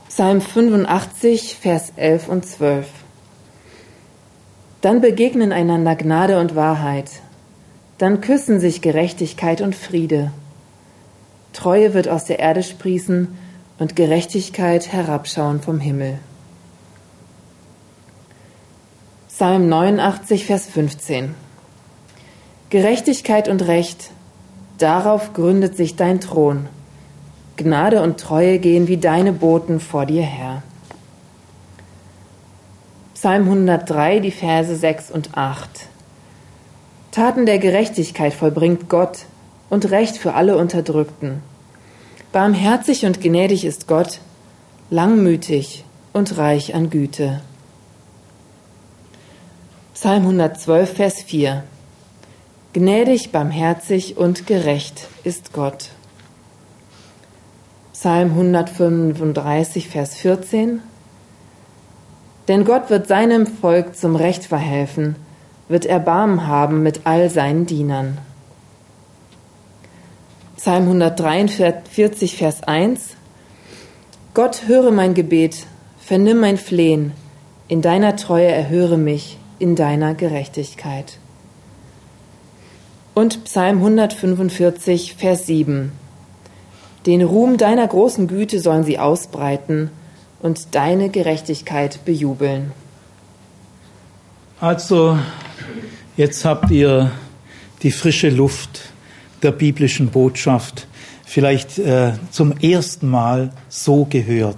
Psalm 0.09 0.41
85, 0.41 1.57
Vers 1.61 1.93
11 1.97 2.29
und 2.29 2.47
12. 2.47 2.89
Dann 4.81 5.01
begegnen 5.01 5.53
einander 5.53 5.97
Gnade 5.97 6.39
und 6.41 6.57
Wahrheit. 6.57 7.11
Dann 7.99 8.21
küssen 8.21 8.59
sich 8.61 8.81
Gerechtigkeit 8.81 9.61
und 9.61 9.75
Friede. 9.75 10.31
Treue 11.53 11.95
wird 11.95 12.09
aus 12.09 12.25
der 12.25 12.39
Erde 12.39 12.63
sprießen 12.63 13.29
und 13.79 13.97
Gerechtigkeit 13.97 14.93
herabschauen 14.93 15.61
vom 15.61 15.79
Himmel. 15.79 16.19
Psalm 19.39 19.69
89, 19.69 20.47
Vers 20.47 20.67
15. 20.67 21.33
Gerechtigkeit 22.71 23.47
und 23.47 23.69
Recht, 23.69 24.11
darauf 24.79 25.33
gründet 25.33 25.77
sich 25.77 25.95
dein 25.95 26.21
Thron. 26.21 26.67
Gnade 27.57 28.03
und 28.03 28.19
Treue 28.19 28.59
gehen 28.59 28.89
wie 28.89 28.97
deine 28.97 29.33
Boten 29.33 29.79
vor 29.79 30.07
dir 30.07 30.25
her. 30.25 30.65
Psalm 33.15 33.45
103, 33.45 34.19
die 34.19 34.33
Verse 34.33 34.75
6 34.75 35.13
und 35.13 35.37
8. 35.39 35.87
Taten 37.13 37.47
der 37.47 37.61
Gerechtigkeit 37.61 38.35
vollbringt 38.35 38.89
Gott 38.89 39.19
und 39.71 39.93
Recht 39.93 40.17
für 40.17 40.35
alle 40.35 40.59
Unterdrückten. 40.59 41.45
Barmherzig 42.33 43.07
und 43.07 43.21
gnädig 43.21 43.65
ist 43.65 43.87
Gott, 43.87 44.19
langmütig 44.91 45.85
und 46.13 46.39
reich 46.39 46.75
an 46.75 46.91
Güte. 46.91 47.41
Psalm 50.01 50.23
112, 50.27 50.93
Vers 50.93 51.23
4 51.23 51.65
Gnädig, 52.73 53.33
barmherzig 53.33 54.17
und 54.17 54.47
gerecht 54.47 55.09
ist 55.25 55.53
Gott. 55.53 55.89
Psalm 57.95 58.31
135, 58.31 59.89
Vers 59.89 60.15
14 60.15 60.83
Denn 62.47 62.65
Gott 62.65 62.91
wird 62.91 63.09
seinem 63.09 63.49
Volk 63.49 63.97
zum 63.97 64.15
Recht 64.15 64.45
verhelfen, 64.45 65.17
wird 65.67 65.85
Erbarmen 65.85 66.47
haben 66.47 66.85
mit 66.85 67.01
all 67.03 67.29
seinen 67.29 67.67
Dienern. 67.67 68.19
Psalm 70.59 70.85
143, 70.85 72.37
Vers 72.37 72.63
1 72.63 73.17
Gott 74.33 74.69
höre 74.69 74.93
mein 74.93 75.15
Gebet, 75.15 75.67
vernimm 75.99 76.39
mein 76.39 76.57
Flehen, 76.57 77.15
in 77.67 77.83
deiner 77.83 78.15
Treue 78.15 78.47
erhöre 78.47 78.97
mich, 78.97 79.39
in 79.59 79.77
deiner 79.77 80.15
Gerechtigkeit. 80.15 81.19
Und 83.15 83.45
Psalm 83.45 83.79
145, 83.79 85.15
Vers 85.15 85.47
7 85.47 85.93
Den 87.07 87.23
Ruhm 87.23 87.57
deiner 87.57 87.87
großen 87.87 88.29
Güte 88.29 88.61
sollen 88.61 88.85
sie 88.85 88.99
ausbreiten 88.99 89.91
und 90.41 90.75
deine 90.75 91.09
Gerechtigkeit 91.09 92.05
bejubeln. 92.05 92.73
Also, 94.61 95.19
jetzt 96.17 96.45
habt 96.45 96.71
ihr 96.71 97.11
die 97.83 97.91
frische 97.91 98.29
Luft 98.29 98.81
der 99.43 99.53
biblischen 99.53 100.09
Botschaft 100.09 100.87
vielleicht 101.25 101.79
äh, 101.79 102.13
zum 102.31 102.53
ersten 102.59 103.09
Mal 103.09 103.53
so 103.69 104.07
gehört. 104.09 104.57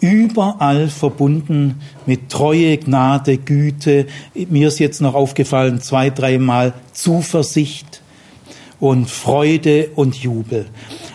Überall 0.00 0.88
verbunden 0.88 1.80
mit 2.06 2.30
Treue, 2.30 2.78
Gnade, 2.78 3.36
Güte. 3.36 4.06
Mir 4.34 4.68
ist 4.68 4.78
jetzt 4.78 5.00
noch 5.00 5.14
aufgefallen, 5.14 5.80
zwei, 5.80 6.10
dreimal 6.10 6.72
Zuversicht 6.92 8.00
und 8.80 9.10
Freude 9.10 9.90
und 9.94 10.16
Jubel. 10.16 10.66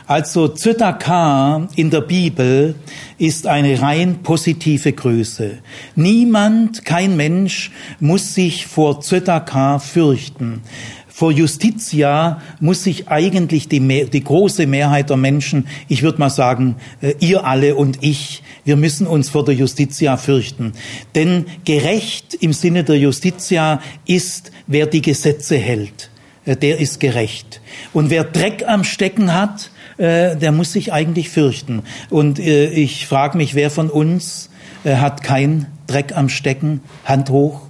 Also 0.07 0.47
Zytaka 0.47 1.67
in 1.75 1.89
der 1.89 2.01
Bibel 2.01 2.75
ist 3.17 3.47
eine 3.47 3.81
rein 3.81 4.21
positive 4.21 4.93
Größe. 4.93 5.57
Niemand, 5.95 6.85
kein 6.85 7.17
Mensch 7.17 7.71
muss 7.99 8.35
sich 8.35 8.67
vor 8.67 9.01
Zytaka 9.01 9.79
fürchten. 9.79 10.61
Vor 11.07 11.31
Justitia 11.31 12.41
muss 12.59 12.83
sich 12.83 13.07
eigentlich 13.07 13.67
die, 13.67 13.79
die 13.79 14.23
große 14.23 14.67
Mehrheit 14.67 15.09
der 15.09 15.17
Menschen, 15.17 15.65
ich 15.87 16.03
würde 16.03 16.19
mal 16.19 16.29
sagen, 16.29 16.75
äh, 17.01 17.15
ihr 17.19 17.45
alle 17.45 17.75
und 17.75 17.99
ich, 18.01 18.43
wir 18.65 18.75
müssen 18.75 19.07
uns 19.07 19.29
vor 19.29 19.45
der 19.45 19.55
Justitia 19.55 20.17
fürchten. 20.17 20.73
Denn 21.13 21.45
gerecht 21.63 22.33
im 22.33 22.51
Sinne 22.51 22.83
der 22.83 22.97
Justitia 22.97 23.79
ist, 24.05 24.51
wer 24.67 24.87
die 24.87 25.01
Gesetze 25.01 25.57
hält. 25.57 26.09
Äh, 26.45 26.57
der 26.57 26.79
ist 26.79 26.99
gerecht. 26.99 27.61
Und 27.93 28.09
wer 28.09 28.23
Dreck 28.23 28.65
am 28.67 28.83
Stecken 28.83 29.33
hat, 29.33 29.71
äh, 29.97 30.35
der 30.35 30.51
muss 30.51 30.73
sich 30.73 30.91
eigentlich 30.91 31.29
fürchten. 31.29 31.83
Und 32.09 32.39
ich 32.39 33.07
frage 33.07 33.37
mich, 33.37 33.55
wer 33.55 33.69
von 33.69 33.89
uns 33.89 34.49
hat 34.83 35.23
kein 35.23 35.67
Dreck 35.87 36.15
am 36.15 36.29
Stecken? 36.29 36.81
Hand 37.05 37.29
hoch. 37.29 37.61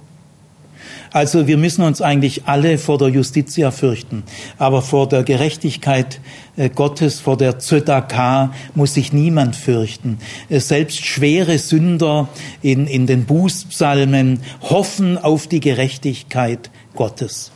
Also 1.16 1.46
wir 1.46 1.56
müssen 1.56 1.82
uns 1.82 2.02
eigentlich 2.02 2.44
alle 2.44 2.76
vor 2.76 2.98
der 2.98 3.08
Justitia 3.08 3.70
fürchten. 3.70 4.22
Aber 4.58 4.82
vor 4.82 5.08
der 5.08 5.22
Gerechtigkeit 5.22 6.20
äh, 6.58 6.68
Gottes, 6.68 7.20
vor 7.20 7.38
der 7.38 7.58
Zödaka 7.58 8.52
muss 8.74 8.92
sich 8.92 9.14
niemand 9.14 9.56
fürchten. 9.56 10.18
Äh, 10.50 10.60
selbst 10.60 11.06
schwere 11.06 11.56
Sünder 11.56 12.28
in, 12.60 12.86
in 12.86 13.06
den 13.06 13.24
Bußpsalmen 13.24 14.40
hoffen 14.60 15.16
auf 15.16 15.46
die 15.46 15.60
Gerechtigkeit 15.60 16.68
Gottes. 16.94 17.50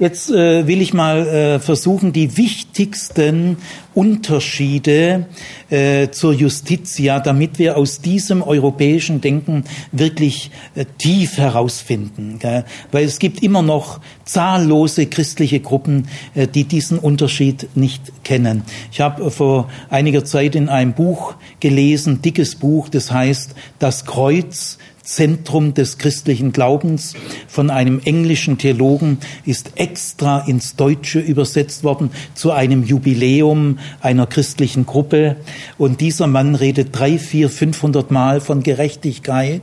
Jetzt 0.00 0.30
äh, 0.30 0.66
will 0.66 0.80
ich 0.80 0.94
mal 0.94 1.26
äh, 1.26 1.58
versuchen, 1.60 2.14
die 2.14 2.38
wichtigsten 2.38 3.58
Unterschiede 3.92 5.26
äh, 5.68 6.08
zur 6.08 6.32
Justitia, 6.32 7.20
damit 7.20 7.58
wir 7.58 7.76
aus 7.76 8.00
diesem 8.00 8.40
europäischen 8.42 9.20
Denken 9.20 9.64
wirklich 9.92 10.52
äh, 10.74 10.86
tief 10.96 11.36
herausfinden. 11.36 12.38
Gell? 12.38 12.64
Weil 12.92 13.04
es 13.04 13.18
gibt 13.18 13.42
immer 13.42 13.60
noch 13.60 14.00
zahllose 14.24 15.04
christliche 15.04 15.60
Gruppen, 15.60 16.08
äh, 16.34 16.48
die 16.48 16.64
diesen 16.64 16.98
Unterschied 16.98 17.68
nicht 17.74 18.24
kennen. 18.24 18.62
Ich 18.90 19.02
habe 19.02 19.30
vor 19.30 19.68
einiger 19.90 20.24
Zeit 20.24 20.54
in 20.54 20.70
einem 20.70 20.94
Buch 20.94 21.34
gelesen, 21.60 22.22
dickes 22.22 22.54
Buch, 22.54 22.88
das 22.88 23.12
heißt 23.12 23.54
Das 23.78 24.06
Kreuz 24.06 24.78
Zentrum 25.14 25.74
des 25.74 25.98
christlichen 25.98 26.52
Glaubens 26.52 27.14
von 27.48 27.68
einem 27.68 28.00
englischen 28.04 28.58
Theologen 28.58 29.18
ist 29.44 29.72
extra 29.74 30.40
ins 30.40 30.76
Deutsche 30.76 31.18
übersetzt 31.18 31.82
worden 31.82 32.10
zu 32.34 32.52
einem 32.52 32.84
Jubiläum 32.84 33.78
einer 34.00 34.26
christlichen 34.26 34.86
Gruppe. 34.86 35.36
Und 35.78 36.00
dieser 36.00 36.28
Mann 36.28 36.54
redet 36.54 36.96
drei, 36.96 37.18
vier, 37.18 37.50
fünfhundert 37.50 38.12
Mal 38.12 38.40
von 38.40 38.62
Gerechtigkeit, 38.62 39.62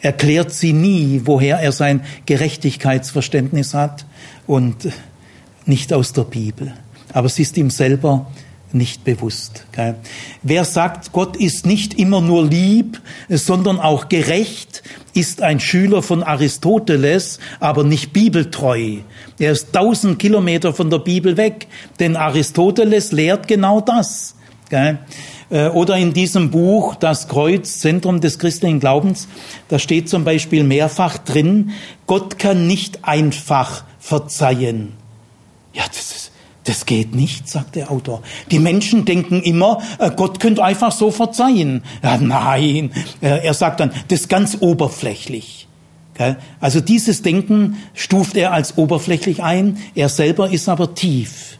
erklärt 0.00 0.52
sie 0.52 0.72
nie, 0.72 1.22
woher 1.24 1.58
er 1.58 1.72
sein 1.72 2.02
Gerechtigkeitsverständnis 2.26 3.74
hat 3.74 4.06
und 4.46 4.88
nicht 5.66 5.92
aus 5.92 6.12
der 6.12 6.22
Bibel. 6.24 6.74
Aber 7.12 7.26
es 7.26 7.38
ist 7.38 7.56
ihm 7.56 7.70
selber 7.70 8.30
nicht 8.74 9.04
bewusst. 9.04 9.64
Gell? 9.72 9.96
Wer 10.42 10.64
sagt, 10.64 11.12
Gott 11.12 11.36
ist 11.36 11.66
nicht 11.66 11.94
immer 11.94 12.20
nur 12.20 12.44
lieb, 12.44 13.00
sondern 13.28 13.80
auch 13.80 14.08
gerecht, 14.08 14.82
ist 15.14 15.42
ein 15.42 15.60
Schüler 15.60 16.02
von 16.02 16.22
Aristoteles, 16.22 17.38
aber 17.60 17.84
nicht 17.84 18.12
bibeltreu. 18.12 18.98
Er 19.38 19.52
ist 19.52 19.72
tausend 19.72 20.18
Kilometer 20.18 20.74
von 20.74 20.90
der 20.90 20.98
Bibel 20.98 21.36
weg, 21.36 21.68
denn 22.00 22.16
Aristoteles 22.16 23.12
lehrt 23.12 23.48
genau 23.48 23.80
das. 23.80 24.34
Gell? 24.70 24.98
Äh, 25.50 25.68
oder 25.68 25.96
in 25.96 26.12
diesem 26.12 26.50
Buch 26.50 26.94
Das 26.94 27.28
Kreuz, 27.28 27.78
Zentrum 27.78 28.20
des 28.20 28.38
christlichen 28.38 28.80
Glaubens, 28.80 29.28
da 29.68 29.78
steht 29.78 30.08
zum 30.08 30.24
Beispiel 30.24 30.64
mehrfach 30.64 31.18
drin, 31.18 31.70
Gott 32.06 32.38
kann 32.38 32.66
nicht 32.66 33.04
einfach 33.04 33.84
verzeihen. 33.98 34.94
Ja, 35.72 35.84
das 35.88 36.16
ist 36.16 36.23
das 36.64 36.86
geht 36.86 37.14
nicht, 37.14 37.48
sagt 37.48 37.76
der 37.76 37.90
Autor. 37.90 38.22
Die 38.50 38.58
Menschen 38.58 39.04
denken 39.04 39.42
immer, 39.42 39.82
äh, 39.98 40.10
Gott 40.10 40.40
könnte 40.40 40.64
einfach 40.64 40.92
so 40.92 41.10
verzeihen. 41.10 41.82
Ja, 42.02 42.18
nein, 42.18 42.90
äh, 43.20 43.44
er 43.44 43.54
sagt 43.54 43.80
dann, 43.80 43.92
das 44.08 44.22
ist 44.22 44.28
ganz 44.28 44.58
oberflächlich. 44.60 45.68
Also 46.60 46.80
dieses 46.80 47.22
Denken 47.22 47.76
stuft 47.92 48.36
er 48.36 48.52
als 48.52 48.78
oberflächlich 48.78 49.42
ein, 49.42 49.78
er 49.96 50.08
selber 50.08 50.48
ist 50.48 50.68
aber 50.68 50.94
tief. 50.94 51.58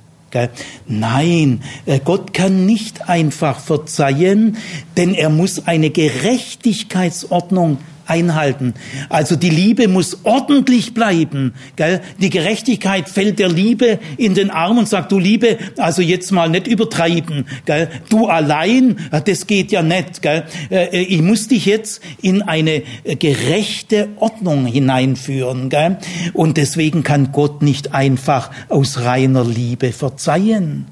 Nein, 0.86 1.62
äh, 1.86 2.00
Gott 2.05 2.34
kann 2.34 2.66
nicht 2.66 3.09
einfach 3.09 3.61
verzeihen, 3.61 4.57
denn 4.96 5.14
er 5.14 5.30
muss 5.30 5.66
eine 5.66 5.90
Gerechtigkeitsordnung 5.90 7.78
einhalten. 8.07 8.74
Also 9.09 9.36
die 9.36 9.50
Liebe 9.50 9.88
muss 9.88 10.18
ordentlich 10.24 10.94
bleiben. 10.94 11.55
Gell? 11.76 12.00
Die 12.20 12.30
Gerechtigkeit 12.30 13.09
fällt 13.09 13.38
der 13.38 13.48
Liebe 13.48 13.98
in 14.16 14.34
den 14.34 14.50
Arm 14.50 14.78
und 14.78 14.88
sagt, 14.88 15.12
du 15.12 15.18
Liebe, 15.18 15.59
also 15.76 16.02
jetzt 16.02 16.30
mal 16.32 16.48
nicht 16.48 16.66
übertreiben. 16.66 17.46
Gell? 17.64 17.88
Du 18.09 18.26
allein, 18.26 18.96
das 19.24 19.46
geht 19.46 19.72
ja 19.72 19.82
nicht. 19.82 20.22
Gell? 20.22 20.44
Äh, 20.70 21.00
ich 21.02 21.22
muss 21.22 21.48
dich 21.48 21.66
jetzt 21.66 22.02
in 22.20 22.42
eine 22.42 22.82
gerechte 23.18 24.09
Ordnung 24.16 24.66
hineinführen. 24.66 25.68
Gell? 25.68 25.98
Und 26.32 26.57
deswegen 26.57 27.02
kann 27.02 27.32
Gott 27.32 27.62
nicht 27.62 27.94
einfach 27.94 28.50
aus 28.68 29.00
reiner 29.00 29.44
Liebe 29.44 29.92
verzeihen. 29.92 30.86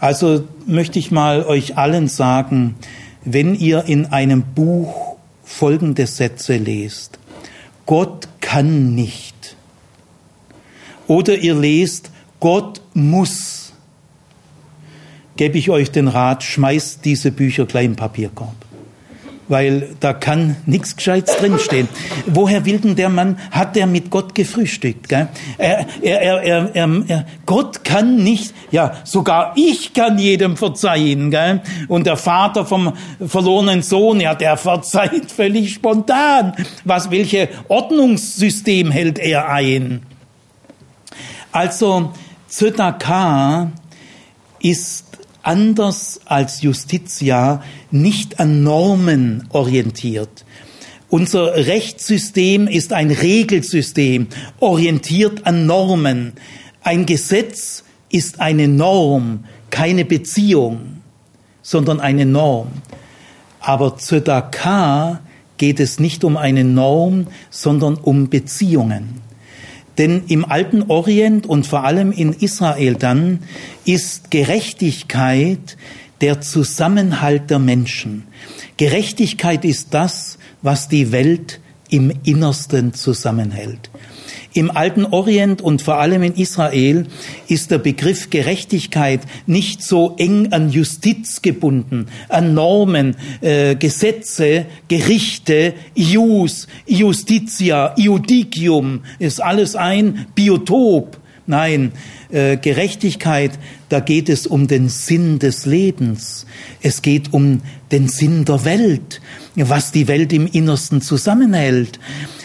Also 0.00 0.44
möchte 0.66 0.98
ich 0.98 1.10
mal 1.10 1.44
euch 1.44 1.76
allen 1.76 2.08
sagen, 2.08 2.76
wenn 3.22 3.54
ihr 3.54 3.84
in 3.84 4.06
einem 4.06 4.42
Buch 4.42 5.09
folgende 5.50 6.06
Sätze 6.06 6.56
lest. 6.56 7.18
Gott 7.86 8.28
kann 8.40 8.94
nicht. 8.94 9.56
Oder 11.06 11.36
ihr 11.36 11.54
lest, 11.54 12.10
Gott 12.38 12.80
muss. 12.94 13.72
Gebe 15.36 15.58
ich 15.58 15.70
euch 15.70 15.90
den 15.90 16.08
Rat, 16.08 16.42
schmeißt 16.42 17.04
diese 17.04 17.32
Bücher 17.32 17.66
gleich 17.66 17.86
im 17.86 17.96
Papierkorb 17.96 18.69
weil 19.50 19.96
da 19.98 20.12
kann 20.12 20.56
nichts 20.64 20.96
Gescheites 20.96 21.36
drinstehen. 21.36 21.88
Woher 22.26 22.64
will 22.64 22.78
denn 22.78 22.96
der 22.96 23.08
Mann, 23.08 23.38
hat 23.50 23.76
der 23.76 23.86
mit 23.86 24.10
Gott 24.10 24.34
gefrühstückt? 24.34 25.08
Gell? 25.08 25.28
Er, 25.58 25.86
er, 26.02 26.42
er, 26.42 26.74
er, 26.74 27.26
Gott 27.46 27.84
kann 27.84 28.22
nicht, 28.22 28.54
ja, 28.70 28.94
sogar 29.04 29.52
ich 29.56 29.92
kann 29.92 30.18
jedem 30.18 30.56
verzeihen. 30.56 31.30
Gell? 31.30 31.60
Und 31.88 32.06
der 32.06 32.16
Vater 32.16 32.64
vom 32.64 32.92
verlorenen 33.26 33.82
Sohn, 33.82 34.20
ja, 34.20 34.34
der 34.34 34.56
verzeiht 34.56 35.30
völlig 35.36 35.74
spontan. 35.74 36.54
Was, 36.84 37.10
welche 37.10 37.48
Ordnungssystem 37.68 38.90
hält 38.90 39.18
er 39.18 39.50
ein? 39.50 40.02
Also 41.52 42.12
Zödaka 42.46 43.72
ist 44.60 45.09
anders 45.42 46.20
als 46.24 46.62
Justitia 46.62 47.62
nicht 47.90 48.40
an 48.40 48.62
Normen 48.62 49.48
orientiert. 49.50 50.44
Unser 51.08 51.54
Rechtssystem 51.54 52.68
ist 52.68 52.92
ein 52.92 53.10
Regelsystem, 53.10 54.28
orientiert 54.60 55.46
an 55.46 55.66
Normen. 55.66 56.34
Ein 56.82 57.04
Gesetz 57.04 57.84
ist 58.10 58.40
eine 58.40 58.68
Norm, 58.68 59.44
keine 59.70 60.04
Beziehung, 60.04 60.98
sondern 61.62 62.00
eine 62.00 62.26
Norm. 62.26 62.68
Aber 63.60 63.96
Zödaka 63.96 65.20
geht 65.58 65.80
es 65.80 65.98
nicht 66.00 66.24
um 66.24 66.36
eine 66.36 66.64
Norm, 66.64 67.26
sondern 67.50 67.96
um 67.96 68.30
Beziehungen. 68.30 69.20
Denn 70.00 70.22
im 70.28 70.46
alten 70.46 70.84
Orient 70.84 71.44
und 71.46 71.66
vor 71.66 71.84
allem 71.84 72.10
in 72.10 72.32
Israel 72.32 72.94
dann 72.94 73.40
ist 73.84 74.30
Gerechtigkeit 74.30 75.76
der 76.22 76.40
Zusammenhalt 76.40 77.50
der 77.50 77.58
Menschen. 77.58 78.24
Gerechtigkeit 78.78 79.62
ist 79.62 79.92
das, 79.92 80.38
was 80.62 80.88
die 80.88 81.12
Welt 81.12 81.60
im 81.90 82.10
Innersten 82.24 82.94
zusammenhält. 82.94 83.89
Im 84.52 84.70
alten 84.70 85.04
Orient 85.04 85.62
und 85.62 85.80
vor 85.80 85.98
allem 85.98 86.22
in 86.24 86.34
Israel 86.34 87.06
ist 87.46 87.70
der 87.70 87.78
Begriff 87.78 88.30
Gerechtigkeit 88.30 89.20
nicht 89.46 89.82
so 89.82 90.16
eng 90.18 90.52
an 90.52 90.70
Justiz 90.70 91.40
gebunden, 91.40 92.06
an 92.28 92.52
Normen, 92.54 93.16
äh, 93.42 93.76
Gesetze, 93.76 94.66
Gerichte, 94.88 95.74
Ius, 95.94 96.66
Justitia, 96.86 97.94
Iudicium, 97.96 99.02
ist 99.20 99.40
alles 99.40 99.76
ein 99.76 100.26
Biotop. 100.34 101.18
Nein, 101.46 101.92
äh, 102.30 102.56
Gerechtigkeit, 102.56 103.52
da 103.88 104.00
geht 104.00 104.28
es 104.28 104.46
um 104.46 104.68
den 104.68 104.88
Sinn 104.88 105.38
des 105.38 105.66
Lebens. 105.66 106.46
Es 106.82 107.02
geht 107.02 107.32
um 107.32 107.60
den 107.90 108.08
Sinn 108.08 108.44
der 108.44 108.64
Welt, 108.64 109.20
was 109.56 109.90
die 109.90 110.06
Welt 110.06 110.32
im 110.32 110.46
Innersten 110.46 111.00
zusammenhält. 111.00 111.98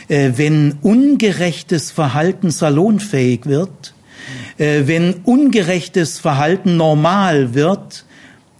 Äh, 0.08 0.34
wenn 0.36 0.78
ungerechtes 0.82 1.92
Verhalten 1.92 2.52
salonfähig 2.52 3.46
wird, 3.46 3.94
äh, 4.58 4.84
wenn 4.86 5.14
ungerechtes 5.24 6.20
Verhalten 6.20 6.78
normal 6.78 7.54
wird, 7.54 8.06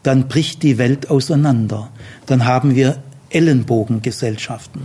dann 0.04 0.28
bricht 0.28 0.64
die 0.64 0.78
Welt 0.78 1.10
auseinander. 1.10 1.90
Dann 2.26 2.46
haben 2.46 2.76
wir 2.76 3.02
Ellenbogengesellschaften. 3.30 4.84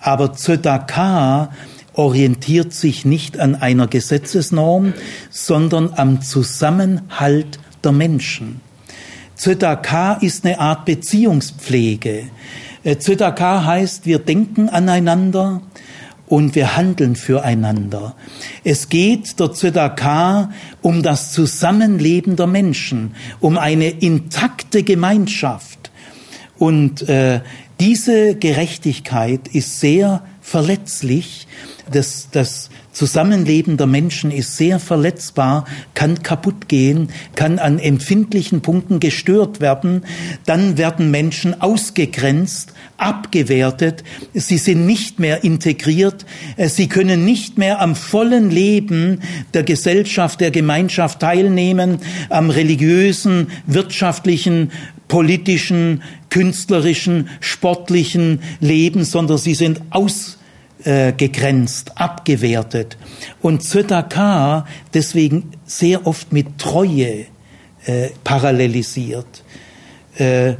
Aber 0.00 0.32
Zödaka 0.32 1.52
orientiert 1.92 2.72
sich 2.72 3.04
nicht 3.04 3.38
an 3.38 3.54
einer 3.54 3.86
Gesetzesnorm, 3.86 4.94
sondern 5.30 5.92
am 5.94 6.22
Zusammenhalt 6.22 7.58
der 7.84 7.92
Menschen. 7.92 8.60
Zödaka 9.36 10.14
ist 10.14 10.44
eine 10.44 10.58
Art 10.60 10.84
Beziehungspflege. 10.84 12.24
Äh, 12.84 12.98
Zödaka 12.98 13.64
heißt, 13.64 14.06
wir 14.06 14.18
denken 14.18 14.68
aneinander, 14.68 15.62
und 16.34 16.56
wir 16.56 16.76
handeln 16.76 17.14
füreinander. 17.14 18.16
Es 18.64 18.88
geht 18.88 19.38
der 19.38 19.52
Zedakah 19.52 20.50
um 20.82 21.04
das 21.04 21.30
Zusammenleben 21.30 22.34
der 22.34 22.48
Menschen, 22.48 23.14
um 23.38 23.56
eine 23.56 23.88
intakte 23.88 24.82
Gemeinschaft. 24.82 25.92
Und 26.58 27.08
äh, 27.08 27.40
diese 27.78 28.34
Gerechtigkeit 28.34 29.46
ist 29.46 29.78
sehr 29.78 30.24
verletzlich. 30.40 31.46
Das, 31.92 32.26
das 32.32 32.68
Zusammenleben 32.94 33.76
der 33.76 33.88
Menschen 33.88 34.30
ist 34.30 34.56
sehr 34.56 34.78
verletzbar, 34.78 35.64
kann 35.94 36.22
kaputt 36.22 36.68
gehen, 36.68 37.08
kann 37.34 37.58
an 37.58 37.80
empfindlichen 37.80 38.62
Punkten 38.62 39.00
gestört 39.00 39.60
werden. 39.60 40.04
Dann 40.46 40.78
werden 40.78 41.10
Menschen 41.10 41.60
ausgegrenzt, 41.60 42.72
abgewertet. 42.96 44.04
Sie 44.32 44.58
sind 44.58 44.86
nicht 44.86 45.18
mehr 45.18 45.42
integriert. 45.42 46.24
Sie 46.56 46.88
können 46.88 47.24
nicht 47.24 47.58
mehr 47.58 47.80
am 47.80 47.96
vollen 47.96 48.48
Leben 48.50 49.20
der 49.54 49.64
Gesellschaft, 49.64 50.40
der 50.40 50.52
Gemeinschaft 50.52 51.18
teilnehmen, 51.18 51.98
am 52.30 52.48
religiösen, 52.48 53.48
wirtschaftlichen, 53.66 54.70
politischen, 55.08 56.02
künstlerischen, 56.30 57.28
sportlichen 57.40 58.40
Leben, 58.60 59.04
sondern 59.04 59.38
sie 59.38 59.54
sind 59.54 59.80
aus 59.90 60.38
äh, 60.84 61.12
gegrenzt, 61.12 61.92
abgewertet. 61.96 62.96
Und 63.40 63.62
Zödaka 63.62 64.66
deswegen 64.92 65.52
sehr 65.64 66.06
oft 66.06 66.32
mit 66.32 66.58
Treue 66.58 67.26
äh, 67.86 68.10
parallelisiert. 68.22 69.44
Äh, 70.16 70.54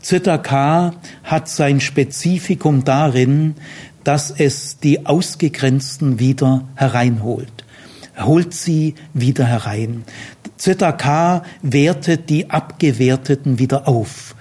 Zödaka 0.00 0.94
hat 1.22 1.48
sein 1.48 1.80
Spezifikum 1.80 2.84
darin, 2.84 3.54
dass 4.02 4.30
es 4.30 4.78
die 4.78 5.06
Ausgegrenzten 5.06 6.18
wieder 6.18 6.68
hereinholt. 6.74 7.64
Holt 8.18 8.54
sie 8.54 8.94
wieder 9.12 9.44
herein. 9.44 10.04
Zödaka 10.56 11.42
wertet 11.62 12.30
die 12.30 12.50
Abgewerteten 12.50 13.58
wieder 13.58 13.88
auf. 13.88 14.36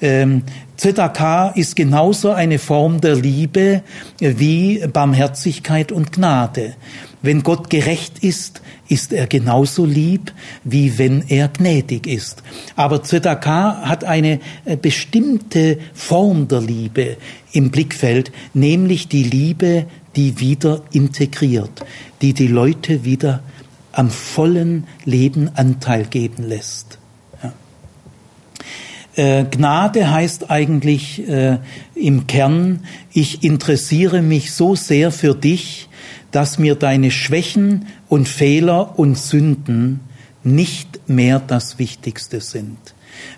Ähm, 0.00 0.42
Zedakah 0.80 1.50
ist 1.50 1.76
genauso 1.76 2.30
eine 2.30 2.58
Form 2.58 3.02
der 3.02 3.14
Liebe 3.14 3.82
wie 4.18 4.82
Barmherzigkeit 4.90 5.92
und 5.92 6.10
Gnade. 6.10 6.72
Wenn 7.20 7.42
Gott 7.42 7.68
gerecht 7.68 8.20
ist, 8.20 8.62
ist 8.88 9.12
er 9.12 9.26
genauso 9.26 9.84
lieb, 9.84 10.32
wie 10.64 10.96
wenn 10.96 11.22
er 11.28 11.48
gnädig 11.48 12.06
ist. 12.06 12.42
Aber 12.76 13.02
Zedakah 13.02 13.82
hat 13.82 14.04
eine 14.04 14.40
äh, 14.64 14.78
bestimmte 14.78 15.76
Form 15.92 16.48
der 16.48 16.62
Liebe 16.62 17.18
im 17.52 17.70
Blickfeld, 17.70 18.32
nämlich 18.54 19.06
die 19.06 19.24
Liebe, 19.24 19.84
die 20.16 20.40
wieder 20.40 20.80
integriert, 20.92 21.84
die 22.22 22.32
die 22.32 22.48
Leute 22.48 23.04
wieder 23.04 23.42
am 23.92 24.08
vollen 24.08 24.86
Leben 25.04 25.50
Anteil 25.56 26.06
geben 26.06 26.44
lässt. 26.44 26.99
Äh, 29.20 29.44
Gnade 29.50 30.10
heißt 30.10 30.50
eigentlich 30.50 31.28
äh, 31.28 31.58
im 31.94 32.26
Kern, 32.26 32.86
ich 33.12 33.44
interessiere 33.44 34.22
mich 34.22 34.52
so 34.52 34.76
sehr 34.76 35.12
für 35.12 35.34
dich, 35.34 35.90
dass 36.30 36.58
mir 36.58 36.74
deine 36.74 37.10
Schwächen 37.10 37.84
und 38.08 38.30
Fehler 38.30 38.98
und 38.98 39.18
Sünden 39.18 40.00
nicht 40.42 41.06
mehr 41.06 41.38
das 41.38 41.78
Wichtigste 41.78 42.40
sind. 42.40 42.78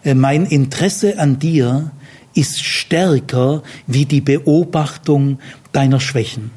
Äh, 0.05 0.15
mein 0.15 0.47
Interesse 0.47 1.19
an 1.19 1.41
dir 1.41 1.91
ist 2.33 2.63
stärker 2.63 3.65
wie 3.89 4.07
die 4.07 4.21
Beobachtung 4.21 5.41
deiner 5.73 5.99
Schwächen. 5.99 6.53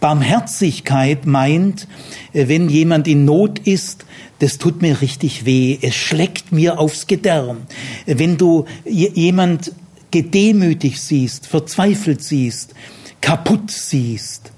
Barmherzigkeit 0.00 1.24
meint, 1.24 1.86
äh, 2.32 2.48
wenn 2.48 2.68
jemand 2.68 3.06
in 3.06 3.24
Not 3.24 3.60
ist, 3.60 4.05
das 4.38 4.58
tut 4.58 4.82
mir 4.82 5.00
richtig 5.00 5.44
weh, 5.44 5.78
es 5.80 5.94
schlägt 5.94 6.52
mir 6.52 6.78
aufs 6.78 7.06
Gedärm. 7.06 7.62
Wenn 8.04 8.36
du 8.36 8.66
jemand 8.84 9.72
gedemütigt 10.10 11.00
siehst, 11.00 11.46
verzweifelt 11.46 12.22
siehst, 12.22 12.74
kaputt 13.20 13.70
siehst 13.70 14.52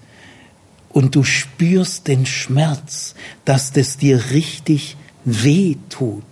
und 0.89 1.15
du 1.15 1.25
spürst 1.25 2.09
den 2.09 2.27
Schmerz, 2.27 3.15
dass 3.45 3.73
das 3.73 3.97
dir 3.97 4.31
richtig 4.31 4.97
weh 5.25 5.77
tut, 5.89 6.25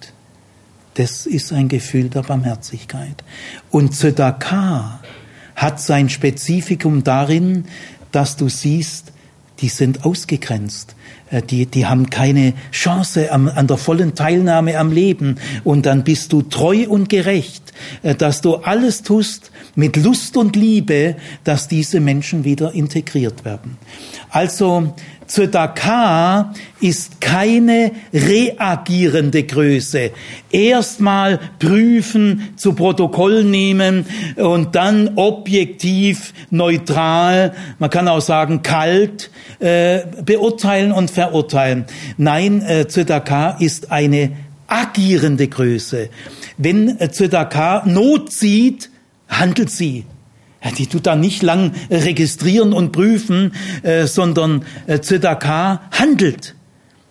das 0.94 1.26
ist 1.26 1.52
ein 1.52 1.68
Gefühl 1.68 2.08
der 2.08 2.22
Barmherzigkeit. 2.22 3.22
Und 3.70 3.94
Zedakah 3.94 5.02
hat 5.54 5.80
sein 5.80 6.08
Spezifikum 6.08 7.04
darin, 7.04 7.66
dass 8.12 8.36
du 8.36 8.48
siehst, 8.48 9.12
die 9.60 9.68
sind 9.68 10.04
ausgegrenzt. 10.04 10.94
Äh, 11.30 11.42
die, 11.42 11.66
die 11.66 11.86
haben 11.86 12.10
keine 12.10 12.54
Chance 12.72 13.32
am, 13.32 13.48
an 13.48 13.66
der 13.66 13.76
vollen 13.76 14.14
Teilnahme 14.14 14.78
am 14.78 14.92
Leben. 14.92 15.36
Und 15.64 15.86
dann 15.86 16.04
bist 16.04 16.32
du 16.32 16.42
treu 16.42 16.86
und 16.88 17.08
gerecht, 17.08 17.72
äh, 18.02 18.14
dass 18.14 18.40
du 18.40 18.56
alles 18.56 19.02
tust 19.02 19.50
mit 19.74 19.96
Lust 19.96 20.36
und 20.36 20.56
Liebe, 20.56 21.16
dass 21.44 21.68
diese 21.68 22.00
Menschen 22.00 22.44
wieder 22.44 22.72
integriert 22.72 23.44
werden. 23.44 23.76
Also 24.30 24.94
Zödaka 25.26 26.54
ist 26.80 27.20
keine 27.20 27.92
reagierende 28.12 29.42
Größe. 29.42 30.10
Erstmal 30.50 31.40
prüfen, 31.58 32.54
zu 32.56 32.74
Protokoll 32.74 33.44
nehmen 33.44 34.06
und 34.36 34.74
dann 34.74 35.12
objektiv, 35.16 36.32
neutral, 36.50 37.54
man 37.78 37.90
kann 37.90 38.08
auch 38.08 38.20
sagen 38.20 38.62
kalt, 38.62 39.30
äh, 39.58 40.00
beurteilen 40.24 40.92
und 40.92 41.10
verurteilen. 41.10 41.84
Nein, 42.16 42.62
äh, 42.62 42.88
Zödaka 42.88 43.56
ist 43.58 43.90
eine 43.90 44.32
agierende 44.66 45.48
Größe. 45.48 46.08
Wenn 46.58 47.00
äh, 47.00 47.10
Zödaka 47.10 47.82
Not 47.86 48.32
sieht, 48.32 48.90
handelt 49.28 49.70
sie. 49.70 50.04
Ja, 50.66 50.72
die 50.72 50.88
tut 50.88 51.06
da 51.06 51.14
nicht 51.14 51.42
lang 51.42 51.72
registrieren 51.90 52.72
und 52.72 52.90
prüfen, 52.90 53.52
äh, 53.82 54.06
sondern 54.06 54.64
äh, 54.86 55.00
Zedakah 55.00 55.82
handelt 55.92 56.56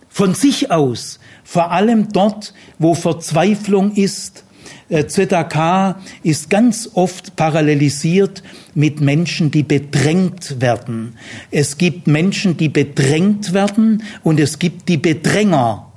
von 0.10 0.34
sich 0.34 0.72
aus, 0.72 1.20
vor 1.44 1.72
allem 1.72 2.12
dort, 2.12 2.54
wo 2.80 2.94
Verzweiflung 2.94 3.94
ist. 3.94 4.44
Äh, 4.90 5.08
ZAK 5.08 5.98
ist 6.24 6.50
ganz 6.50 6.90
oft 6.94 7.36
parallelisiert 7.36 8.44
mit 8.74 9.00
Menschen, 9.00 9.52
die 9.52 9.64
bedrängt 9.64 10.62
werden. 10.62 11.16
Es 11.52 11.78
gibt 11.78 12.08
Menschen, 12.08 12.58
die 12.58 12.70
bedrängt 12.70 13.54
werden 13.54 14.04
und 14.24 14.40
es 14.40 14.60
gibt 14.60 14.90
die 14.90 14.98
Bedränger. 14.98 15.92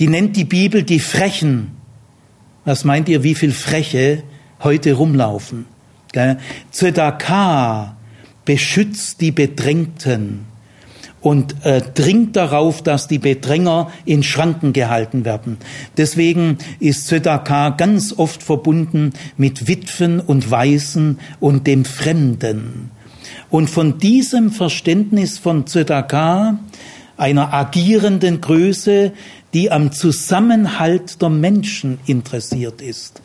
Die 0.00 0.08
nennt 0.08 0.36
die 0.36 0.44
Bibel 0.44 0.82
die 0.82 1.00
Frechen. 1.00 1.72
Was 2.64 2.84
meint 2.84 3.08
ihr, 3.08 3.22
wie 3.22 3.34
viel 3.34 3.52
Freche 3.52 4.22
heute 4.60 4.94
rumlaufen? 4.94 5.73
ZAK 6.70 7.94
beschützt 8.44 9.20
die 9.20 9.32
Bedrängten 9.32 10.46
und 11.24 11.64
äh, 11.64 11.80
dringt 11.80 12.36
darauf, 12.36 12.82
dass 12.82 13.08
die 13.08 13.18
Bedränger 13.18 13.90
in 14.04 14.22
Schranken 14.22 14.74
gehalten 14.74 15.24
werden. 15.24 15.56
Deswegen 15.96 16.58
ist 16.80 17.06
Zedakah 17.06 17.70
ganz 17.70 18.12
oft 18.16 18.42
verbunden 18.42 19.14
mit 19.38 19.66
Witwen 19.66 20.20
und 20.20 20.50
Waisen 20.50 21.18
und 21.40 21.66
dem 21.66 21.86
Fremden. 21.86 22.90
Und 23.48 23.70
von 23.70 23.98
diesem 23.98 24.50
Verständnis 24.50 25.38
von 25.38 25.66
Zedakah, 25.66 26.58
einer 27.16 27.54
agierenden 27.54 28.42
Größe, 28.42 29.12
die 29.54 29.70
am 29.70 29.92
Zusammenhalt 29.92 31.22
der 31.22 31.30
Menschen 31.30 32.00
interessiert 32.06 32.82
ist. 32.82 33.22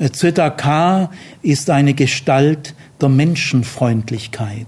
Zedakah 0.00 1.10
ist 1.42 1.70
eine 1.70 1.94
Gestalt 1.94 2.74
der 3.00 3.08
Menschenfreundlichkeit. 3.08 4.66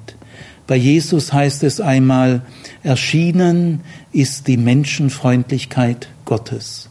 Bei 0.66 0.76
Jesus 0.76 1.32
heißt 1.32 1.64
es 1.64 1.80
einmal, 1.80 2.42
erschienen 2.82 3.80
ist 4.12 4.46
die 4.46 4.56
Menschenfreundlichkeit 4.56 6.08
Gottes. 6.24 6.89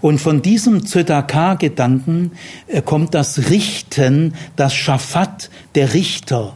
Und 0.00 0.20
von 0.20 0.42
diesem 0.42 0.86
Zödaka-Gedanken 0.86 2.32
äh, 2.66 2.82
kommt 2.82 3.14
das 3.14 3.50
Richten, 3.50 4.34
das 4.56 4.74
Schafat, 4.74 5.50
der 5.74 5.94
Richter. 5.94 6.54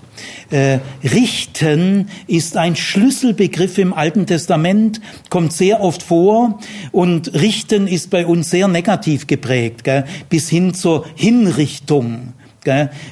Äh, 0.51 0.79
Richten 1.05 2.09
ist 2.27 2.57
ein 2.57 2.77
Schlüsselbegriff 2.77 3.79
im 3.79 3.93
Alten 3.93 4.27
Testament, 4.27 5.01
kommt 5.31 5.53
sehr 5.53 5.81
oft 5.81 6.03
vor 6.03 6.59
und 6.93 7.35
Richten 7.35 7.87
ist 7.87 8.11
bei 8.11 8.27
uns 8.27 8.51
sehr 8.51 8.69
negativ 8.69 9.27
geprägt, 9.27 9.89
bis 10.29 10.49
hin 10.49 10.75
zur 10.75 11.07
Hinrichtung. 11.15 12.35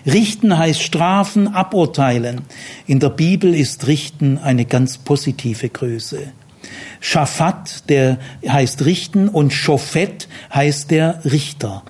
Richten 0.05 0.59
heißt 0.59 0.83
strafen, 0.83 1.49
aburteilen. 1.49 2.43
In 2.87 3.01
der 3.01 3.11
Bibel 3.11 3.55
ist 3.55 3.87
Richten 3.87 4.39
eine 4.39 4.67
ganz 4.67 4.99
positive 4.99 5.69
Größe. 5.69 6.33
Schafat, 7.01 7.89
der 7.89 8.19
heißt 8.47 8.85
richten 8.85 9.29
und 9.29 9.53
Schofet 9.53 10.29
heißt 10.53 10.91
der 10.91 11.21
Richter. 11.25 11.83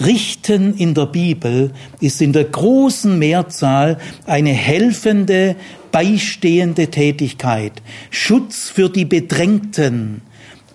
Richten 0.00 0.76
in 0.76 0.94
der 0.94 1.06
Bibel 1.06 1.72
ist 2.00 2.20
in 2.20 2.32
der 2.32 2.44
großen 2.44 3.18
Mehrzahl 3.18 3.98
eine 4.26 4.52
helfende, 4.52 5.56
beistehende 5.90 6.88
Tätigkeit, 6.88 7.72
Schutz 8.10 8.68
für 8.68 8.90
die 8.90 9.06
Bedrängten 9.06 10.22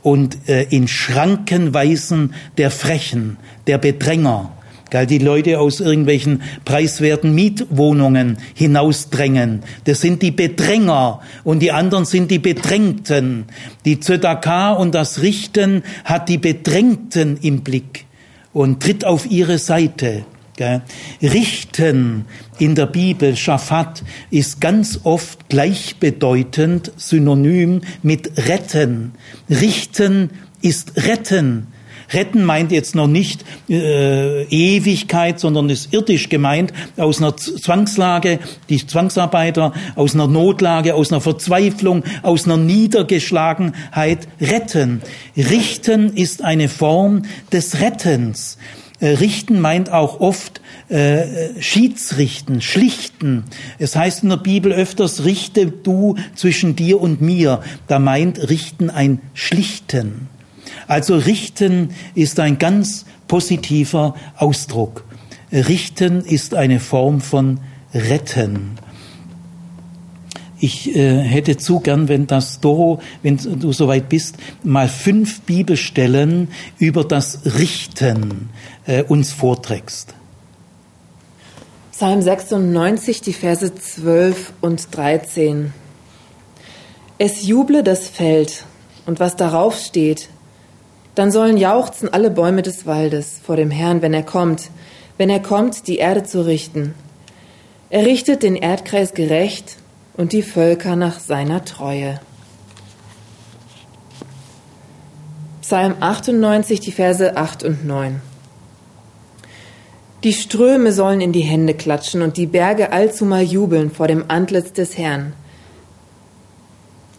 und 0.02 0.50
äh, 0.50 0.64
in 0.64 0.88
Schranken 0.88 1.74
weisen 1.74 2.34
der 2.58 2.72
Frechen, 2.72 3.38
der 3.68 3.78
Bedränger 3.78 4.57
die 4.94 5.18
Leute 5.18 5.60
aus 5.60 5.80
irgendwelchen 5.80 6.42
preiswerten 6.66 7.34
Mietwohnungen 7.36 8.38
hinausdrängen. 8.54 9.64
Das 9.84 10.02
sind 10.02 10.22
die 10.22 10.32
Bedränger 10.32 11.22
und 11.44 11.60
die 11.60 11.72
anderen 11.72 12.06
sind 12.06 12.32
die 12.32 12.40
Bedrängten. 12.40 13.46
Die 13.86 14.00
Zödaka 14.00 14.74
und 14.74 14.96
das 14.96 15.22
Richten 15.22 15.84
hat 16.04 16.30
die 16.30 16.38
Bedrängten 16.38 17.38
im 17.42 17.62
Blick 17.62 18.06
und 18.54 18.82
tritt 18.82 19.06
auf 19.06 19.30
ihre 19.30 19.60
Seite. 19.60 20.26
Richten 21.22 22.26
in 22.58 22.74
der 22.74 22.88
Bibel, 22.88 23.36
Schafat, 23.36 24.04
ist 24.32 24.60
ganz 24.60 25.02
oft 25.04 25.50
gleichbedeutend, 25.50 26.92
synonym 26.98 27.82
mit 28.02 28.48
retten. 28.48 29.14
Richten 29.50 30.32
ist 30.62 30.94
retten. 30.98 31.68
Retten 32.12 32.44
meint 32.44 32.72
jetzt 32.72 32.96
noch 32.96 33.08
nicht 33.08 33.44
äh, 33.70 34.44
Ewigkeit, 34.44 35.40
sondern 35.40 35.70
ist 35.70 35.94
irdisch 35.94 36.30
gemeint 36.30 36.74
aus 36.96 37.20
einer 37.20 37.36
Zwangslage, 37.36 38.40
die 38.70 38.86
Zwangsarbeiter 38.86 39.74
aus 39.96 40.14
einer 40.14 40.28
Notlage, 40.28 40.96
aus 40.96 41.12
einer 41.12 41.22
Verzweiflung, 41.22 42.04
aus 42.24 42.46
einer 42.46 42.58
Niedergeschlagenheit 42.58 44.28
retten. 44.40 45.02
Richten 45.36 46.16
ist 46.16 46.44
eine 46.44 46.70
Form 46.70 47.24
des 47.52 47.82
Rettens. 47.82 48.58
Äh, 49.00 49.10
richten 49.10 49.60
meint 49.60 49.92
auch 49.92 50.20
oft 50.22 50.62
äh, 50.90 51.62
Schiedsrichten, 51.62 52.62
schlichten. 52.62 53.44
Es 53.78 53.96
heißt 53.96 54.24
in 54.24 54.30
der 54.30 54.38
Bibel 54.38 54.72
öfters, 54.72 55.24
richte 55.24 55.68
du 55.68 56.16
zwischen 56.36 56.76
dir 56.76 57.00
und 57.00 57.22
mir. 57.22 57.62
Da 57.88 58.00
meint 58.00 58.50
richten 58.50 58.90
ein 58.90 59.20
Schlichten. 59.34 60.30
Also 60.88 61.16
richten 61.18 61.92
ist 62.16 62.40
ein 62.40 62.58
ganz 62.58 63.06
positiver 63.28 64.16
Ausdruck. 64.38 65.04
Richten 65.52 66.22
ist 66.22 66.54
eine 66.54 66.80
Form 66.80 67.22
von 67.22 67.60
retten. 67.94 68.78
Ich 70.60 70.96
äh, 70.96 71.20
hätte 71.22 71.58
zu 71.58 71.80
gern, 71.80 72.08
wenn 72.08 72.26
das 72.26 72.60
Doro, 72.60 73.00
wenn 73.22 73.38
du 73.38 73.72
soweit 73.74 74.10
bist, 74.10 74.38
mal 74.64 74.90
fünf 74.90 75.42
Bibelstellen 75.42 76.50
über 76.80 77.04
das 77.04 77.42
Richten 77.46 78.50
äh, 78.88 79.04
uns 79.04 79.32
vorträgst. 79.32 80.16
Psalm 81.92 82.22
96, 82.22 83.22
die 83.22 83.34
Verse 83.34 83.74
12 83.74 84.54
und 84.62 84.96
13. 84.96 85.74
Es 87.20 87.46
juble 87.46 87.84
das 87.84 88.08
Feld 88.08 88.66
und 89.06 89.20
was 89.20 89.36
darauf 89.36 89.76
steht, 89.80 90.30
dann 91.18 91.32
sollen 91.32 91.58
jauchzen 91.58 92.14
alle 92.14 92.30
Bäume 92.30 92.62
des 92.62 92.86
Waldes 92.86 93.40
vor 93.44 93.56
dem 93.56 93.72
Herrn, 93.72 94.04
wenn 94.04 94.14
er 94.14 94.22
kommt, 94.22 94.70
wenn 95.18 95.32
er 95.32 95.40
kommt, 95.40 95.88
die 95.88 95.98
Erde 95.98 96.22
zu 96.22 96.46
richten. 96.46 96.94
Er 97.90 98.06
richtet 98.06 98.44
den 98.44 98.56
Erdkreis 98.56 99.16
gerecht 99.16 99.78
und 100.16 100.32
die 100.32 100.44
Völker 100.44 100.96
nach 100.96 101.20
seiner 101.20 101.66
Treue. 101.66 102.20
Psalm 105.62 105.96
98, 106.00 106.82
die 106.82 106.92
Verse 106.92 107.36
8 107.36 107.64
und 107.64 107.86
9. 107.88 108.22
Die 110.24 110.34
Ströme 110.34 110.92
sollen 110.92 111.20
in 111.20 111.32
die 111.32 111.42
Hände 111.42 111.74
klatschen 111.74 112.22
und 112.22 112.38
die 112.38 112.46
Berge 112.46 112.92
allzumal 112.92 113.42
jubeln 113.42 113.90
vor 113.90 114.08
dem 114.08 114.26
Antlitz 114.28 114.72
des 114.72 115.00
Herrn. 115.00 115.34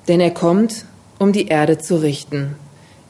Denn 0.06 0.20
er 0.20 0.30
kommt, 0.30 0.84
um 1.18 1.32
die 1.32 1.48
Erde 1.48 1.78
zu 1.78 1.96
richten. 1.96 2.54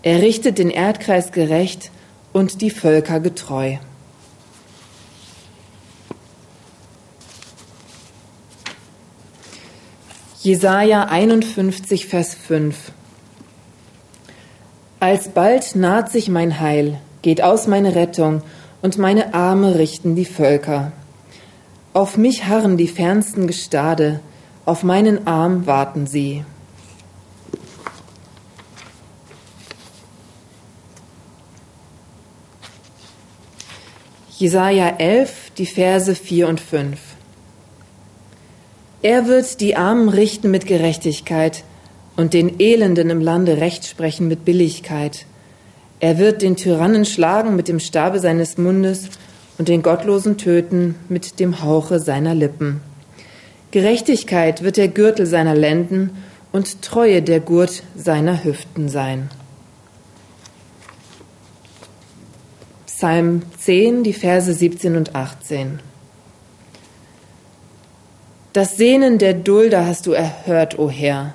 Er 0.03 0.22
richtet 0.22 0.59
den 0.59 0.70
Erdkreis 0.70 1.32
gerecht 1.32 1.90
und 2.32 2.61
die 2.61 2.70
Völker 2.70 3.20
getreu. 3.20 3.78
Jesaja 10.40 11.05
51, 11.05 12.07
Vers 12.07 12.34
5 12.34 12.92
Alsbald 15.01 15.74
naht 15.74 16.11
sich 16.11 16.28
mein 16.28 16.61
Heil, 16.61 16.99
geht 17.22 17.42
aus 17.42 17.66
meine 17.66 17.94
Rettung, 17.94 18.42
und 18.80 18.99
meine 18.99 19.34
Arme 19.34 19.74
richten 19.74 20.14
die 20.14 20.24
Völker. 20.24 20.92
Auf 21.92 22.16
mich 22.16 22.46
harren 22.46 22.76
die 22.76 22.86
fernsten 22.86 23.49
Gestade, 23.49 24.20
auf 24.64 24.84
meinen 24.84 25.26
Arm 25.26 25.66
warten 25.66 26.07
sie. 26.07 26.44
Jesaja 34.39 34.95
11, 34.99 35.51
die 35.59 35.66
Verse 35.66 36.14
4 36.14 36.47
und 36.47 36.61
5. 36.61 36.97
Er 39.03 39.26
wird 39.26 39.61
die 39.61 39.74
Armen 39.74 40.09
richten 40.09 40.53
mit 40.53 40.64
Gerechtigkeit 40.64 41.64
und 42.14 42.34
den 42.34 42.61
Elenden 42.61 43.11
im 43.11 43.20
Lande 43.20 43.57
Recht 43.57 43.84
sprechen 43.84 44.28
mit 44.28 44.45
Billigkeit. 44.45 45.26
Er 45.99 46.18
wird 46.18 46.43
den 46.43 46.55
Tyrannen 46.55 47.05
schlagen 47.05 47.57
mit 47.57 47.66
dem 47.66 47.80
Stabe 47.80 48.20
seines 48.20 48.59
Mundes 48.59 49.09
und 49.59 49.66
den 49.66 49.82
Gottlosen 49.82 50.39
töten 50.39 50.95
mit 51.09 51.41
dem 51.41 51.64
Hauche 51.64 51.99
seiner 51.99 52.36
Lippen. 52.36 52.80
Gerechtigkeit 53.72 54.62
wird 54.62 54.76
der 54.76 54.86
Gürtel 54.86 55.26
seiner 55.26 55.57
Lenden 55.57 56.11
und 56.53 56.82
Treue 56.82 57.22
der 57.22 57.41
Gurt 57.41 57.82
seiner 57.97 58.45
Hüften 58.45 58.89
sein. 58.89 59.30
Psalm 62.99 63.42
10, 63.57 64.03
die 64.03 64.12
Verse 64.12 64.53
17 64.53 64.96
und 64.96 65.14
18. 65.14 65.78
Das 68.53 68.76
Sehnen 68.76 69.18
der 69.18 69.34
Dulder 69.34 69.86
hast 69.86 70.09
du 70.09 70.11
erhört, 70.11 70.80
o 70.80 70.90
Herr. 70.90 71.34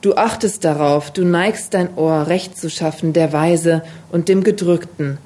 Du 0.00 0.14
achtest 0.14 0.64
darauf, 0.64 1.10
du 1.10 1.24
neigst 1.24 1.74
dein 1.74 1.96
Ohr, 1.96 2.28
Recht 2.28 2.56
zu 2.56 2.70
schaffen 2.70 3.12
der 3.12 3.32
Weise 3.32 3.82
und 4.12 4.28
dem 4.28 4.44
Gedrückten. 4.44 5.18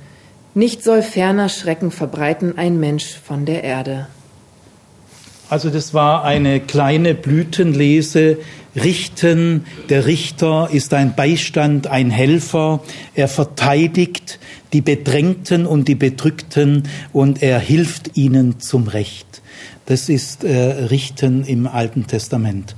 Nicht 0.55 0.83
soll 0.83 1.03
ferner 1.03 1.51
Schrecken 1.51 1.91
verbreiten 1.91 2.57
ein 2.57 2.81
Mensch 2.81 3.15
von 3.23 3.45
der 3.45 3.63
Erde. 3.63 4.07
Also 5.51 5.69
das 5.69 5.93
war 5.93 6.25
eine 6.25 6.61
kleine 6.61 7.15
Blütenlese. 7.15 8.39
Richten, 8.77 9.65
der 9.89 10.07
Richter 10.07 10.69
ist 10.71 10.93
ein 10.95 11.17
Beistand, 11.17 11.87
ein 11.87 12.11
Helfer. 12.11 12.83
Er 13.15 13.29
verteidigt 13.29 14.39
die 14.73 14.83
Bedrängten 14.83 15.67
und 15.67 15.89
die 15.89 15.95
Bedrückten 15.95 16.85
und 17.13 17.43
er 17.43 17.59
hilft 17.59 18.17
ihnen 18.17 18.61
zum 18.61 18.89
Recht. 18.89 19.43
Das 19.87 20.09
ist 20.09 20.45
äh, 20.45 20.55
Richten 20.55 21.45
im 21.45 21.67
Alten 21.67 22.07
Testament. 22.07 22.75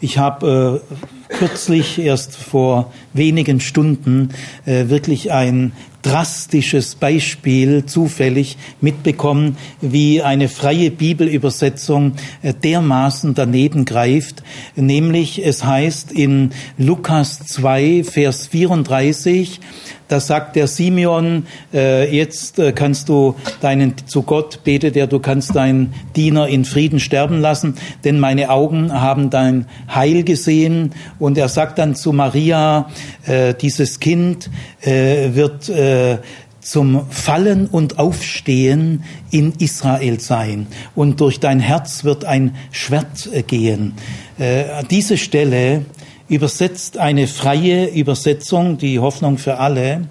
Ich 0.00 0.18
habe 0.18 0.82
äh, 0.90 0.94
kürzlich 1.28 1.98
erst 1.98 2.36
vor 2.36 2.92
wenigen 3.12 3.60
Stunden 3.60 4.30
äh, 4.64 4.88
wirklich 4.88 5.32
ein 5.32 5.72
drastisches 6.06 6.94
Beispiel 6.94 7.84
zufällig 7.84 8.56
mitbekommen, 8.80 9.56
wie 9.80 10.22
eine 10.22 10.48
freie 10.48 10.92
Bibelübersetzung 10.92 12.12
äh, 12.42 12.54
dermaßen 12.54 13.34
daneben 13.34 13.84
greift. 13.84 14.44
Nämlich 14.76 15.44
es 15.44 15.64
heißt 15.64 16.12
in 16.12 16.50
Lukas 16.78 17.40
2, 17.40 18.04
Vers 18.04 18.46
34, 18.46 19.60
da 20.08 20.20
sagt 20.20 20.56
der 20.56 20.66
Simeon, 20.66 21.46
äh, 21.72 22.14
jetzt 22.14 22.58
äh, 22.58 22.72
kannst 22.72 23.08
du 23.08 23.34
deinen, 23.60 23.94
zu 24.06 24.22
Gott 24.22 24.62
betet 24.64 24.96
er, 24.96 25.06
du 25.06 25.18
kannst 25.18 25.56
deinen 25.56 25.94
Diener 26.14 26.48
in 26.48 26.64
Frieden 26.64 27.00
sterben 27.00 27.40
lassen, 27.40 27.74
denn 28.04 28.20
meine 28.20 28.50
Augen 28.50 28.92
haben 28.92 29.30
dein 29.30 29.66
Heil 29.92 30.22
gesehen. 30.22 30.92
Und 31.18 31.38
er 31.38 31.48
sagt 31.48 31.78
dann 31.78 31.94
zu 31.94 32.12
Maria, 32.12 32.88
äh, 33.26 33.54
dieses 33.54 33.98
Kind 33.98 34.50
äh, 34.82 35.34
wird 35.34 35.68
äh, 35.68 36.18
zum 36.60 37.08
Fallen 37.10 37.66
und 37.66 38.00
Aufstehen 38.00 39.04
in 39.30 39.52
Israel 39.58 40.18
sein 40.18 40.66
und 40.96 41.20
durch 41.20 41.38
dein 41.38 41.60
Herz 41.60 42.02
wird 42.02 42.24
ein 42.24 42.56
Schwert 42.72 43.28
äh, 43.32 43.42
gehen. 43.42 43.94
Äh, 44.38 44.64
diese 44.90 45.16
Stelle 45.16 45.84
übersetzt 46.28 46.98
eine 46.98 47.26
freie 47.26 47.86
Übersetzung, 47.86 48.78
die 48.78 48.98
Hoffnung 48.98 49.38
für 49.38 49.58
alle. 49.58 50.08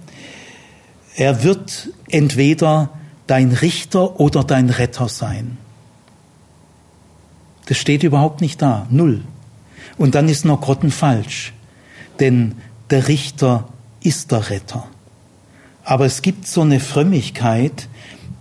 Er 1.15 1.43
wird 1.43 1.89
entweder 2.09 2.89
dein 3.27 3.51
Richter 3.51 4.19
oder 4.19 4.43
dein 4.43 4.69
Retter 4.69 5.09
sein. 5.09 5.57
Das 7.65 7.77
steht 7.77 8.03
überhaupt 8.03 8.41
nicht 8.41 8.61
da, 8.61 8.87
null. 8.89 9.21
Und 9.97 10.15
dann 10.15 10.29
ist 10.29 10.45
noch 10.45 10.61
grottenfalsch, 10.61 11.53
denn 12.19 12.55
der 12.89 13.07
Richter 13.07 13.67
ist 14.01 14.31
der 14.31 14.49
Retter. 14.49 14.87
Aber 15.83 16.05
es 16.05 16.21
gibt 16.21 16.47
so 16.47 16.61
eine 16.61 16.79
Frömmigkeit, 16.79 17.87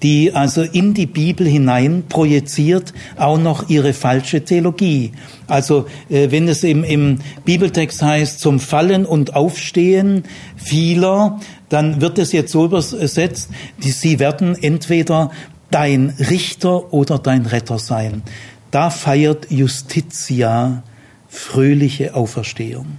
die 0.05 0.35
also 0.35 0.61
in 0.61 0.93
die 0.93 1.07
Bibel 1.07 1.47
hinein 1.47 2.05
projiziert 2.07 2.93
auch 3.17 3.39
noch 3.39 3.71
ihre 3.71 3.95
falsche 3.95 4.45
Theologie. 4.45 5.13
Also 5.47 5.87
äh, 6.11 6.31
wenn 6.31 6.47
es 6.47 6.63
im, 6.63 6.85
im 6.85 7.21
Bibeltext 7.47 8.03
heißt, 8.03 8.39
zum 8.39 8.61
Fallen 8.61 9.07
und 9.07 9.35
Aufstehen 9.35 10.25
vieler, 10.57 11.41
dann 11.71 12.03
wird 12.03 12.19
es 12.19 12.33
jetzt 12.33 12.53
so 12.53 12.67
übersetzt, 12.67 13.49
die, 13.83 13.91
sie 13.93 14.19
werden 14.19 14.63
entweder 14.63 15.31
dein 15.71 16.11
Richter 16.11 16.93
oder 16.93 17.19
dein 17.19 17.47
Retter 17.47 17.79
sein. 17.79 18.23
Da 18.71 18.91
feiert 18.91 19.51
Justitia 19.51 20.83
fröhliche 21.29 22.15
Auferstehung. 22.15 22.99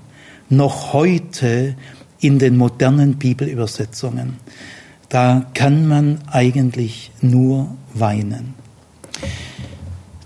Noch 0.49 0.93
heute 0.93 1.75
in 2.19 2.39
den 2.39 2.57
modernen 2.57 3.17
Bibelübersetzungen. 3.17 4.37
Da 5.15 5.45
kann 5.53 5.87
man 5.87 6.19
eigentlich 6.29 7.09
nur 7.21 7.69
weinen. 7.93 8.53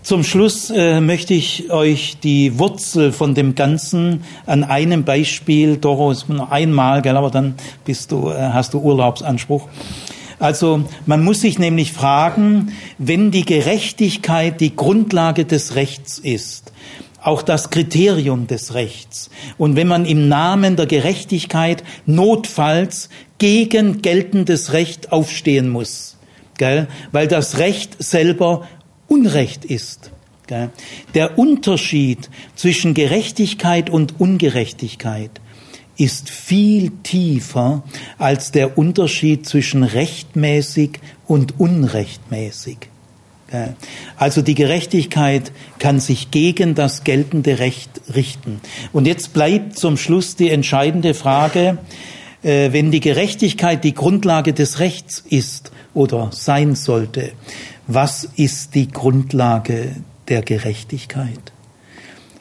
Zum 0.02 0.24
Schluss 0.24 0.72
äh, 0.72 1.00
möchte 1.00 1.36
ich 1.36 1.70
euch 1.70 2.18
die 2.24 2.58
Wurzel 2.58 3.12
von 3.12 3.36
dem 3.36 3.54
Ganzen 3.54 4.24
an 4.48 4.64
einem 4.64 5.04
Beispiel, 5.04 5.78
Doro, 5.78 6.10
ist 6.10 6.28
nur 6.28 6.52
einmal, 6.52 7.04
gell, 7.04 7.18
aber 7.18 7.30
dann 7.30 7.54
bist 7.86 8.12
du, 8.12 8.32
äh, 8.32 8.50
hast 8.52 8.74
du 8.74 8.80
Urlaubsanspruch. 8.80 9.68
Also 10.40 10.86
man 11.06 11.24
muss 11.24 11.42
sich 11.42 11.60
nämlich 11.60 11.94
fragen, 11.94 12.72
wenn 12.98 13.30
die 13.30 13.46
Gerechtigkeit 13.46 14.60
die 14.60 14.76
Grundlage 14.76 15.46
des 15.46 15.76
Rechts 15.76 16.18
ist, 16.18 16.74
auch 17.30 17.44
das 17.44 17.70
Kriterium 17.70 18.48
des 18.48 18.74
Rechts. 18.74 19.30
Und 19.60 19.76
wenn 19.76 19.88
man 19.88 20.06
im 20.06 20.28
Namen 20.28 20.76
der 20.76 20.88
Gerechtigkeit 20.88 21.84
notfalls 22.08 23.10
gegen 23.38 24.02
geltendes 24.02 24.74
Recht 24.74 25.12
aufstehen 25.12 25.70
muss, 25.70 26.18
gell? 26.58 26.88
weil 27.12 27.28
das 27.28 27.60
Recht 27.60 27.96
selber 28.00 28.68
Unrecht 29.08 29.64
ist. 29.64 30.12
Gell? 30.48 30.72
Der 31.14 31.38
Unterschied 31.38 32.32
zwischen 32.56 32.96
Gerechtigkeit 32.96 33.92
und 33.92 34.20
Ungerechtigkeit 34.20 35.32
ist 35.98 36.32
viel 36.32 36.92
tiefer 37.04 37.84
als 38.18 38.52
der 38.52 38.78
Unterschied 38.78 39.46
zwischen 39.46 39.84
rechtmäßig 39.84 41.00
und 41.28 41.60
unrechtmäßig. 41.60 42.90
Also 44.18 44.42
die 44.42 44.56
Gerechtigkeit 44.56 45.52
kann 45.80 46.00
sich 46.00 46.32
gegen 46.32 46.76
das 46.76 47.04
geltende 47.04 47.60
Recht 47.60 47.90
richten. 48.14 48.62
Und 48.94 49.08
jetzt 49.08 49.34
bleibt 49.34 49.78
zum 49.78 49.98
Schluss 49.98 50.36
die 50.36 50.50
entscheidende 50.50 51.14
Frage, 51.14 51.78
äh, 52.44 52.72
wenn 52.72 52.92
die 52.92 53.00
Gerechtigkeit 53.00 53.84
die 53.84 53.94
Grundlage 53.94 54.54
des 54.54 54.80
Rechts 54.80 55.24
ist 55.30 55.72
oder 55.94 56.30
sein 56.32 56.76
sollte, 56.76 57.32
was 57.88 58.24
ist 58.24 58.76
die 58.76 58.88
Grundlage 58.88 59.96
der 60.28 60.42
Gerechtigkeit? 60.42 61.52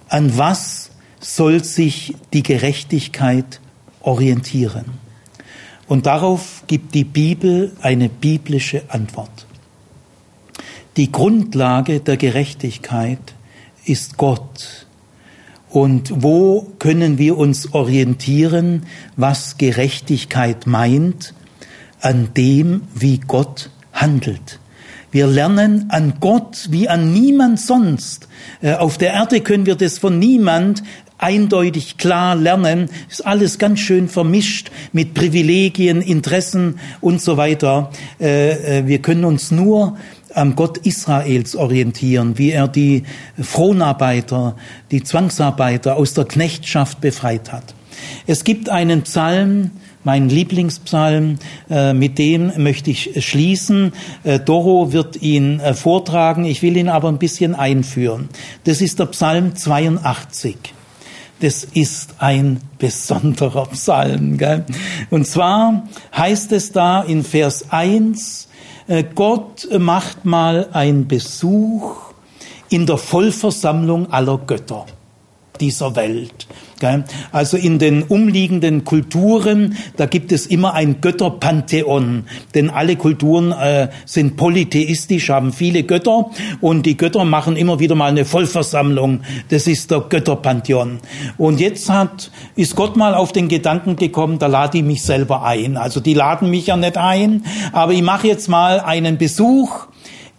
An 0.09 0.37
was 0.37 0.91
soll 1.21 1.65
sich 1.65 2.15
die 2.33 2.43
Gerechtigkeit 2.43 3.61
orientieren? 4.01 4.85
Und 5.89 6.07
darauf 6.07 6.65
gibt 6.67 6.95
die 6.95 7.05
Bibel 7.05 7.73
eine 7.81 8.09
biblische 8.09 8.83
Antwort. 8.89 9.47
Die 10.99 11.12
Grundlage 11.12 12.01
der 12.01 12.16
Gerechtigkeit 12.16 13.20
ist 13.84 14.16
Gott. 14.16 14.86
Und 15.70 16.24
wo 16.24 16.72
können 16.80 17.18
wir 17.18 17.38
uns 17.38 17.72
orientieren, 17.72 18.82
was 19.14 19.59
Gerechtigkeit 19.59 20.66
meint? 20.66 21.34
An 22.01 22.30
dem, 22.36 22.82
wie 22.96 23.18
Gott 23.18 23.70
handelt. 23.92 24.59
Wir 25.12 25.28
lernen 25.28 25.86
an 25.90 26.14
Gott 26.18 26.66
wie 26.70 26.88
an 26.88 27.12
niemand 27.12 27.61
sonst. 27.61 28.26
Äh, 28.61 28.74
auf 28.74 28.99
der 28.99 29.12
Erde 29.12 29.40
können 29.40 29.66
wir 29.66 29.76
das 29.76 29.99
von 29.99 30.18
niemand 30.18 30.82
eindeutig 31.18 31.96
klar 31.96 32.34
lernen. 32.34 32.88
Ist 33.11 33.26
alles 33.26 33.59
ganz 33.59 33.80
schön 33.80 34.09
vermischt 34.09 34.70
mit 34.92 35.14
Privilegien, 35.14 36.01
Interessen 36.01 36.78
und 37.01 37.20
so 37.20 37.36
weiter. 37.36 37.90
Äh, 38.20 38.78
äh, 38.80 38.86
wir 38.86 39.01
können 39.01 39.24
uns 39.24 39.51
nur 39.51 39.96
am 40.39 40.57
Gott 40.57 40.78
Israels 40.78 41.57
orientieren, 41.57 42.39
wie 42.39 42.53
er 42.53 42.68
die 42.68 43.03
Fronarbeiter, 43.41 44.57
die 44.91 45.03
Zwangsarbeiter 45.03 45.97
aus 45.97 46.14
der 46.14 46.24
Knechtschaft 46.24 47.01
befreit 47.01 47.53
hat. 47.53 47.74
Es 48.26 48.45
gibt 48.45 48.68
einen 48.68 49.03
Psalm, 49.03 49.72
mein 50.05 50.28
Lieblingspsalm, 50.28 51.39
äh, 51.68 51.93
mit 51.93 52.18
dem 52.18 52.53
möchte 52.57 52.91
ich 52.91 53.24
schließen. 53.24 53.93
Äh, 54.24 54.39
Doro 54.41 54.93
wird 54.93 55.20
ihn 55.20 55.61
äh, 55.61 55.74
vortragen, 55.74 56.45
ich 56.45 56.62
will 56.62 56.76
ihn 56.76 56.89
aber 56.89 57.09
ein 57.09 57.18
bisschen 57.18 57.55
einführen. 57.55 58.28
Das 58.64 58.80
ist 58.80 59.01
der 59.01 59.07
Psalm 59.07 59.57
82. 59.57 60.57
Das 61.41 61.62
ist 61.62 62.16
ein 62.18 62.61
besonderer 62.78 63.66
Psalm. 63.66 64.39
Gell? 64.39 64.64
Und 65.11 65.26
zwar 65.26 65.84
heißt 66.16 66.53
es 66.53 66.72
da 66.72 67.03
in 67.03 67.22
Vers 67.22 67.66
1, 67.70 68.45
äh, 68.45 68.47
Gott 69.14 69.68
macht 69.78 70.24
mal 70.24 70.70
einen 70.72 71.07
Besuch 71.07 71.97
in 72.70 72.86
der 72.86 72.97
Vollversammlung 72.97 74.11
aller 74.11 74.39
Götter 74.39 74.86
dieser 75.61 75.95
Welt. 75.95 76.47
Also 77.33 77.57
in 77.57 77.79
den 77.79 78.03
umliegenden 78.03 78.85
Kulturen, 78.85 79.76
da 79.97 80.07
gibt 80.07 80.33
es 80.33 80.47
immer 80.47 80.74
ein 80.74 81.01
Götterpantheon, 81.01 82.24
denn 82.55 82.70
alle 82.70 82.97
Kulturen 82.97 83.53
äh, 83.53 83.89
sind 84.05 84.37
polytheistisch, 84.37 85.31
haben 85.31 85.53
viele 85.53 85.83
Götter 85.83 86.31
und 86.61 86.87
die 86.87 86.97
Götter 86.97 87.24
machen 87.24 87.57
immer 87.57 87.81
wieder 87.81 87.95
mal 87.95 88.11
eine 88.11 88.24
Vollversammlung. 88.24 89.20
Das 89.49 89.66
ist 89.66 89.91
der 89.91 90.01
Götterpantheon. 90.01 90.99
Und 91.37 91.61
jetzt 91.61 91.91
hat, 91.91 92.31
ist 92.55 92.76
Gott 92.76 92.97
mal 92.97 93.14
auf 93.14 93.33
den 93.33 93.49
Gedanken 93.49 93.97
gekommen, 93.97 94.39
da 94.39 94.47
lade 94.47 94.79
ich 94.79 94.85
mich 94.85 95.03
selber 95.03 95.43
ein. 95.43 95.76
Also 95.76 96.01
die 96.01 96.14
laden 96.14 96.51
mich 96.51 96.68
ja 96.68 96.76
nicht 96.76 96.97
ein, 96.97 97.45
aber 97.72 97.93
ich 97.93 98.03
mache 98.03 98.29
jetzt 98.29 98.49
mal 98.49 98.81
einen 98.81 99.18
Besuch 99.18 99.87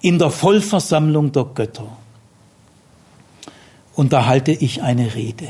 in 0.02 0.20
der 0.20 0.30
Vollversammlung 0.30 1.32
der 1.32 1.46
Götter. 1.54 1.88
Und 3.96 4.14
da 4.14 4.26
halte 4.26 4.52
ich 4.54 4.82
eine 4.82 5.14
Rede. 5.14 5.50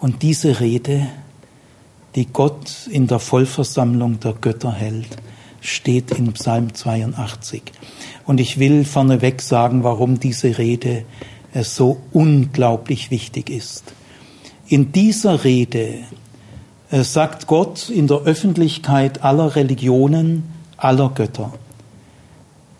Und 0.00 0.22
diese 0.22 0.60
Rede, 0.60 1.06
die 2.14 2.26
Gott 2.26 2.88
in 2.90 3.06
der 3.06 3.18
Vollversammlung 3.18 4.18
der 4.20 4.32
Götter 4.32 4.72
hält, 4.72 5.16
steht 5.60 6.10
in 6.12 6.32
Psalm 6.32 6.74
82. 6.74 7.62
Und 8.24 8.40
ich 8.40 8.58
will 8.58 8.84
vorneweg 8.84 9.42
sagen, 9.42 9.84
warum 9.84 10.18
diese 10.18 10.56
Rede 10.58 11.04
äh, 11.52 11.62
so 11.62 12.00
unglaublich 12.12 13.10
wichtig 13.10 13.50
ist. 13.50 13.84
In 14.68 14.92
dieser 14.92 15.44
Rede 15.44 15.98
äh, 16.90 17.02
sagt 17.02 17.46
Gott 17.46 17.90
in 17.90 18.06
der 18.06 18.18
Öffentlichkeit 18.18 19.22
aller 19.22 19.54
Religionen, 19.54 20.44
aller 20.76 21.10
Götter, 21.10 21.52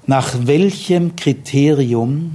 nach 0.07 0.35
welchem 0.47 1.17
Kriterium 1.17 2.33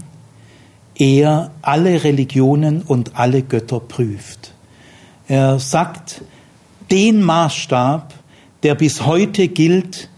er 0.94 1.52
alle 1.62 2.04
Religionen 2.04 2.82
und 2.84 3.16
alle 3.16 3.42
Götter 3.42 3.80
prüft. 3.80 4.55
Er 5.28 5.60
sagt, 5.60 6.22
den 6.92 7.24
Maßstab, 7.24 8.14
der 8.64 8.76
bis 8.76 9.06
heute 9.06 9.48
gilt, 9.48 10.10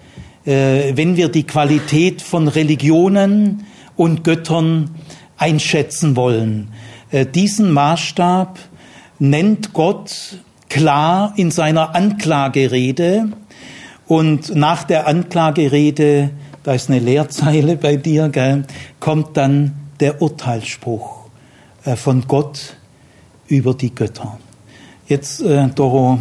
äh, 0.45 0.95
wenn 0.95 1.15
wir 1.15 1.29
die 1.29 1.43
Qualität 1.43 2.21
von 2.21 2.47
Religionen 2.47 3.65
und 3.95 4.23
Göttern 4.23 4.91
einschätzen 5.37 6.15
wollen. 6.15 6.69
Äh, 7.11 7.25
diesen 7.25 7.71
Maßstab 7.71 8.59
nennt 9.19 9.73
Gott 9.73 10.39
klar 10.69 11.33
in 11.37 11.51
seiner 11.51 11.95
Anklagerede 11.95 13.29
und 14.07 14.55
nach 14.55 14.83
der 14.83 15.07
Anklagerede, 15.07 16.31
da 16.63 16.73
ist 16.73 16.89
eine 16.89 16.99
Leerzeile 16.99 17.77
bei 17.77 17.95
dir, 17.95 18.29
gell, 18.29 18.65
kommt 18.99 19.37
dann 19.37 19.73
der 19.99 20.21
Urteilsspruch 20.21 21.27
äh, 21.85 21.95
von 21.95 22.27
Gott 22.27 22.75
über 23.47 23.73
die 23.73 23.93
Götter. 23.93 24.37
Jetzt, 25.07 25.41
äh, 25.41 25.67
Doro, 25.69 26.19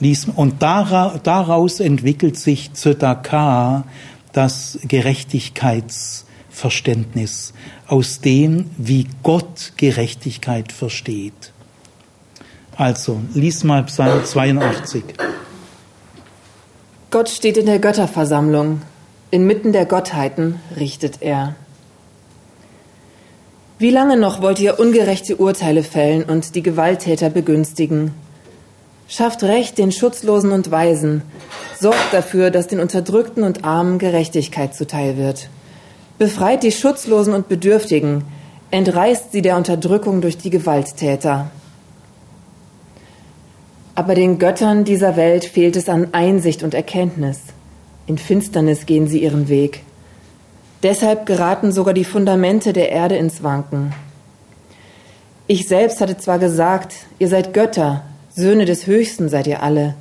lies, 0.00 0.26
und 0.34 0.62
daraus 0.62 1.80
entwickelt 1.80 2.38
sich 2.38 2.72
Zödaka 2.72 3.84
das 4.32 4.78
Gerechtigkeitsverständnis, 4.82 7.52
aus 7.86 8.20
dem, 8.20 8.70
wie 8.76 9.06
Gott 9.22 9.74
Gerechtigkeit 9.76 10.72
versteht. 10.72 11.52
Also, 12.76 13.20
lies 13.34 13.62
mal 13.64 13.84
Psalm 13.84 14.24
82. 14.24 15.04
Gott 17.10 17.28
steht 17.28 17.56
in 17.56 17.66
der 17.66 17.78
Götterversammlung, 17.78 18.82
inmitten 19.30 19.72
der 19.72 19.86
Gottheiten 19.86 20.60
richtet 20.76 21.20
er. 21.20 21.54
Wie 23.80 23.90
lange 23.90 24.16
noch 24.16 24.42
wollt 24.42 24.58
ihr 24.58 24.80
ungerechte 24.80 25.36
Urteile 25.36 25.84
fällen 25.84 26.24
und 26.24 26.56
die 26.56 26.64
Gewalttäter 26.64 27.30
begünstigen? 27.30 28.10
Schafft 29.06 29.44
Recht 29.44 29.78
den 29.78 29.92
Schutzlosen 29.92 30.50
und 30.50 30.72
Weisen, 30.72 31.22
sorgt 31.78 32.12
dafür, 32.12 32.50
dass 32.50 32.66
den 32.66 32.80
Unterdrückten 32.80 33.44
und 33.44 33.64
Armen 33.64 34.00
Gerechtigkeit 34.00 34.74
zuteil 34.74 35.16
wird. 35.16 35.48
Befreit 36.18 36.64
die 36.64 36.72
Schutzlosen 36.72 37.34
und 37.34 37.48
Bedürftigen, 37.48 38.24
entreißt 38.72 39.30
sie 39.30 39.42
der 39.42 39.56
Unterdrückung 39.56 40.22
durch 40.22 40.36
die 40.36 40.50
Gewalttäter. 40.50 41.48
Aber 43.94 44.16
den 44.16 44.40
Göttern 44.40 44.82
dieser 44.82 45.14
Welt 45.14 45.44
fehlt 45.44 45.76
es 45.76 45.88
an 45.88 46.08
Einsicht 46.12 46.64
und 46.64 46.74
Erkenntnis. 46.74 47.42
In 48.08 48.18
Finsternis 48.18 48.86
gehen 48.86 49.06
sie 49.06 49.22
ihren 49.22 49.48
Weg. 49.48 49.84
Deshalb 50.82 51.26
geraten 51.26 51.72
sogar 51.72 51.94
die 51.94 52.04
Fundamente 52.04 52.72
der 52.72 52.90
Erde 52.90 53.16
ins 53.16 53.42
Wanken. 53.42 53.92
Ich 55.46 55.66
selbst 55.66 56.00
hatte 56.00 56.16
zwar 56.18 56.38
gesagt, 56.38 56.94
ihr 57.18 57.28
seid 57.28 57.54
Götter, 57.54 58.04
Söhne 58.30 58.64
des 58.64 58.86
Höchsten 58.86 59.28
seid 59.28 59.46
ihr 59.46 59.62
alle, 59.62 59.94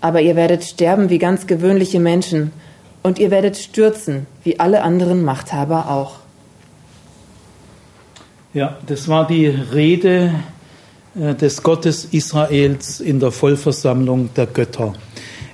aber 0.00 0.20
ihr 0.20 0.36
werdet 0.36 0.64
sterben 0.64 1.08
wie 1.08 1.18
ganz 1.18 1.46
gewöhnliche 1.46 2.00
Menschen 2.00 2.52
und 3.02 3.18
ihr 3.18 3.30
werdet 3.30 3.56
stürzen 3.56 4.26
wie 4.44 4.60
alle 4.60 4.82
anderen 4.82 5.24
Machthaber 5.24 5.90
auch. 5.90 6.16
Ja, 8.52 8.76
das 8.86 9.08
war 9.08 9.26
die 9.26 9.46
Rede 9.46 10.34
äh, 11.18 11.34
des 11.34 11.62
Gottes 11.62 12.06
Israels 12.06 13.00
in 13.00 13.20
der 13.20 13.30
Vollversammlung 13.30 14.30
der 14.34 14.46
Götter. 14.46 14.94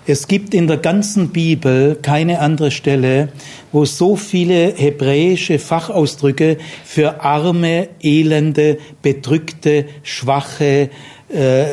Es 0.05 0.26
gibt 0.26 0.53
in 0.53 0.66
der 0.66 0.78
ganzen 0.78 1.28
Bibel 1.28 1.96
keine 2.03 2.40
andere 2.40 2.72
Stelle, 2.72 3.28
wo 3.70 3.84
so 3.84 4.16
viele 4.16 4.74
hebräische 4.74 5.61
Fachausdrücke 5.61 6.57
für 6.84 7.22
arme, 7.22 7.88
elende, 8.03 8.78
bedrückte, 9.00 9.84
schwache 10.03 10.90
äh, 11.28 11.64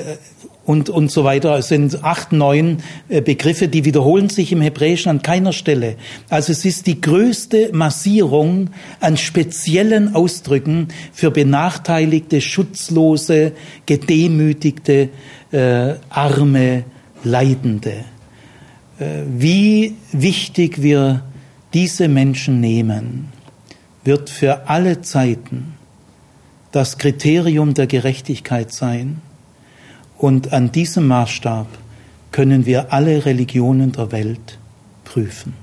und, 0.63 0.91
und 0.91 1.09
so 1.09 1.23
weiter. 1.23 1.57
Es 1.57 1.69
sind 1.69 2.03
acht, 2.03 2.31
neun 2.31 2.83
äh, 3.07 3.21
Begriffe, 3.21 3.67
die 3.67 3.83
wiederholen 3.83 4.29
sich 4.29 4.51
im 4.51 4.61
Hebräischen 4.61 5.09
an 5.09 5.23
keiner 5.23 5.51
Stelle. 5.51 5.95
Also 6.29 6.51
es 6.51 6.65
ist 6.65 6.85
die 6.85 7.01
größte 7.01 7.71
Massierung 7.73 8.69
an 8.99 9.17
speziellen 9.17 10.13
Ausdrücken 10.13 10.89
für 11.13 11.31
benachteiligte, 11.31 12.41
schutzlose, 12.41 13.53
gedemütigte, 13.87 15.09
äh, 15.51 15.95
arme, 16.11 16.83
Leidende. 17.23 18.05
Wie 18.99 19.95
wichtig 20.11 20.81
wir 20.81 21.23
diese 21.73 22.07
Menschen 22.07 22.59
nehmen, 22.59 23.29
wird 24.03 24.29
für 24.29 24.67
alle 24.67 25.01
Zeiten 25.01 25.75
das 26.71 26.97
Kriterium 26.97 27.73
der 27.73 27.87
Gerechtigkeit 27.87 28.71
sein. 28.71 29.21
Und 30.17 30.51
an 30.53 30.71
diesem 30.71 31.07
Maßstab 31.07 31.67
können 32.31 32.65
wir 32.65 32.93
alle 32.93 33.25
Religionen 33.25 33.91
der 33.91 34.11
Welt 34.11 34.59
prüfen. 35.05 35.53